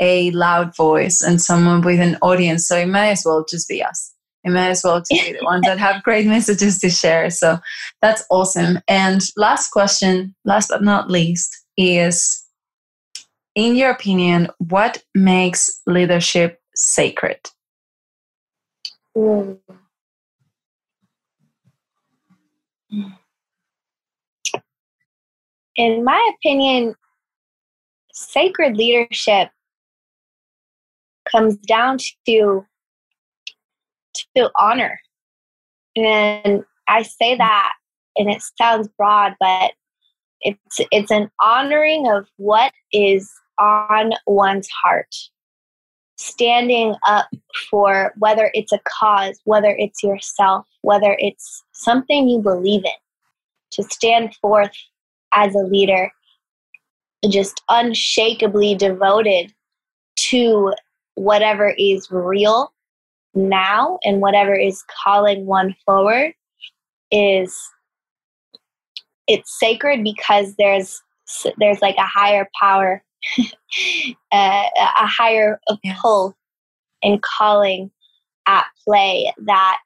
a 0.00 0.30
loud 0.32 0.74
voice 0.74 1.22
and 1.22 1.40
someone 1.40 1.82
with 1.82 2.00
an 2.00 2.16
audience. 2.22 2.66
So 2.66 2.76
it 2.76 2.86
may 2.86 3.10
as 3.10 3.22
well 3.24 3.44
just 3.48 3.68
be 3.68 3.82
us. 3.82 4.12
It 4.42 4.50
may 4.50 4.70
as 4.70 4.82
well 4.82 5.02
be 5.10 5.32
the 5.32 5.44
ones 5.44 5.66
that 5.66 5.78
have 5.78 6.02
great 6.02 6.26
messages 6.26 6.78
to 6.80 6.90
share. 6.90 7.30
So 7.30 7.58
that's 8.00 8.24
awesome. 8.30 8.80
And 8.88 9.20
last 9.36 9.70
question, 9.70 10.34
last 10.44 10.68
but 10.68 10.82
not 10.82 11.10
least, 11.10 11.54
is 11.76 12.42
in 13.56 13.74
your 13.74 13.90
opinion, 13.90 14.48
what 14.58 15.02
makes 15.14 15.82
leadership 15.86 16.60
sacred? 16.74 17.40
Mm. 19.16 19.58
In 25.74 26.04
my 26.04 26.30
opinion, 26.36 26.94
sacred 28.12 28.76
leadership 28.76 29.48
comes 31.30 31.56
down 31.56 31.98
to 32.26 32.64
to 34.36 34.50
honor. 34.58 34.98
And 35.96 36.62
I 36.88 37.02
say 37.02 37.36
that 37.36 37.72
and 38.16 38.30
it 38.30 38.42
sounds 38.58 38.88
broad, 38.98 39.34
but 39.40 39.72
it's 40.42 40.80
it's 40.90 41.10
an 41.10 41.30
honoring 41.42 42.06
of 42.06 42.26
what 42.36 42.72
is 42.92 43.30
on 43.58 44.12
one's 44.26 44.68
heart. 44.68 45.14
Standing 46.18 46.94
up 47.06 47.28
for 47.70 48.12
whether 48.16 48.50
it's 48.54 48.72
a 48.72 48.80
cause, 48.88 49.38
whether 49.44 49.76
it's 49.78 50.02
yourself, 50.02 50.66
whether 50.80 51.16
it's 51.18 51.62
something 51.72 52.28
you 52.28 52.40
believe 52.40 52.84
in, 52.84 52.90
to 53.72 53.82
stand 53.82 54.34
forth 54.36 54.72
as 55.32 55.54
a 55.54 55.58
leader, 55.58 56.10
just 57.28 57.62
unshakably 57.68 58.74
devoted 58.78 59.52
to 60.16 60.72
whatever 61.16 61.74
is 61.76 62.10
real 62.10 62.72
now 63.34 63.98
and 64.04 64.20
whatever 64.20 64.54
is 64.54 64.82
calling 65.04 65.46
one 65.46 65.74
forward 65.84 66.32
is 67.10 67.56
it's 69.26 69.58
sacred 69.58 70.02
because 70.02 70.54
there's 70.56 71.02
there's 71.58 71.82
like 71.82 71.96
a 71.96 72.06
higher 72.06 72.48
power 72.60 73.02
a, 73.38 74.14
uh, 74.32 74.68
a 74.76 75.06
higher 75.06 75.60
pull 76.00 76.36
and 77.02 77.20
calling 77.22 77.90
at 78.46 78.66
play 78.84 79.32
that 79.44 79.82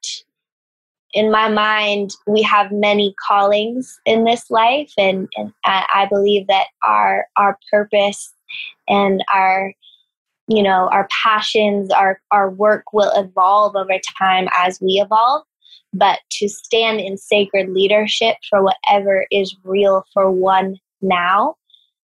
in 1.13 1.31
my 1.31 1.49
mind 1.49 2.11
we 2.27 2.41
have 2.41 2.71
many 2.71 3.13
callings 3.27 3.99
in 4.05 4.23
this 4.23 4.49
life 4.49 4.91
and, 4.97 5.27
and 5.35 5.53
I 5.65 6.07
believe 6.09 6.47
that 6.47 6.67
our 6.83 7.25
our 7.37 7.57
purpose 7.71 8.33
and 8.87 9.23
our 9.33 9.73
you 10.47 10.63
know 10.63 10.89
our 10.91 11.07
passions 11.23 11.91
our 11.91 12.21
our 12.31 12.49
work 12.49 12.93
will 12.93 13.11
evolve 13.15 13.75
over 13.75 13.99
time 14.17 14.47
as 14.57 14.79
we 14.81 15.01
evolve. 15.03 15.43
But 15.93 16.19
to 16.31 16.47
stand 16.47 17.01
in 17.01 17.17
sacred 17.17 17.69
leadership 17.69 18.37
for 18.49 18.63
whatever 18.63 19.25
is 19.29 19.55
real 19.63 20.05
for 20.13 20.31
one 20.31 20.77
now 21.01 21.55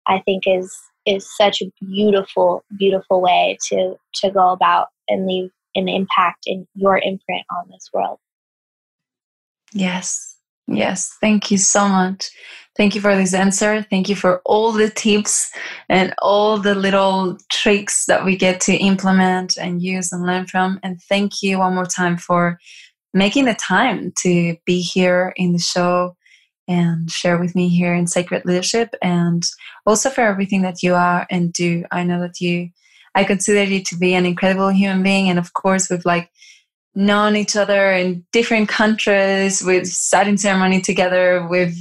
i 0.07 0.19
think 0.19 0.43
is 0.47 0.75
is 1.05 1.27
such 1.35 1.61
a 1.61 1.71
beautiful, 1.81 2.63
beautiful 2.77 3.21
way 3.21 3.57
to 3.69 3.95
to 4.15 4.31
go 4.31 4.49
about 4.49 4.87
and 5.07 5.27
leave 5.27 5.51
an 5.75 5.87
impact 5.87 6.43
in 6.45 6.67
your 6.73 6.97
imprint 6.97 7.45
on 7.57 7.69
this 7.69 7.89
world. 7.93 8.17
Yes. 9.73 10.37
Yes. 10.67 11.15
Thank 11.21 11.51
you 11.51 11.57
so 11.57 11.87
much. 11.87 12.29
Thank 12.75 12.95
you 12.95 13.01
for 13.01 13.15
this 13.15 13.33
answer. 13.33 13.85
Thank 13.89 14.09
you 14.09 14.15
for 14.15 14.41
all 14.45 14.71
the 14.71 14.89
tips 14.89 15.51
and 15.89 16.13
all 16.21 16.57
the 16.57 16.75
little 16.75 17.37
tricks 17.51 18.05
that 18.05 18.25
we 18.25 18.35
get 18.35 18.59
to 18.61 18.73
implement 18.73 19.57
and 19.57 19.81
use 19.81 20.11
and 20.11 20.25
learn 20.25 20.47
from. 20.47 20.79
And 20.81 20.99
thank 21.03 21.43
you 21.43 21.59
one 21.59 21.75
more 21.75 21.85
time 21.85 22.17
for 22.17 22.59
making 23.13 23.45
the 23.45 23.53
time 23.53 24.11
to 24.23 24.57
be 24.65 24.81
here 24.81 25.33
in 25.37 25.53
the 25.53 25.59
show 25.59 26.15
and 26.67 27.11
share 27.11 27.37
with 27.37 27.55
me 27.55 27.69
here 27.69 27.93
in 27.93 28.07
Sacred 28.07 28.45
Leadership 28.45 28.95
and 29.01 29.43
also 29.85 30.09
for 30.09 30.21
everything 30.21 30.61
that 30.63 30.81
you 30.81 30.95
are 30.95 31.27
and 31.29 31.53
do. 31.53 31.85
I 31.91 32.03
know 32.03 32.19
that 32.21 32.39
you, 32.41 32.69
I 33.13 33.23
consider 33.23 33.63
you 33.63 33.83
to 33.83 33.97
be 33.97 34.13
an 34.13 34.25
incredible 34.25 34.69
human 34.69 35.03
being. 35.03 35.29
And 35.29 35.39
of 35.39 35.53
course, 35.53 35.89
we've 35.89 36.05
like 36.05 36.31
known 36.95 37.35
each 37.35 37.55
other 37.55 37.91
in 37.91 38.25
different 38.31 38.69
countries, 38.69 39.63
we've 39.63 39.87
sat 39.87 40.27
in 40.27 40.37
ceremony 40.37 40.81
together, 40.81 41.45
we've 41.47 41.77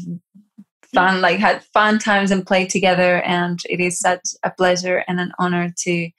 fun, 0.93 1.20
like 1.20 1.39
had 1.39 1.62
fun 1.72 1.99
times 1.99 2.30
and 2.30 2.47
played 2.47 2.70
together. 2.70 3.22
And 3.22 3.61
it 3.68 3.80
is 3.80 3.99
such 3.99 4.28
a 4.43 4.51
pleasure 4.51 5.05
and 5.09 5.20
an 5.20 5.32
honor 5.39 5.72
to 5.85 6.11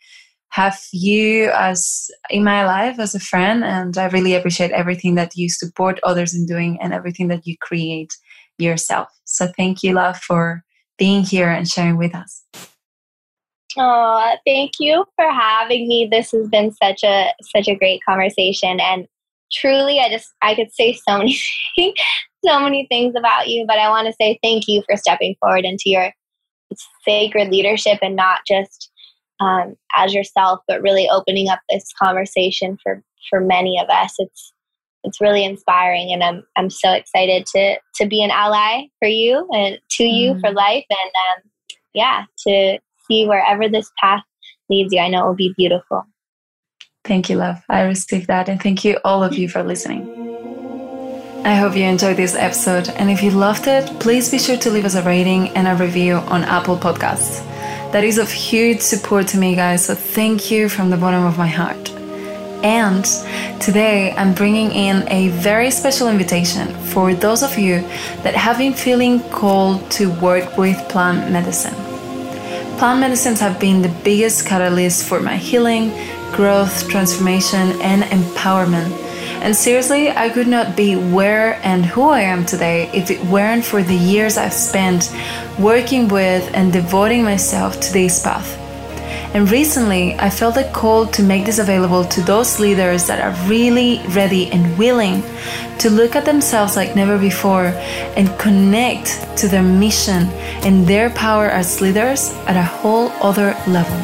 have 0.56 0.80
you 0.94 1.52
as 1.54 2.10
in 2.30 2.42
my 2.42 2.66
life 2.66 2.98
as 2.98 3.14
a 3.14 3.20
friend 3.20 3.62
and 3.62 3.98
i 3.98 4.06
really 4.06 4.36
appreciate 4.36 4.72
everything 4.72 5.16
that 5.16 5.36
you 5.36 5.50
support 5.50 6.00
others 6.04 6.34
in 6.34 6.46
doing 6.46 6.78
and 6.82 6.94
everything 6.94 7.28
that 7.28 7.46
you 7.46 7.58
create 7.60 8.16
yourself. 8.58 9.10
So 9.26 9.48
thank 9.58 9.84
you, 9.84 9.94
love, 9.94 10.18
for 10.18 10.64
being 10.98 11.24
here 11.24 11.50
and 11.50 11.68
sharing 11.68 11.98
with 11.98 12.16
us. 12.16 12.44
Oh, 13.78 14.36
thank 14.46 14.74
you 14.80 15.06
for 15.16 15.30
having 15.30 15.88
me. 15.88 16.08
This 16.10 16.32
has 16.32 16.48
been 16.48 16.72
such 16.72 17.04
a 17.04 17.34
such 17.56 17.68
a 17.68 17.76
great 17.76 18.02
conversation 18.08 18.80
and 18.80 19.06
truly 19.52 20.00
I 20.00 20.10
just 20.10 20.30
I 20.42 20.56
could 20.56 20.72
say 20.72 20.94
so 20.94 21.18
many 21.18 21.38
so 22.46 22.60
many 22.60 22.88
things 22.90 23.16
about 23.18 23.48
you, 23.48 23.66
but 23.68 23.80
I 23.80 23.90
want 23.90 24.08
to 24.08 24.14
say 24.14 24.40
thank 24.42 24.68
you 24.68 24.84
for 24.88 24.96
stepping 24.96 25.36
forward 25.40 25.66
into 25.66 25.90
your 25.90 26.12
sacred 27.04 27.50
leadership 27.50 28.00
and 28.02 28.16
not 28.16 28.42
just 28.48 28.92
um, 29.40 29.76
as 29.96 30.14
yourself, 30.14 30.62
but 30.68 30.82
really 30.82 31.10
opening 31.10 31.50
up 31.50 31.60
this 31.70 31.92
conversation 32.02 32.78
for 32.82 33.04
for 33.30 33.42
many 33.42 33.80
of 33.80 33.90
us. 33.90 34.16
It's 34.20 34.54
it's 35.06 35.22
really 35.22 35.46
inspiring 35.46 36.12
and 36.12 36.24
I'm 36.24 36.44
I'm 36.56 36.70
so 36.70 36.92
excited 36.92 37.46
to 37.48 37.78
to 37.96 38.08
be 38.08 38.24
an 38.24 38.32
ally 38.32 38.88
for 39.00 39.08
you 39.08 39.48
and 39.54 39.80
to 39.92 40.04
you 40.04 40.34
mm. 40.34 40.42
for 40.42 40.52
life 40.52 40.86
and 40.90 41.12
um, 41.16 41.52
yeah 41.94 42.26
to 42.48 42.80
see 43.08 43.28
wherever 43.28 43.70
this 43.70 43.92
path 44.00 44.24
leads 44.70 44.92
you. 44.92 45.00
I 45.00 45.08
know 45.08 45.24
it 45.24 45.28
will 45.28 45.36
be 45.36 45.54
beautiful. 45.56 46.06
Thank 47.04 47.30
you 47.30 47.38
love. 47.38 47.64
I 47.70 47.84
received 47.84 48.28
that 48.28 48.50
and 48.50 48.62
thank 48.62 48.84
you 48.84 48.98
all 49.06 49.24
of 49.24 49.36
you 49.36 49.48
for 49.48 49.64
listening. 49.64 50.12
I 51.46 51.54
hope 51.54 51.76
you 51.76 51.84
enjoyed 51.84 52.18
this 52.18 52.34
episode 52.34 52.90
and 52.90 53.12
if 53.12 53.22
you 53.22 53.30
loved 53.30 53.68
it 53.68 54.00
please 54.00 54.32
be 54.32 54.40
sure 54.40 54.58
to 54.58 54.72
leave 54.72 54.86
us 54.86 54.96
a 54.96 55.04
rating 55.04 55.50
and 55.50 55.68
a 55.68 55.76
review 55.76 56.16
on 56.16 56.44
Apple 56.44 56.78
Podcasts. 56.78 57.44
That 57.92 58.04
is 58.04 58.18
of 58.18 58.32
huge 58.32 58.82
support 58.82 59.28
to 59.28 59.38
me 59.38 59.56
guys 59.56 59.86
so 59.86 59.94
thank 59.94 60.50
you 60.50 60.68
from 60.68 60.90
the 60.90 60.98
bottom 60.98 61.24
of 61.24 61.38
my 61.38 61.48
heart 61.48 61.95
And 62.66 63.06
today 63.62 64.12
I'm 64.18 64.34
bringing 64.34 64.72
in 64.72 65.08
a 65.12 65.28
very 65.28 65.70
special 65.70 66.08
invitation 66.10 66.74
for 66.88 67.14
those 67.14 67.44
of 67.44 67.60
you 67.60 67.82
that 68.24 68.34
have 68.34 68.58
been 68.58 68.74
feeling 68.74 69.20
called 69.30 69.92
to 69.92 70.10
work 70.20 70.58
with 70.58 70.76
plant 70.90 71.32
medicine. 71.32 71.76
Plant 72.80 73.02
medicines 73.02 73.40
have 73.40 73.60
been 73.60 73.84
the 73.84 73.96
biggest 74.04 74.48
catalyst 74.48 75.08
for 75.08 75.20
my 75.20 75.38
healing, 75.38 75.92
growth, 76.32 76.90
transformation, 76.90 77.80
and 77.82 78.02
empowerment. 78.06 78.90
And 79.44 79.56
seriously, 79.56 80.10
I 80.10 80.30
could 80.30 80.48
not 80.48 80.76
be 80.76 80.96
where 80.96 81.60
and 81.62 81.86
who 81.86 82.10
I 82.10 82.22
am 82.22 82.48
today 82.48 82.90
if 82.96 83.12
it 83.12 83.24
weren't 83.26 83.64
for 83.64 83.84
the 83.84 83.94
years 83.94 84.38
I've 84.38 84.54
spent 84.54 85.14
working 85.60 86.08
with 86.08 86.50
and 86.56 86.74
devoting 86.74 87.24
myself 87.24 87.80
to 87.80 87.94
this 87.94 88.24
path. 88.24 88.65
And 89.34 89.50
recently, 89.52 90.16
I 90.16 90.30
felt 90.30 90.58
a 90.58 90.70
call 90.72 91.08
to 91.08 91.24
make 91.24 91.46
this 91.46 91.60
available 91.60 92.06
to 92.06 92.22
those 92.22 92.60
leaders 92.60 93.08
that 93.08 93.20
are 93.20 93.50
really 93.50 94.02
ready 94.10 94.52
and 94.52 94.78
willing 94.78 95.24
to 95.80 95.90
look 95.90 96.16
at 96.16 96.26
themselves 96.26 96.76
like 96.76 96.96
never 96.96 97.18
before 97.18 97.74
and 98.16 98.28
connect 98.40 99.38
to 99.38 99.48
their 99.48 99.64
mission 99.64 100.30
and 100.64 100.88
their 100.88 101.10
power 101.10 101.48
as 101.48 101.82
leaders 101.82 102.34
at 102.48 102.56
a 102.56 102.64
whole 102.64 103.10
other 103.22 103.56
level. 103.68 104.00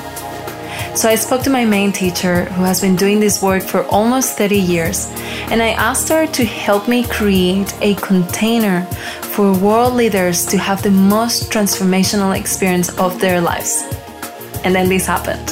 So 0.96 1.08
I 1.08 1.16
spoke 1.16 1.42
to 1.44 1.50
my 1.50 1.64
main 1.64 1.94
teacher, 1.94 2.46
who 2.46 2.64
has 2.64 2.82
been 2.82 2.98
doing 2.98 3.22
this 3.22 3.42
work 3.42 3.64
for 3.64 3.86
almost 3.86 4.38
30 4.38 4.58
years, 4.58 5.10
and 5.50 5.62
I 5.62 5.70
asked 5.70 6.10
her 6.10 6.28
to 6.28 6.46
help 6.46 6.90
me 6.90 7.08
create 7.08 7.74
a 7.82 7.96
container 7.96 8.84
for 9.22 9.58
world 9.58 9.94
leaders 9.94 10.46
to 10.48 10.58
have 10.58 10.82
the 10.84 10.92
most 10.92 11.50
transformational 11.50 12.38
experience 12.38 12.90
of 13.00 13.22
their 13.22 13.40
lives. 13.40 14.01
And 14.64 14.76
then 14.76 14.90
this 14.90 15.06
happened. 15.06 15.52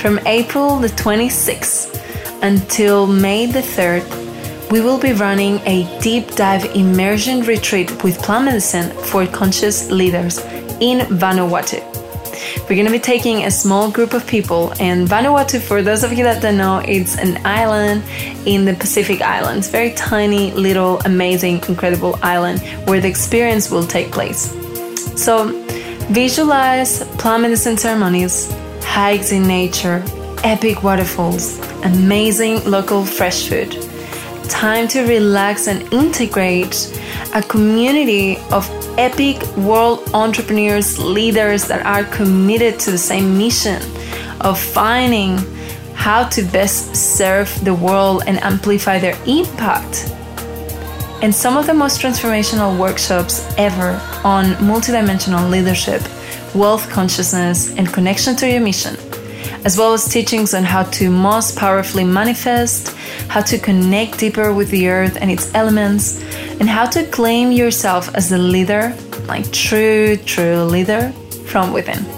From 0.00 0.18
April 0.26 0.78
the 0.78 0.88
26th 0.88 2.42
until 2.42 3.06
May 3.06 3.46
the 3.46 3.60
3rd, 3.60 4.70
we 4.70 4.80
will 4.80 4.98
be 4.98 5.12
running 5.12 5.60
a 5.60 5.84
deep 6.00 6.32
dive 6.32 6.64
immersion 6.76 7.42
retreat 7.42 8.02
with 8.02 8.18
plant 8.18 8.46
medicine 8.46 8.90
for 9.04 9.26
conscious 9.26 9.90
leaders 9.90 10.38
in 10.80 11.06
Vanuatu. 11.16 11.82
We're 12.62 12.74
going 12.74 12.86
to 12.86 12.92
be 12.92 12.98
taking 12.98 13.44
a 13.44 13.50
small 13.50 13.90
group 13.90 14.12
of 14.12 14.26
people, 14.26 14.72
and 14.80 15.08
Vanuatu, 15.08 15.60
for 15.60 15.82
those 15.82 16.04
of 16.04 16.12
you 16.12 16.24
that 16.24 16.42
don't 16.42 16.56
know, 16.56 16.78
it's 16.78 17.16
an 17.16 17.44
island 17.46 18.02
in 18.44 18.64
the 18.64 18.74
Pacific 18.74 19.22
Islands. 19.22 19.68
Very 19.68 19.92
tiny, 19.92 20.50
little, 20.52 21.00
amazing, 21.04 21.62
incredible 21.68 22.18
island 22.22 22.60
where 22.86 23.00
the 23.00 23.08
experience 23.08 23.70
will 23.70 23.86
take 23.86 24.10
place. 24.12 24.52
So, 25.16 25.65
Visualize 26.10 27.00
medicine 27.24 27.76
ceremonies, 27.76 28.54
hikes 28.80 29.32
in 29.32 29.42
nature, 29.42 30.04
epic 30.44 30.84
waterfalls, 30.84 31.58
amazing 31.82 32.64
local 32.64 33.04
fresh 33.04 33.48
food. 33.48 33.76
Time 34.48 34.86
to 34.86 35.02
relax 35.02 35.66
and 35.66 35.82
integrate 35.92 36.96
a 37.34 37.42
community 37.42 38.38
of 38.52 38.70
epic 38.96 39.44
world 39.56 40.08
entrepreneurs, 40.14 40.96
leaders 40.96 41.66
that 41.66 41.84
are 41.84 42.04
committed 42.04 42.78
to 42.78 42.92
the 42.92 42.98
same 42.98 43.36
mission 43.36 43.82
of 44.42 44.60
finding 44.60 45.36
how 45.94 46.28
to 46.28 46.42
best 46.44 46.94
serve 46.94 47.52
the 47.64 47.74
world 47.74 48.22
and 48.28 48.38
amplify 48.44 48.96
their 49.00 49.18
impact 49.26 50.14
and 51.26 51.34
some 51.34 51.56
of 51.56 51.66
the 51.66 51.74
most 51.74 52.00
transformational 52.00 52.78
workshops 52.78 53.44
ever 53.58 54.00
on 54.22 54.44
multidimensional 54.62 55.50
leadership, 55.50 56.00
wealth 56.54 56.88
consciousness, 56.88 57.74
and 57.76 57.92
connection 57.92 58.36
to 58.36 58.48
your 58.48 58.60
mission, 58.60 58.94
as 59.64 59.76
well 59.76 59.92
as 59.92 60.08
teachings 60.08 60.54
on 60.54 60.62
how 60.62 60.84
to 60.84 61.10
most 61.10 61.58
powerfully 61.58 62.04
manifest, 62.04 62.96
how 63.26 63.40
to 63.40 63.58
connect 63.58 64.20
deeper 64.20 64.54
with 64.54 64.70
the 64.70 64.86
earth 64.86 65.18
and 65.20 65.28
its 65.28 65.52
elements, 65.52 66.22
and 66.60 66.68
how 66.68 66.86
to 66.86 67.02
claim 67.08 67.50
yourself 67.50 68.14
as 68.14 68.30
the 68.30 68.38
leader, 68.38 68.94
like 69.26 69.50
true, 69.50 70.16
true 70.18 70.62
leader 70.62 71.10
from 71.50 71.72
within. 71.72 72.15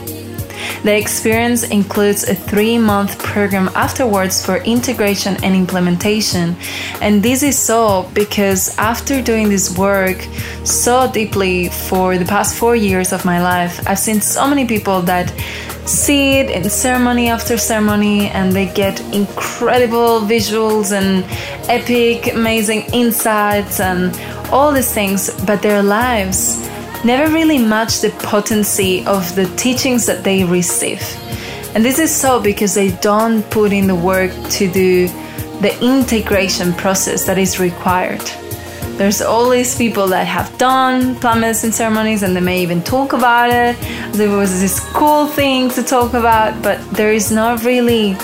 The 0.82 0.96
experience 0.96 1.64
includes 1.64 2.28
a 2.28 2.34
three 2.34 2.78
month 2.78 3.18
program 3.18 3.68
afterwards 3.74 4.44
for 4.44 4.56
integration 4.58 5.36
and 5.44 5.54
implementation. 5.54 6.56
And 7.00 7.22
this 7.22 7.42
is 7.42 7.58
so 7.58 8.08
because 8.14 8.76
after 8.78 9.20
doing 9.22 9.48
this 9.48 9.76
work 9.76 10.20
so 10.64 11.10
deeply 11.10 11.68
for 11.68 12.16
the 12.18 12.24
past 12.24 12.56
four 12.56 12.76
years 12.76 13.12
of 13.12 13.24
my 13.24 13.42
life, 13.42 13.86
I've 13.88 13.98
seen 13.98 14.20
so 14.20 14.46
many 14.46 14.66
people 14.66 15.02
that 15.02 15.32
see 15.86 16.38
it 16.38 16.50
in 16.50 16.68
ceremony 16.68 17.28
after 17.28 17.56
ceremony 17.56 18.28
and 18.28 18.52
they 18.52 18.66
get 18.66 19.00
incredible 19.14 20.20
visuals 20.20 20.92
and 20.92 21.24
epic, 21.68 22.34
amazing 22.34 22.82
insights 22.92 23.80
and 23.80 24.14
all 24.52 24.72
these 24.72 24.92
things, 24.92 25.30
but 25.44 25.62
their 25.62 25.82
lives 25.82 26.68
never 27.05 27.32
really 27.32 27.59
match 27.59 28.01
the 28.01 28.11
potency 28.11 29.05
of 29.07 29.34
the 29.34 29.46
teachings 29.57 30.07
that 30.07 30.24
they 30.24 30.44
receive. 30.44 31.03
And 31.74 31.84
this 31.84 31.99
is 31.99 32.14
so 32.14 32.40
because 32.40 32.74
they 32.74 32.90
don't 32.96 33.42
put 33.51 33.72
in 33.72 33.86
the 33.86 33.94
work 33.94 34.32
to 34.51 34.70
do 34.70 35.09
the 35.61 35.76
integration 35.82 36.72
process 36.72 37.26
that 37.26 37.38
is 37.38 37.61
required. 37.61 38.22
There's 38.96 39.20
all 39.20 39.49
these 39.49 39.76
people 39.76 40.09
that 40.09 40.26
have 40.26 40.57
done 40.59 41.14
plant 41.16 41.40
medicine 41.40 41.70
ceremonies 41.70 42.22
and 42.24 42.34
they 42.34 42.40
may 42.40 42.62
even 42.62 42.82
talk 42.82 43.12
about 43.12 43.51
it. 43.51 43.76
There 44.12 44.36
was 44.36 44.61
this 44.61 44.80
cool 44.92 45.26
thing 45.26 45.70
to 45.70 45.82
talk 45.82 46.14
about, 46.14 46.61
but 46.62 46.78
there 46.90 47.12
is 47.12 47.30
not 47.30 47.64
really 47.64 48.16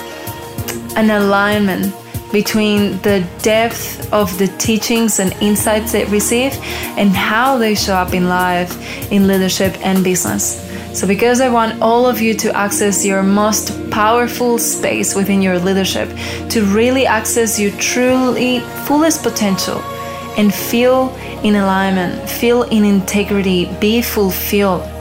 an 0.97 1.11
alignment 1.11 1.95
between 2.35 2.99
the 2.99 3.27
depth 3.41 4.13
of 4.13 4.37
the 4.39 4.49
teachings 4.59 5.21
and 5.21 5.33
insights 5.41 5.93
they 5.93 6.05
receive 6.07 6.53
and 6.99 7.11
how 7.11 7.57
they 7.57 7.75
show 7.75 7.95
up 7.95 8.13
in 8.13 8.29
life, 8.29 8.71
in 9.11 9.27
leadership, 9.27 9.73
and 9.87 10.05
business. 10.05 10.61
So, 10.93 11.07
because 11.07 11.41
I 11.41 11.49
want 11.49 11.81
all 11.81 12.07
of 12.07 12.21
you 12.21 12.35
to 12.35 12.55
access 12.55 13.07
your 13.07 13.23
most 13.23 13.73
powerful 13.91 14.59
space 14.59 15.15
within 15.15 15.41
your 15.41 15.59
leadership, 15.59 16.09
to 16.51 16.65
really 16.67 17.07
access 17.07 17.59
your 17.59 17.73
truly 17.79 18.61
fullest 18.87 19.23
potential 19.23 19.81
and 20.37 20.53
feel 20.53 21.15
in 21.43 21.55
alignment, 21.55 22.29
feel 22.29 22.65
in 22.65 22.85
integrity, 22.85 23.67
be 23.81 24.03
fulfilled. 24.03 24.94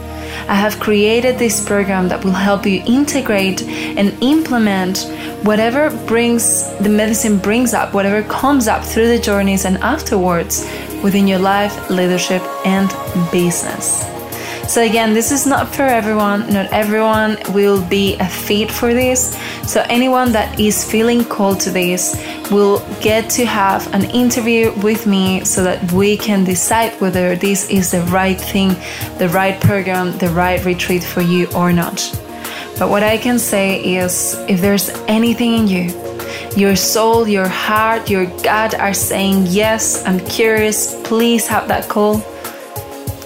I 0.48 0.56
have 0.56 0.80
created 0.80 1.40
this 1.40 1.64
program 1.64 2.08
that 2.10 2.24
will 2.24 2.32
help 2.32 2.66
you 2.66 2.84
integrate 2.86 3.64
and 3.64 4.16
implement 4.22 5.10
whatever 5.44 5.90
brings 6.06 6.68
the 6.80 6.90
medicine 6.90 7.38
brings 7.38 7.74
up, 7.74 7.94
whatever 7.94 8.28
comes 8.28 8.68
up 8.68 8.84
through 8.84 9.08
the 9.08 9.20
journeys 9.20 9.66
and 9.66 9.78
afterwards 9.78 10.66
within 11.04 11.28
your 11.28 11.40
life, 11.40 11.90
leadership, 11.90 12.42
and 12.66 12.90
business. 13.32 14.13
So, 14.68 14.82
again, 14.82 15.14
this 15.14 15.32
is 15.32 15.46
not 15.46 15.76
for 15.76 15.84
everyone. 15.84 16.52
Not 16.52 16.72
everyone 16.72 17.38
will 17.54 17.84
be 17.90 18.16
a 18.20 18.28
fit 18.28 18.72
for 18.72 18.94
this. 18.94 19.38
So, 19.68 19.86
anyone 19.90 20.32
that 20.32 20.60
is 20.60 20.90
feeling 20.90 21.24
called 21.24 21.60
to 21.62 21.70
this 21.70 22.16
will 22.50 22.80
get 23.02 23.30
to 23.32 23.46
have 23.46 23.94
an 23.94 24.06
interview 24.12 24.72
with 24.82 25.06
me 25.06 25.44
so 25.44 25.64
that 25.64 25.92
we 25.92 26.18
can 26.18 26.44
decide 26.44 27.00
whether 27.02 27.36
this 27.36 27.70
is 27.70 27.92
the 27.92 28.02
right 28.04 28.40
thing, 28.40 28.70
the 29.20 29.30
right 29.30 29.60
program, 29.62 30.18
the 30.18 30.30
right 30.30 30.64
retreat 30.64 31.04
for 31.04 31.22
you 31.22 31.48
or 31.54 31.74
not. 31.74 31.98
But 32.80 32.90
what 32.90 33.04
I 33.04 33.18
can 33.18 33.38
say 33.40 33.96
is 33.98 34.36
if 34.48 34.62
there's 34.62 34.90
anything 35.08 35.54
in 35.54 35.68
you, 35.68 36.04
your 36.56 36.76
soul, 36.76 37.28
your 37.28 37.48
heart, 37.48 38.10
your 38.10 38.26
gut 38.42 38.74
are 38.80 38.94
saying, 38.94 39.48
Yes, 39.48 40.06
I'm 40.06 40.20
curious, 40.20 41.00
please 41.04 41.48
have 41.48 41.68
that 41.68 41.90
call, 41.90 42.24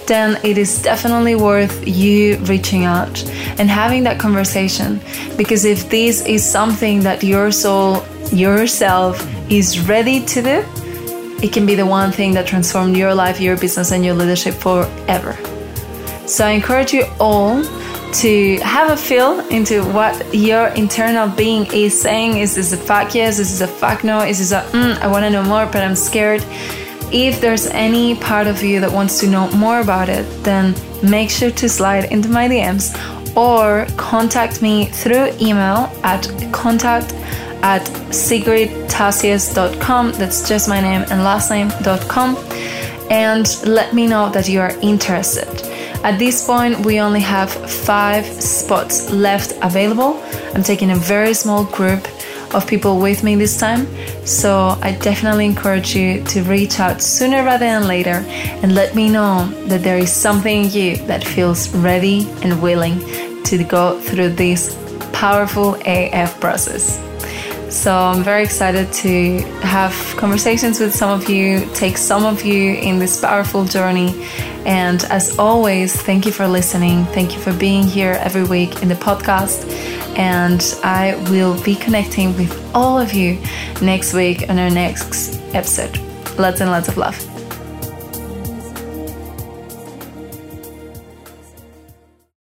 then 0.08 0.38
it 0.42 0.58
is 0.58 0.82
definitely 0.82 1.36
worth 1.36 1.86
you 1.86 2.38
reaching 2.38 2.84
out 2.84 3.22
and 3.58 3.70
having 3.70 4.02
that 4.04 4.18
conversation. 4.18 5.00
Because 5.36 5.64
if 5.64 5.88
this 5.90 6.24
is 6.26 6.44
something 6.44 7.00
that 7.00 7.22
your 7.22 7.52
soul, 7.52 8.04
yourself, 8.32 9.24
is 9.50 9.88
ready 9.88 10.24
to 10.24 10.42
do, 10.42 10.64
it 11.40 11.52
can 11.52 11.66
be 11.66 11.76
the 11.76 11.86
one 11.86 12.10
thing 12.10 12.34
that 12.34 12.46
transformed 12.46 12.96
your 12.96 13.14
life, 13.14 13.40
your 13.40 13.56
business, 13.56 13.92
and 13.92 14.04
your 14.04 14.14
leadership 14.14 14.54
forever. 14.54 15.36
So 16.26 16.44
I 16.44 16.50
encourage 16.50 16.92
you 16.92 17.04
all 17.20 17.62
to 18.14 18.56
have 18.60 18.90
a 18.90 18.96
feel 18.96 19.40
into 19.48 19.84
what 19.92 20.34
your 20.34 20.68
internal 20.68 21.28
being 21.28 21.66
is 21.72 22.00
saying. 22.00 22.38
Is 22.38 22.54
this 22.54 22.72
a 22.72 22.76
fuck 22.76 23.14
yes? 23.14 23.38
Is 23.38 23.58
this 23.58 23.60
a 23.60 23.72
fuck 23.72 24.02
no? 24.02 24.20
Is 24.20 24.38
this 24.38 24.52
a 24.52 24.62
mm, 24.72 24.98
I 24.98 25.06
want 25.06 25.24
to 25.24 25.30
know 25.30 25.42
more, 25.42 25.66
but 25.66 25.82
I'm 25.82 25.94
scared? 25.94 26.44
If 27.10 27.40
there's 27.40 27.66
any 27.66 28.14
part 28.16 28.46
of 28.46 28.62
you 28.62 28.80
that 28.80 28.92
wants 28.92 29.18
to 29.20 29.28
know 29.28 29.50
more 29.52 29.80
about 29.80 30.08
it, 30.08 30.24
then 30.44 30.74
make 31.02 31.30
sure 31.30 31.50
to 31.50 31.68
slide 31.68 32.12
into 32.12 32.28
my 32.28 32.48
DMs 32.48 32.94
or 33.36 33.86
contact 33.96 34.60
me 34.60 34.86
through 34.86 35.30
email 35.40 35.90
at 36.02 36.28
contact 36.52 37.14
at 37.62 37.82
sigridtassias.com. 38.10 40.12
That's 40.12 40.48
just 40.48 40.68
my 40.68 40.80
name 40.80 41.04
and 41.10 41.24
last 41.24 41.50
name.com. 41.50 42.36
And 43.10 43.48
let 43.64 43.94
me 43.94 44.06
know 44.06 44.28
that 44.30 44.48
you 44.48 44.60
are 44.60 44.76
interested. 44.82 45.48
At 46.04 46.18
this 46.18 46.46
point, 46.46 46.84
we 46.84 47.00
only 47.00 47.20
have 47.20 47.50
five 47.50 48.26
spots 48.26 49.10
left 49.10 49.54
available. 49.62 50.22
I'm 50.54 50.62
taking 50.62 50.90
a 50.90 50.96
very 50.96 51.34
small 51.34 51.64
group 51.64 52.06
of 52.54 52.66
people 52.66 52.98
with 52.98 53.22
me 53.22 53.36
this 53.36 53.58
time. 53.58 53.86
So 54.26 54.78
I 54.82 54.92
definitely 54.92 55.46
encourage 55.46 55.94
you 55.94 56.22
to 56.24 56.42
reach 56.42 56.80
out 56.80 57.02
sooner 57.02 57.44
rather 57.44 57.66
than 57.66 57.86
later 57.86 58.24
and 58.62 58.74
let 58.74 58.94
me 58.94 59.08
know 59.08 59.48
that 59.66 59.82
there 59.82 59.98
is 59.98 60.12
something 60.12 60.64
in 60.64 60.70
you 60.70 60.96
that 61.06 61.24
feels 61.24 61.74
ready 61.74 62.28
and 62.42 62.60
willing 62.62 62.98
to 63.44 63.64
go 63.64 64.00
through 64.00 64.30
this 64.30 64.76
powerful 65.12 65.76
AF 65.86 66.40
process. 66.40 67.04
So 67.70 67.94
I'm 67.94 68.22
very 68.22 68.44
excited 68.44 68.90
to 69.04 69.40
have 69.60 69.94
conversations 70.16 70.80
with 70.80 70.94
some 70.94 71.10
of 71.10 71.28
you, 71.28 71.68
take 71.74 71.98
some 71.98 72.24
of 72.24 72.42
you 72.42 72.74
in 72.74 72.98
this 72.98 73.20
powerful 73.20 73.64
journey. 73.64 74.26
And 74.64 75.04
as 75.04 75.38
always, 75.38 75.94
thank 75.94 76.24
you 76.24 76.32
for 76.32 76.48
listening. 76.48 77.04
Thank 77.06 77.34
you 77.34 77.40
for 77.40 77.52
being 77.52 77.84
here 77.84 78.18
every 78.20 78.44
week 78.44 78.82
in 78.82 78.88
the 78.88 78.94
podcast. 78.94 79.66
And 80.18 80.62
I 80.82 81.14
will 81.30 81.60
be 81.62 81.76
connecting 81.76 82.36
with 82.36 82.74
all 82.74 82.98
of 82.98 83.12
you 83.12 83.38
next 83.80 84.12
week 84.12 84.48
on 84.50 84.58
our 84.58 84.70
next 84.70 85.36
episode. 85.54 85.96
Lots 86.38 86.60
and 86.60 86.70
lots 86.70 86.88
of 86.88 86.96
love. 86.96 87.27